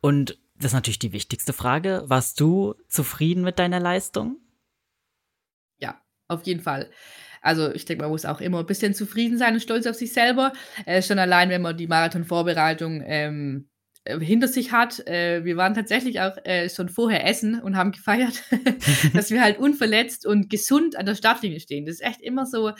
Und 0.00 0.38
das 0.56 0.70
ist 0.70 0.74
natürlich 0.74 0.98
die 0.98 1.12
wichtigste 1.12 1.52
Frage. 1.52 2.04
Warst 2.06 2.40
du 2.40 2.74
zufrieden 2.88 3.44
mit 3.44 3.58
deiner 3.58 3.80
Leistung? 3.80 4.38
Ja, 5.78 6.00
auf 6.28 6.46
jeden 6.46 6.60
Fall. 6.60 6.90
Also 7.42 7.72
ich 7.74 7.84
denke, 7.84 8.04
man 8.04 8.12
muss 8.12 8.24
auch 8.24 8.40
immer 8.40 8.60
ein 8.60 8.66
bisschen 8.66 8.94
zufrieden 8.94 9.36
sein 9.36 9.54
und 9.54 9.60
stolz 9.60 9.86
auf 9.86 9.96
sich 9.96 10.12
selber. 10.12 10.52
Äh, 10.86 11.02
schon 11.02 11.18
allein, 11.18 11.50
wenn 11.50 11.60
man 11.60 11.76
die 11.76 11.88
Marathon-Vorbereitung 11.88 13.02
ähm, 13.04 13.68
äh, 13.68 13.71
hinter 14.06 14.48
sich 14.48 14.72
hat. 14.72 15.06
Äh, 15.06 15.44
wir 15.44 15.56
waren 15.56 15.74
tatsächlich 15.74 16.20
auch 16.20 16.36
äh, 16.44 16.68
schon 16.68 16.88
vorher 16.88 17.26
essen 17.26 17.60
und 17.60 17.76
haben 17.76 17.92
gefeiert, 17.92 18.42
dass 19.14 19.30
wir 19.30 19.42
halt 19.42 19.58
unverletzt 19.58 20.26
und 20.26 20.50
gesund 20.50 20.96
an 20.96 21.06
der 21.06 21.14
Startlinie 21.14 21.60
stehen. 21.60 21.86
Das 21.86 21.96
ist 21.96 22.02
echt 22.02 22.20
immer 22.20 22.46
so, 22.46 22.72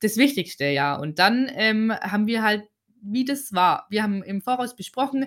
das 0.00 0.16
Wichtigste, 0.16 0.66
ja. 0.66 0.96
Und 0.96 1.18
dann 1.18 1.50
ähm, 1.54 1.92
haben 1.92 2.26
wir 2.26 2.42
halt, 2.42 2.64
wie 3.02 3.24
das 3.24 3.52
war. 3.52 3.86
Wir 3.90 4.02
haben 4.02 4.22
im 4.22 4.42
Voraus 4.42 4.76
besprochen, 4.76 5.26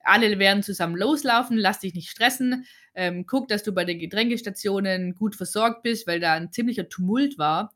alle 0.00 0.38
werden 0.38 0.62
zusammen 0.62 0.96
loslaufen, 0.96 1.56
lass 1.56 1.80
dich 1.80 1.94
nicht 1.94 2.10
stressen, 2.10 2.66
ähm, 2.94 3.26
guck, 3.26 3.48
dass 3.48 3.62
du 3.62 3.72
bei 3.72 3.84
den 3.84 3.98
Getränkestationen 3.98 5.14
gut 5.14 5.34
versorgt 5.34 5.82
bist, 5.82 6.06
weil 6.06 6.20
da 6.20 6.34
ein 6.34 6.52
ziemlicher 6.52 6.88
Tumult 6.88 7.38
war. 7.38 7.72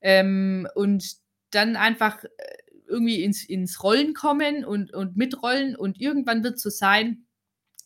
Ähm, 0.00 0.68
und 0.74 1.04
dann 1.50 1.76
einfach 1.76 2.24
äh, 2.24 2.28
irgendwie 2.88 3.22
ins, 3.22 3.44
ins 3.44 3.82
Rollen 3.82 4.14
kommen 4.14 4.64
und, 4.64 4.92
und 4.92 5.16
mitrollen 5.16 5.76
und 5.76 6.00
irgendwann 6.00 6.42
wird 6.42 6.56
es 6.56 6.62
so 6.62 6.70
sein, 6.70 7.26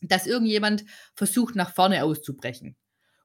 dass 0.01 0.27
irgendjemand 0.27 0.85
versucht, 1.15 1.55
nach 1.55 1.73
vorne 1.73 2.03
auszubrechen. 2.03 2.75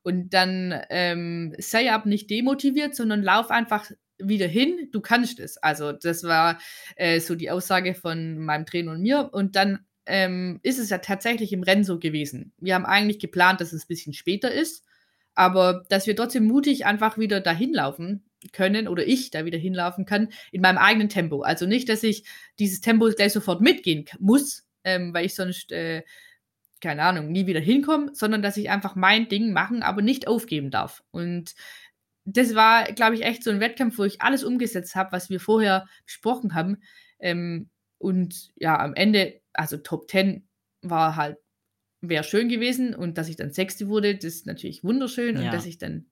Und 0.03 0.31
dann 0.31 0.81
ähm, 0.91 1.55
sei 1.59 1.93
ab 1.93 2.07
nicht 2.07 2.31
demotiviert, 2.31 2.95
sondern 2.95 3.23
lauf 3.23 3.51
einfach 3.51 3.91
wieder 4.19 4.47
hin, 4.47 4.89
du 4.93 5.01
kannst 5.01 5.41
es. 5.41 5.59
Also 5.59 5.93
das 5.93 6.25
war 6.25 6.59
äh, 6.97 7.21
so 7.21 7.35
die 7.35 7.51
Aussage 7.51 7.95
von 7.95 8.39
meinem 8.39 8.67
Trainer 8.67 8.93
und 8.93 9.03
mir. 9.03 9.31
Und 9.33 9.57
dann 9.57 9.81
ähm, 10.07 10.61
ist 10.63 10.79
es 10.79 10.91
ja 10.91 10.99
tatsächlich 10.99 11.53
im 11.53 11.63
Rennen 11.63 11.85
so 11.85 11.99
gewesen. 11.99 12.53
Wir 12.59 12.75
haben 12.75 12.87
eigentlich 12.87 13.19
geplant, 13.19 13.61
dass 13.61 13.73
es 13.73 13.85
ein 13.85 13.89
bisschen 13.89 14.15
später 14.15 14.51
ist, 14.51 14.85
aber 15.35 15.85
dass 15.89 16.07
wir 16.07 16.17
trotzdem 16.17 16.47
mutig 16.47 16.87
einfach 16.87 17.19
wieder 17.19 17.41
dahin 17.41 17.73
laufen 17.73 18.28
können 18.53 18.89
oder 18.89 19.07
ich 19.07 19.31
da 19.31 19.45
wieder 19.45 19.59
hinlaufen 19.59 20.05
kann 20.05 20.29
in 20.53 20.61
meinem 20.61 20.79
eigenen 20.79 21.09
Tempo. 21.09 21.43
Also 21.43 21.67
nicht, 21.67 21.89
dass 21.89 22.03
ich 22.03 22.25
dieses 22.59 22.81
Tempo 22.81 23.09
gleich 23.11 23.33
sofort 23.33 23.61
mitgehen 23.61 24.05
muss, 24.19 24.67
ähm, 24.85 25.13
weil 25.13 25.27
ich 25.27 25.35
sonst, 25.35 25.73
äh, 25.73 26.03
keine 26.81 27.03
Ahnung, 27.03 27.33
nie 27.33 27.47
wieder 27.47 27.61
hinkomme, 27.61 28.11
sondern 28.15 28.43
dass 28.43 28.57
ich 28.57 28.71
einfach 28.71 28.95
mein 28.95 29.29
Ding 29.29 29.53
machen, 29.53 29.83
aber 29.83 30.03
nicht 30.03 30.29
aufgeben 30.29 30.71
darf. 30.71 31.03
Und 31.11 31.55
das 32.25 32.55
war, 32.55 32.85
glaube 32.93 33.15
ich, 33.15 33.23
echt 33.23 33.43
so 33.43 33.51
ein 33.51 33.61
Wettkampf, 33.61 33.99
wo 33.99 34.05
ich 34.05 34.21
alles 34.21 34.45
umgesetzt 34.45 34.95
habe, 34.95 35.13
was 35.13 35.31
wir 35.31 35.41
vorher 35.41 35.87
besprochen 36.05 36.55
haben. 36.55 36.79
Ähm, 37.19 37.71
und 37.99 38.51
ja, 38.57 38.79
am 38.79 38.95
Ende, 38.95 39.41
also 39.53 39.77
Top 39.79 40.11
10 40.11 40.47
war 40.83 41.17
halt, 41.17 41.39
wäre 42.01 42.25
schön 42.25 42.49
gewesen. 42.49 42.95
Und 42.95 43.19
dass 43.19 43.29
ich 43.29 43.37
dann 43.37 43.53
Sechste 43.53 43.89
wurde, 43.89 44.15
das 44.15 44.25
ist 44.25 44.47
natürlich 44.47 44.85
wunderschön. 44.85 45.37
Ja. 45.37 45.47
Und 45.47 45.53
dass 45.53 45.67
ich 45.67 45.79
dann, 45.79 46.07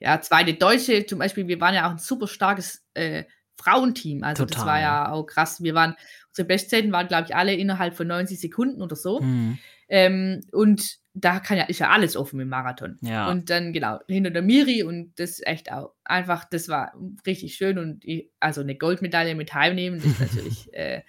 ja, 0.00 0.20
zweite 0.20 0.54
Deutsche, 0.54 1.06
zum 1.06 1.18
Beispiel, 1.18 1.48
wir 1.48 1.60
waren 1.60 1.74
ja 1.74 1.86
auch 1.86 1.92
ein 1.92 1.98
super 1.98 2.28
starkes 2.28 2.84
äh, 2.94 3.24
Frauenteam. 3.56 4.22
Also 4.22 4.44
Total. 4.44 4.56
das 4.56 4.66
war 4.66 4.80
ja 4.80 5.12
auch 5.12 5.24
krass. 5.24 5.62
Wir 5.62 5.74
waren, 5.74 5.96
unsere 6.28 6.46
Bestzeiten 6.46 6.92
waren, 6.92 7.08
glaube 7.08 7.26
ich, 7.28 7.34
alle 7.34 7.54
innerhalb 7.54 7.94
von 7.94 8.06
90 8.06 8.40
Sekunden 8.40 8.82
oder 8.82 8.96
so. 8.96 9.20
Mhm. 9.20 9.58
Ähm, 9.88 10.40
und 10.52 10.98
da 11.14 11.40
kann 11.40 11.58
ja, 11.58 11.64
ist 11.64 11.80
ja 11.80 11.90
alles 11.90 12.16
offen 12.16 12.38
im 12.38 12.48
Marathon. 12.48 12.98
Ja. 13.00 13.28
Und 13.28 13.50
dann, 13.50 13.72
genau, 13.72 13.98
hinter 14.06 14.30
der 14.30 14.42
Miri 14.42 14.82
und 14.84 15.18
das 15.18 15.40
echt 15.44 15.72
auch 15.72 15.94
einfach, 16.04 16.44
das 16.44 16.68
war 16.68 16.92
richtig 17.26 17.56
schön 17.56 17.78
und 17.78 18.04
ich, 18.04 18.30
also 18.38 18.60
eine 18.60 18.76
Goldmedaille 18.76 19.34
mit 19.34 19.52
heimnehmen, 19.52 19.96
das 19.98 20.06
ist 20.06 20.20
natürlich, 20.20 20.72
äh, 20.74 21.02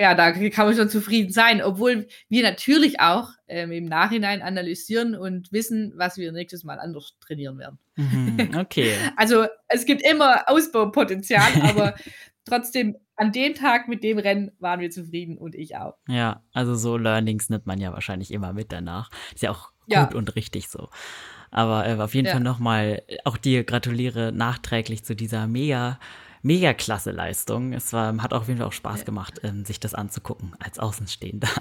ja, 0.00 0.14
da 0.14 0.32
kann 0.32 0.66
man 0.66 0.74
schon 0.74 0.88
zufrieden 0.88 1.30
sein, 1.30 1.60
obwohl 1.60 2.08
wir 2.30 2.42
natürlich 2.42 3.00
auch 3.00 3.32
ähm, 3.48 3.70
im 3.70 3.84
Nachhinein 3.84 4.40
analysieren 4.40 5.14
und 5.14 5.52
wissen, 5.52 5.92
was 5.94 6.16
wir 6.16 6.32
nächstes 6.32 6.64
Mal 6.64 6.78
anders 6.78 7.18
trainieren 7.20 7.58
werden. 7.58 7.78
Mhm, 7.96 8.56
okay. 8.56 8.94
also 9.16 9.44
es 9.68 9.84
gibt 9.84 10.00
immer 10.02 10.48
Ausbaupotenzial, 10.48 11.46
aber 11.62 11.94
trotzdem 12.46 12.96
an 13.16 13.30
dem 13.32 13.54
Tag 13.54 13.88
mit 13.88 14.02
dem 14.02 14.18
Rennen 14.18 14.52
waren 14.58 14.80
wir 14.80 14.90
zufrieden 14.90 15.36
und 15.36 15.54
ich 15.54 15.76
auch. 15.76 15.98
Ja, 16.08 16.42
also 16.54 16.76
so 16.76 16.96
Learnings 16.96 17.50
nimmt 17.50 17.66
man 17.66 17.78
ja 17.78 17.92
wahrscheinlich 17.92 18.30
immer 18.30 18.54
mit 18.54 18.72
danach. 18.72 19.10
Ist 19.34 19.42
ja 19.42 19.50
auch 19.50 19.70
ja. 19.86 20.04
gut 20.04 20.14
und 20.14 20.34
richtig 20.34 20.70
so. 20.70 20.88
Aber 21.50 21.86
äh, 21.86 21.96
auf 21.96 22.14
jeden 22.14 22.26
ja. 22.26 22.32
Fall 22.32 22.42
nochmal, 22.42 23.02
auch 23.24 23.36
dir 23.36 23.64
gratuliere 23.64 24.32
nachträglich 24.32 25.04
zu 25.04 25.14
dieser 25.14 25.46
mega, 25.46 25.98
mega 26.42 26.72
klasse 26.74 27.10
Leistung. 27.10 27.72
Es 27.72 27.92
war, 27.92 28.16
hat 28.22 28.32
auf 28.32 28.48
jeden 28.48 28.58
Fall 28.58 28.68
auch 28.68 28.72
Spaß 28.72 29.00
ja. 29.00 29.04
gemacht, 29.04 29.42
äh, 29.42 29.52
sich 29.64 29.80
das 29.80 29.94
anzugucken 29.94 30.54
als 30.58 30.78
Außenstehender. 30.78 31.48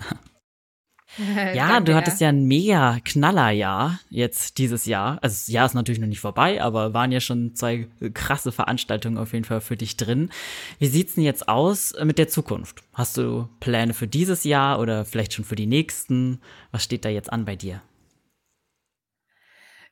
ja, 1.54 1.68
Danke, 1.70 1.86
du 1.86 1.96
hattest 1.96 2.22
ja 2.22 2.30
ein 2.30 2.46
mega 2.46 3.00
Knallerjahr 3.04 4.00
jetzt 4.10 4.58
dieses 4.58 4.86
Jahr. 4.86 5.18
Also 5.22 5.34
das 5.34 5.48
Jahr 5.48 5.66
ist 5.66 5.74
natürlich 5.74 6.00
noch 6.00 6.08
nicht 6.08 6.20
vorbei, 6.20 6.62
aber 6.62 6.94
waren 6.94 7.12
ja 7.12 7.20
schon 7.20 7.56
zwei 7.56 7.88
krasse 8.14 8.52
Veranstaltungen 8.52 9.18
auf 9.18 9.34
jeden 9.34 9.46
Fall 9.46 9.62
für 9.62 9.76
dich 9.76 9.98
drin. 9.98 10.30
Wie 10.78 10.88
sieht's 10.88 11.16
denn 11.16 11.24
jetzt 11.24 11.50
aus 11.50 11.96
mit 12.04 12.18
der 12.18 12.28
Zukunft? 12.28 12.84
Hast 12.94 13.18
du 13.18 13.50
Pläne 13.60 13.94
für 13.94 14.08
dieses 14.08 14.44
Jahr 14.44 14.80
oder 14.80 15.06
vielleicht 15.06 15.34
schon 15.34 15.46
für 15.46 15.56
die 15.56 15.68
nächsten? 15.68 16.42
Was 16.72 16.84
steht 16.84 17.06
da 17.06 17.10
jetzt 17.10 17.32
an 17.32 17.46
bei 17.46 17.56
dir? 17.56 17.82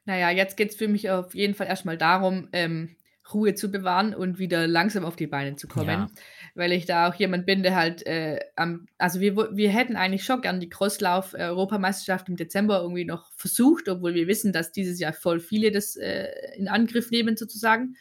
Naja, 0.05 0.29
jetzt 0.29 0.55
geht's 0.55 0.75
für 0.75 0.88
mich 0.88 1.09
auf 1.09 1.35
jeden 1.35 1.53
Fall 1.53 1.67
erstmal 1.67 1.97
darum, 1.97 2.47
ähm, 2.53 2.95
Ruhe 3.34 3.55
zu 3.55 3.71
bewahren 3.71 4.13
und 4.13 4.39
wieder 4.39 4.67
langsam 4.67 5.05
auf 5.05 5.15
die 5.15 5.28
Beine 5.28 5.55
zu 5.55 5.67
kommen. 5.67 5.88
Ja. 5.88 6.09
Weil 6.55 6.71
ich 6.71 6.86
da 6.86 7.09
auch 7.09 7.15
jemand 7.15 7.45
bin, 7.45 7.63
der 7.63 7.75
halt 7.75 8.05
äh, 8.05 8.39
am, 8.55 8.88
also 8.97 9.19
wir, 9.19 9.36
wir 9.36 9.69
hätten 9.69 9.95
eigentlich 9.95 10.23
schon 10.23 10.41
gern 10.41 10.59
die 10.59 10.69
Crosslauf-Europameisterschaft 10.69 12.30
im 12.30 12.36
Dezember 12.36 12.82
irgendwie 12.82 13.05
noch 13.05 13.32
versucht, 13.36 13.89
obwohl 13.89 14.13
wir 14.13 14.28
wissen, 14.28 14.53
dass 14.53 14.71
dieses 14.71 14.99
Jahr 14.99 15.13
voll 15.13 15.39
viele 15.39 15.71
das 15.71 15.95
äh, 15.95 16.28
in 16.55 16.67
Angriff 16.67 17.11
nehmen 17.11 17.38
sozusagen. 17.38 17.95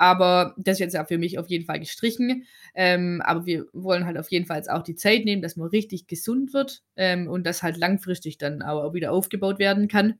Aber 0.00 0.54
das 0.56 0.76
ist 0.76 0.80
jetzt 0.80 0.94
ja 0.94 1.04
für 1.04 1.18
mich 1.18 1.38
auf 1.38 1.48
jeden 1.48 1.66
Fall 1.66 1.78
gestrichen. 1.78 2.46
Ähm, 2.74 3.20
aber 3.22 3.44
wir 3.44 3.66
wollen 3.74 4.06
halt 4.06 4.16
auf 4.16 4.30
jeden 4.30 4.46
Fall 4.46 4.62
auch 4.70 4.82
die 4.82 4.94
Zeit 4.94 5.26
nehmen, 5.26 5.42
dass 5.42 5.56
man 5.56 5.68
richtig 5.68 6.06
gesund 6.06 6.54
wird 6.54 6.82
ähm, 6.96 7.28
und 7.28 7.46
das 7.46 7.62
halt 7.62 7.76
langfristig 7.76 8.38
dann 8.38 8.62
auch 8.62 8.94
wieder 8.94 9.12
aufgebaut 9.12 9.58
werden 9.58 9.88
kann. 9.88 10.18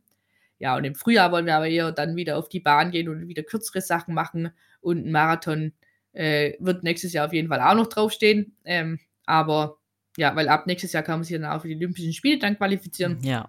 Ja, 0.61 0.77
und 0.77 0.85
im 0.85 0.95
Frühjahr 0.95 1.33
wollen 1.33 1.47
wir 1.47 1.57
aber 1.57 1.69
eher 1.69 1.91
dann 1.91 2.17
wieder 2.17 2.37
auf 2.37 2.51
die 2.51 2.61
Bahn 2.61 2.91
gehen 2.91 3.09
und 3.09 3.27
wieder 3.27 3.43
kürzere 3.43 3.81
Sachen 3.81 4.15
machen. 4.15 4.51
Und 4.81 5.07
ein 5.07 5.11
Marathon 5.11 5.73
äh, 6.13 6.53
wird 6.61 6.85
nächstes 6.85 7.15
Jahr 7.15 7.27
auf 7.27 7.33
jeden 7.33 7.49
Fall 7.49 7.61
auch 7.61 7.75
noch 7.75 7.87
draufstehen. 7.87 8.55
Ähm, 8.65 9.01
aber 9.25 9.79
ja, 10.19 10.37
weil 10.37 10.51
ab 10.51 10.67
nächstes 10.67 10.93
Jahr 10.93 11.03
kann 11.03 11.21
man 11.21 11.25
sich 11.25 11.39
dann 11.39 11.51
auch 11.51 11.63
für 11.63 11.69
die 11.69 11.77
Olympischen 11.77 12.13
Spiele 12.13 12.39
dann 12.39 12.59
qualifizieren. 12.59 13.19
Ja. 13.23 13.49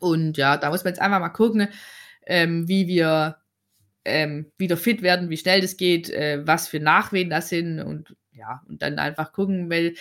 Und 0.00 0.38
ja, 0.38 0.56
da 0.56 0.70
muss 0.70 0.84
man 0.84 0.94
jetzt 0.94 1.02
einfach 1.02 1.20
mal 1.20 1.28
gucken, 1.28 1.68
ähm, 2.26 2.66
wie 2.66 2.88
wir 2.88 3.36
ähm, 4.06 4.50
wieder 4.56 4.78
fit 4.78 5.02
werden, 5.02 5.28
wie 5.28 5.36
schnell 5.36 5.60
das 5.60 5.76
geht, 5.76 6.08
äh, 6.08 6.46
was 6.46 6.66
für 6.66 6.80
Nachwehen 6.80 7.28
das 7.28 7.50
sind 7.50 7.80
und 7.80 8.16
ja, 8.32 8.62
und 8.68 8.80
dann 8.80 8.98
einfach 8.98 9.32
gucken, 9.32 9.68
weil 9.68 9.94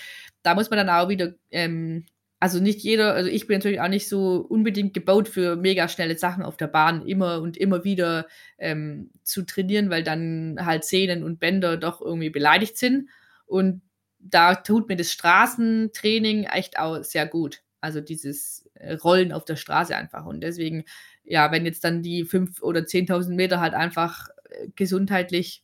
da 0.44 0.56
muss 0.56 0.70
man 0.70 0.78
dann 0.78 0.90
auch 0.90 1.10
wieder 1.10 1.34
ähm, 1.52 2.06
also 2.40 2.60
nicht 2.60 2.82
jeder, 2.82 3.14
also 3.14 3.30
ich 3.30 3.48
bin 3.48 3.58
natürlich 3.58 3.82
auch 3.82 3.88
nicht 3.88 4.08
so 4.08 4.46
unbedingt 4.48 4.94
gebaut 4.94 5.28
für 5.28 5.56
mega 5.56 5.88
schnelle 5.88 6.18
Sachen 6.18 6.44
auf 6.44 6.56
der 6.56 6.68
Bahn 6.68 7.06
immer 7.08 7.42
und 7.42 7.58
immer 7.58 7.84
wieder 7.84 8.28
ähm, 8.60 9.10
zu 9.24 9.44
trainieren, 9.44 9.90
weil 9.90 10.04
dann 10.04 10.60
halt 10.62 10.84
Sehnen 10.84 11.24
und 11.24 11.40
Bänder 11.40 11.78
doch 11.78 12.00
irgendwie 12.00 12.30
beleidigt 12.30 12.78
sind. 12.78 13.10
Und 13.48 13.82
da 14.20 14.56
tut 14.56 14.88
mir 14.88 14.98
das 14.98 15.12
Straßentraining 15.12 16.44
echt 16.44 16.78
auch 16.78 17.04
sehr 17.04 17.26
gut. 17.26 17.64
Also 17.82 18.02
dieses 18.02 18.70
äh, 18.76 18.94
Rollen 18.94 19.32
auf 19.32 19.46
der 19.46 19.56
Straße 19.56 19.96
einfach. 19.96 20.26
Und 20.26 20.42
deswegen, 20.42 20.84
ja, 21.24 21.52
wenn 21.52 21.66
jetzt 21.66 21.84
dann 21.84 22.04
die 22.04 22.24
fünf 22.24 22.62
oder 22.62 22.86
zehntausend 22.86 23.36
Meter 23.36 23.60
halt 23.60 23.74
einfach 23.74 24.28
äh, 24.50 24.68
gesundheitlich 24.76 25.64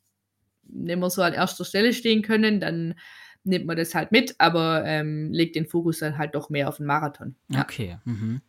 nicht 0.64 0.98
mehr 0.98 1.10
so 1.10 1.22
an 1.22 1.34
erster 1.34 1.66
Stelle 1.66 1.94
stehen 1.94 2.24
können, 2.24 2.60
dann 2.60 2.96
nimmt 3.44 3.66
man 3.66 3.78
das 3.78 3.94
halt 3.96 4.12
mit, 4.12 4.36
aber 4.38 4.84
ähm, 4.86 5.32
legt 5.32 5.56
den 5.56 5.66
Fokus 5.66 6.00
dann 6.00 6.18
halt 6.18 6.36
doch 6.36 6.50
mehr 6.50 6.70
auf 6.70 6.78
den 6.78 6.86
Marathon. 6.86 7.36
Ja. 7.50 7.62
Okay. 7.62 7.98
Mhm. 8.06 8.42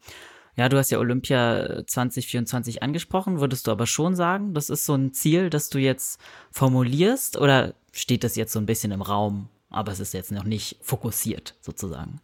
Ja, 0.56 0.68
du 0.68 0.76
hast 0.76 0.90
ja 0.90 0.98
Olympia 0.98 1.84
2024 1.86 2.82
angesprochen. 2.82 3.40
Würdest 3.40 3.66
du 3.66 3.72
aber 3.72 3.86
schon 3.86 4.14
sagen, 4.14 4.54
das 4.54 4.70
ist 4.70 4.86
so 4.86 4.94
ein 4.94 5.12
Ziel, 5.12 5.50
das 5.50 5.68
du 5.68 5.78
jetzt 5.78 6.20
formulierst 6.52 7.36
oder 7.36 7.74
steht 7.92 8.22
das 8.22 8.36
jetzt 8.36 8.52
so 8.52 8.60
ein 8.60 8.66
bisschen 8.66 8.92
im 8.92 9.02
Raum, 9.02 9.48
aber 9.68 9.90
es 9.90 9.98
ist 9.98 10.14
jetzt 10.14 10.30
noch 10.30 10.44
nicht 10.44 10.76
fokussiert 10.80 11.56
sozusagen? 11.60 12.20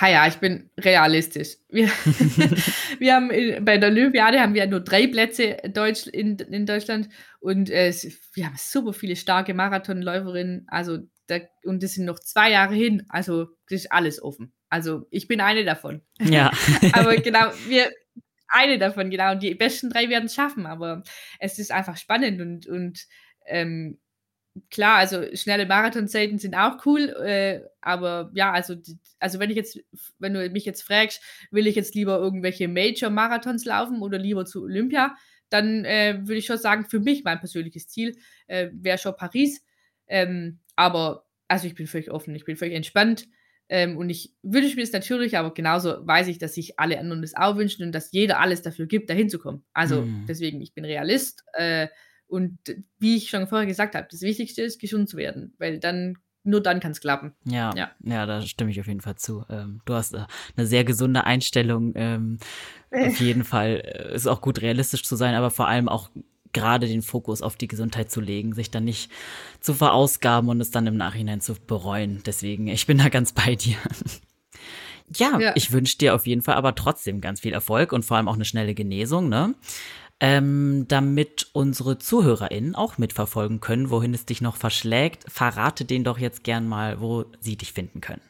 Ha 0.00 0.08
ja, 0.08 0.26
ich 0.26 0.36
bin 0.36 0.70
realistisch. 0.78 1.56
Wir, 1.68 1.86
wir 2.98 3.14
haben 3.14 3.30
in, 3.30 3.62
bei 3.64 3.76
der 3.76 3.90
Olympiade 3.90 4.40
haben 4.40 4.54
wir 4.54 4.66
nur 4.66 4.80
drei 4.80 5.06
Plätze 5.06 5.58
Deutsch, 5.68 6.06
in, 6.06 6.38
in 6.38 6.64
Deutschland 6.64 7.10
und 7.40 7.68
äh, 7.68 7.92
wir 8.32 8.46
haben 8.46 8.56
super 8.56 8.94
viele 8.94 9.16
starke 9.16 9.52
Marathonläuferinnen. 9.52 10.64
Also 10.68 10.98
da, 11.26 11.40
und 11.64 11.82
das 11.82 11.92
sind 11.92 12.06
noch 12.06 12.18
zwei 12.18 12.50
Jahre 12.50 12.74
hin. 12.74 13.04
Also 13.08 13.48
das 13.68 13.80
ist 13.80 13.92
alles 13.92 14.22
offen. 14.22 14.54
Also 14.70 15.06
ich 15.10 15.28
bin 15.28 15.40
eine 15.42 15.64
davon. 15.64 16.00
Ja. 16.20 16.50
aber 16.94 17.16
genau, 17.16 17.50
wir 17.68 17.92
eine 18.48 18.78
davon, 18.78 19.10
genau. 19.10 19.32
Und 19.32 19.42
die 19.42 19.54
besten 19.54 19.90
drei 19.90 20.08
werden 20.08 20.26
es 20.26 20.34
schaffen. 20.34 20.66
Aber 20.66 21.02
es 21.38 21.58
ist 21.58 21.70
einfach 21.70 21.96
spannend 21.96 22.40
und, 22.40 22.66
und 22.66 23.06
ähm, 23.46 23.98
klar, 24.70 24.98
also 24.98 25.24
schnelle 25.34 25.66
Marathonzeiten 25.66 26.38
sind 26.38 26.54
auch 26.54 26.84
cool, 26.86 27.08
äh, 27.24 27.62
aber 27.80 28.30
ja, 28.34 28.52
also, 28.52 28.76
also 29.18 29.38
wenn 29.38 29.50
ich 29.50 29.56
jetzt, 29.56 29.80
wenn 30.18 30.34
du 30.34 30.48
mich 30.50 30.64
jetzt 30.64 30.82
fragst, 30.82 31.22
will 31.50 31.66
ich 31.66 31.76
jetzt 31.76 31.94
lieber 31.94 32.18
irgendwelche 32.18 32.68
Major-Marathons 32.68 33.64
laufen 33.64 34.02
oder 34.02 34.18
lieber 34.18 34.44
zu 34.44 34.62
Olympia, 34.62 35.16
dann 35.48 35.84
äh, 35.84 36.18
würde 36.22 36.36
ich 36.36 36.46
schon 36.46 36.58
sagen, 36.58 36.86
für 36.88 37.00
mich 37.00 37.24
mein 37.24 37.38
persönliches 37.38 37.88
Ziel 37.88 38.16
äh, 38.46 38.68
wäre 38.72 38.98
schon 38.98 39.16
Paris. 39.16 39.62
Ähm, 40.06 40.60
aber 40.76 41.26
also 41.48 41.66
ich 41.66 41.74
bin 41.74 41.86
völlig 41.86 42.10
offen, 42.10 42.34
ich 42.34 42.44
bin 42.44 42.56
völlig 42.56 42.74
entspannt. 42.74 43.28
Ähm, 43.68 43.96
und 43.96 44.10
ich 44.10 44.34
wünsche 44.42 44.76
mir 44.76 44.82
es 44.82 44.92
natürlich, 44.92 45.38
aber 45.38 45.54
genauso 45.54 46.06
weiß 46.06 46.28
ich, 46.28 46.38
dass 46.38 46.54
sich 46.54 46.78
alle 46.78 46.98
anderen 46.98 47.22
das 47.22 47.34
auch 47.34 47.56
wünschen 47.56 47.84
und 47.84 47.92
dass 47.92 48.12
jeder 48.12 48.40
alles 48.40 48.60
dafür 48.60 48.86
gibt, 48.86 49.08
dahin 49.08 49.30
zu 49.30 49.38
kommen. 49.38 49.64
Also 49.72 50.02
mm. 50.02 50.26
deswegen, 50.28 50.60
ich 50.60 50.74
bin 50.74 50.84
Realist. 50.84 51.44
Äh, 51.54 51.88
Und 52.32 52.56
wie 52.98 53.16
ich 53.16 53.28
schon 53.28 53.46
vorher 53.46 53.66
gesagt 53.66 53.94
habe, 53.94 54.08
das 54.10 54.22
Wichtigste 54.22 54.62
ist, 54.62 54.80
gesund 54.80 55.06
zu 55.06 55.18
werden, 55.18 55.52
weil 55.58 55.78
dann 55.78 56.16
nur 56.44 56.62
dann 56.62 56.80
kann 56.80 56.92
es 56.92 57.02
klappen. 57.02 57.34
Ja, 57.44 57.74
ja, 57.76 57.90
ja, 58.02 58.24
da 58.24 58.40
stimme 58.40 58.70
ich 58.70 58.80
auf 58.80 58.86
jeden 58.86 59.02
Fall 59.02 59.16
zu. 59.16 59.44
Ähm, 59.50 59.82
du 59.84 59.92
hast 59.92 60.14
äh, 60.14 60.24
eine 60.56 60.66
sehr 60.66 60.84
gesunde 60.84 61.24
Einstellung. 61.24 61.92
Ähm, 61.94 62.38
auf 62.90 63.16
jeden 63.20 63.44
Fall 63.44 63.82
äh, 63.84 64.14
ist 64.14 64.26
auch 64.26 64.40
gut 64.40 64.62
realistisch 64.62 65.02
zu 65.02 65.14
sein, 65.14 65.34
aber 65.34 65.50
vor 65.50 65.68
allem 65.68 65.90
auch 65.90 66.08
gerade 66.54 66.86
den 66.86 67.02
Fokus 67.02 67.42
auf 67.42 67.56
die 67.56 67.68
Gesundheit 67.68 68.10
zu 68.10 68.22
legen, 68.22 68.54
sich 68.54 68.70
dann 68.70 68.84
nicht 68.84 69.10
zu 69.60 69.74
verausgaben 69.74 70.48
und 70.48 70.58
es 70.62 70.70
dann 70.70 70.86
im 70.86 70.96
Nachhinein 70.96 71.42
zu 71.42 71.54
bereuen. 71.54 72.22
Deswegen, 72.24 72.66
ich 72.66 72.86
bin 72.86 72.96
da 72.96 73.10
ganz 73.10 73.32
bei 73.32 73.56
dir. 73.56 73.76
ja, 75.16 75.38
ja, 75.38 75.52
ich 75.54 75.70
wünsche 75.70 75.98
dir 75.98 76.14
auf 76.14 76.26
jeden 76.26 76.40
Fall 76.40 76.54
aber 76.54 76.74
trotzdem 76.74 77.20
ganz 77.20 77.40
viel 77.40 77.52
Erfolg 77.52 77.92
und 77.92 78.06
vor 78.06 78.16
allem 78.16 78.28
auch 78.28 78.36
eine 78.36 78.46
schnelle 78.46 78.74
Genesung, 78.74 79.28
ne? 79.28 79.54
Ähm, 80.24 80.84
damit 80.86 81.48
unsere 81.52 81.98
ZuhörerInnen 81.98 82.76
auch 82.76 82.96
mitverfolgen 82.96 83.58
können, 83.58 83.90
wohin 83.90 84.14
es 84.14 84.24
dich 84.24 84.40
noch 84.40 84.54
verschlägt, 84.54 85.24
verrate 85.26 85.84
denen 85.84 86.04
doch 86.04 86.16
jetzt 86.16 86.44
gern 86.44 86.68
mal, 86.68 87.00
wo 87.00 87.24
sie 87.40 87.56
dich 87.56 87.72
finden 87.72 88.00
können. 88.00 88.22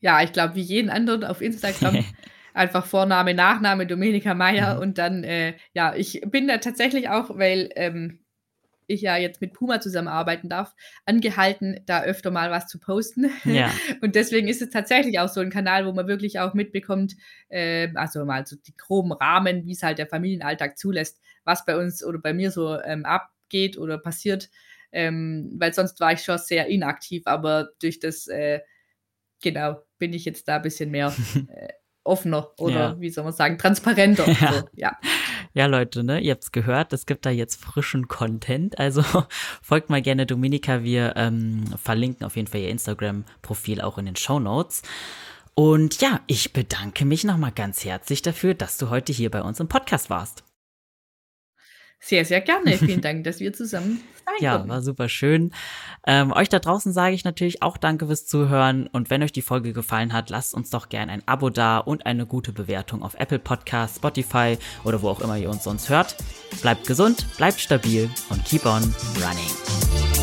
Ja, 0.00 0.22
ich 0.22 0.32
glaube, 0.32 0.54
wie 0.54 0.62
jeden 0.62 0.88
anderen 0.88 1.24
auf 1.24 1.42
Instagram 1.42 2.06
einfach 2.54 2.86
Vorname, 2.86 3.34
Nachname, 3.34 3.86
Domenica 3.86 4.32
Meyer 4.32 4.76
mhm. 4.76 4.80
und 4.80 4.96
dann, 4.96 5.24
äh, 5.24 5.58
ja, 5.74 5.94
ich 5.94 6.22
bin 6.24 6.48
da 6.48 6.56
tatsächlich 6.56 7.10
auch, 7.10 7.36
weil 7.36 7.68
ähm, 7.76 8.23
ich 8.86 9.02
ja 9.02 9.16
jetzt 9.16 9.40
mit 9.40 9.52
Puma 9.52 9.80
zusammenarbeiten 9.80 10.48
darf, 10.48 10.74
angehalten, 11.06 11.80
da 11.86 12.02
öfter 12.02 12.30
mal 12.30 12.50
was 12.50 12.66
zu 12.66 12.78
posten. 12.78 13.30
Ja. 13.44 13.70
Und 14.02 14.14
deswegen 14.14 14.48
ist 14.48 14.62
es 14.62 14.70
tatsächlich 14.70 15.18
auch 15.18 15.28
so 15.28 15.40
ein 15.40 15.50
Kanal, 15.50 15.86
wo 15.86 15.92
man 15.92 16.06
wirklich 16.06 16.40
auch 16.40 16.54
mitbekommt, 16.54 17.16
äh, 17.48 17.88
also 17.94 18.24
mal 18.24 18.46
so 18.46 18.56
die 18.56 18.76
groben 18.76 19.12
Rahmen, 19.12 19.64
wie 19.64 19.72
es 19.72 19.82
halt 19.82 19.98
der 19.98 20.06
Familienalltag 20.06 20.78
zulässt, 20.78 21.20
was 21.44 21.64
bei 21.64 21.76
uns 21.76 22.04
oder 22.04 22.18
bei 22.18 22.32
mir 22.32 22.50
so 22.50 22.80
ähm, 22.80 23.04
abgeht 23.04 23.78
oder 23.78 23.98
passiert. 23.98 24.50
Ähm, 24.92 25.52
weil 25.58 25.74
sonst 25.74 25.98
war 26.00 26.12
ich 26.12 26.22
schon 26.22 26.38
sehr 26.38 26.68
inaktiv, 26.68 27.22
aber 27.26 27.70
durch 27.80 27.98
das, 27.98 28.28
äh, 28.28 28.60
genau, 29.42 29.82
bin 29.98 30.12
ich 30.12 30.24
jetzt 30.24 30.46
da 30.46 30.56
ein 30.56 30.62
bisschen 30.62 30.90
mehr 30.90 31.12
äh, 31.48 31.72
offener 32.04 32.50
oder 32.58 32.74
ja. 32.74 33.00
wie 33.00 33.10
soll 33.10 33.24
man 33.24 33.32
sagen, 33.32 33.58
transparenter. 33.58 34.28
Ja. 34.28 34.52
So, 34.52 34.68
ja. 34.74 34.98
Ja, 35.54 35.66
Leute, 35.66 36.02
ne, 36.02 36.20
ihr 36.20 36.32
habt's 36.32 36.50
gehört, 36.50 36.92
es 36.92 37.06
gibt 37.06 37.24
da 37.24 37.30
jetzt 37.30 37.62
frischen 37.62 38.08
Content. 38.08 38.78
Also 38.78 39.04
folgt 39.62 39.88
mal 39.88 40.02
gerne 40.02 40.26
Dominika. 40.26 40.82
Wir 40.82 41.14
ähm, 41.16 41.64
verlinken 41.82 42.26
auf 42.26 42.36
jeden 42.36 42.48
Fall 42.48 42.60
ihr 42.60 42.70
Instagram-Profil 42.70 43.80
auch 43.80 43.96
in 43.96 44.06
den 44.06 44.16
Show 44.16 44.40
Notes. 44.40 44.82
Und 45.54 46.00
ja, 46.00 46.20
ich 46.26 46.52
bedanke 46.52 47.04
mich 47.04 47.22
nochmal 47.22 47.52
ganz 47.52 47.84
herzlich 47.84 48.22
dafür, 48.22 48.54
dass 48.54 48.76
du 48.76 48.90
heute 48.90 49.12
hier 49.12 49.30
bei 49.30 49.42
uns 49.42 49.60
im 49.60 49.68
Podcast 49.68 50.10
warst. 50.10 50.42
Sehr, 52.04 52.24
sehr 52.24 52.42
gerne. 52.42 52.76
Vielen 52.76 53.00
Dank, 53.02 53.24
dass 53.24 53.40
wir 53.40 53.52
zusammen 53.52 54.00
sein 54.26 54.34
Ja, 54.40 54.68
war 54.68 54.82
super 54.82 55.08
schön. 55.08 55.52
Ähm, 56.06 56.32
euch 56.32 56.48
da 56.48 56.58
draußen 56.58 56.92
sage 56.92 57.14
ich 57.14 57.24
natürlich 57.24 57.62
auch 57.62 57.76
Danke 57.76 58.06
fürs 58.06 58.26
Zuhören. 58.26 58.88
Und 58.88 59.08
wenn 59.08 59.22
euch 59.22 59.32
die 59.32 59.42
Folge 59.42 59.72
gefallen 59.72 60.12
hat, 60.12 60.28
lasst 60.28 60.54
uns 60.54 60.70
doch 60.70 60.88
gerne 60.88 61.12
ein 61.12 61.22
Abo 61.26 61.50
da 61.50 61.78
und 61.78 62.04
eine 62.04 62.26
gute 62.26 62.52
Bewertung 62.52 63.02
auf 63.02 63.14
Apple 63.14 63.38
Podcasts, 63.38 63.96
Spotify 63.96 64.58
oder 64.84 65.00
wo 65.00 65.08
auch 65.08 65.20
immer 65.20 65.38
ihr 65.38 65.48
uns 65.48 65.64
sonst 65.64 65.88
hört. 65.88 66.16
Bleibt 66.60 66.86
gesund, 66.86 67.26
bleibt 67.36 67.60
stabil 67.60 68.10
und 68.28 68.44
keep 68.44 68.66
on 68.66 68.82
running. 69.16 70.13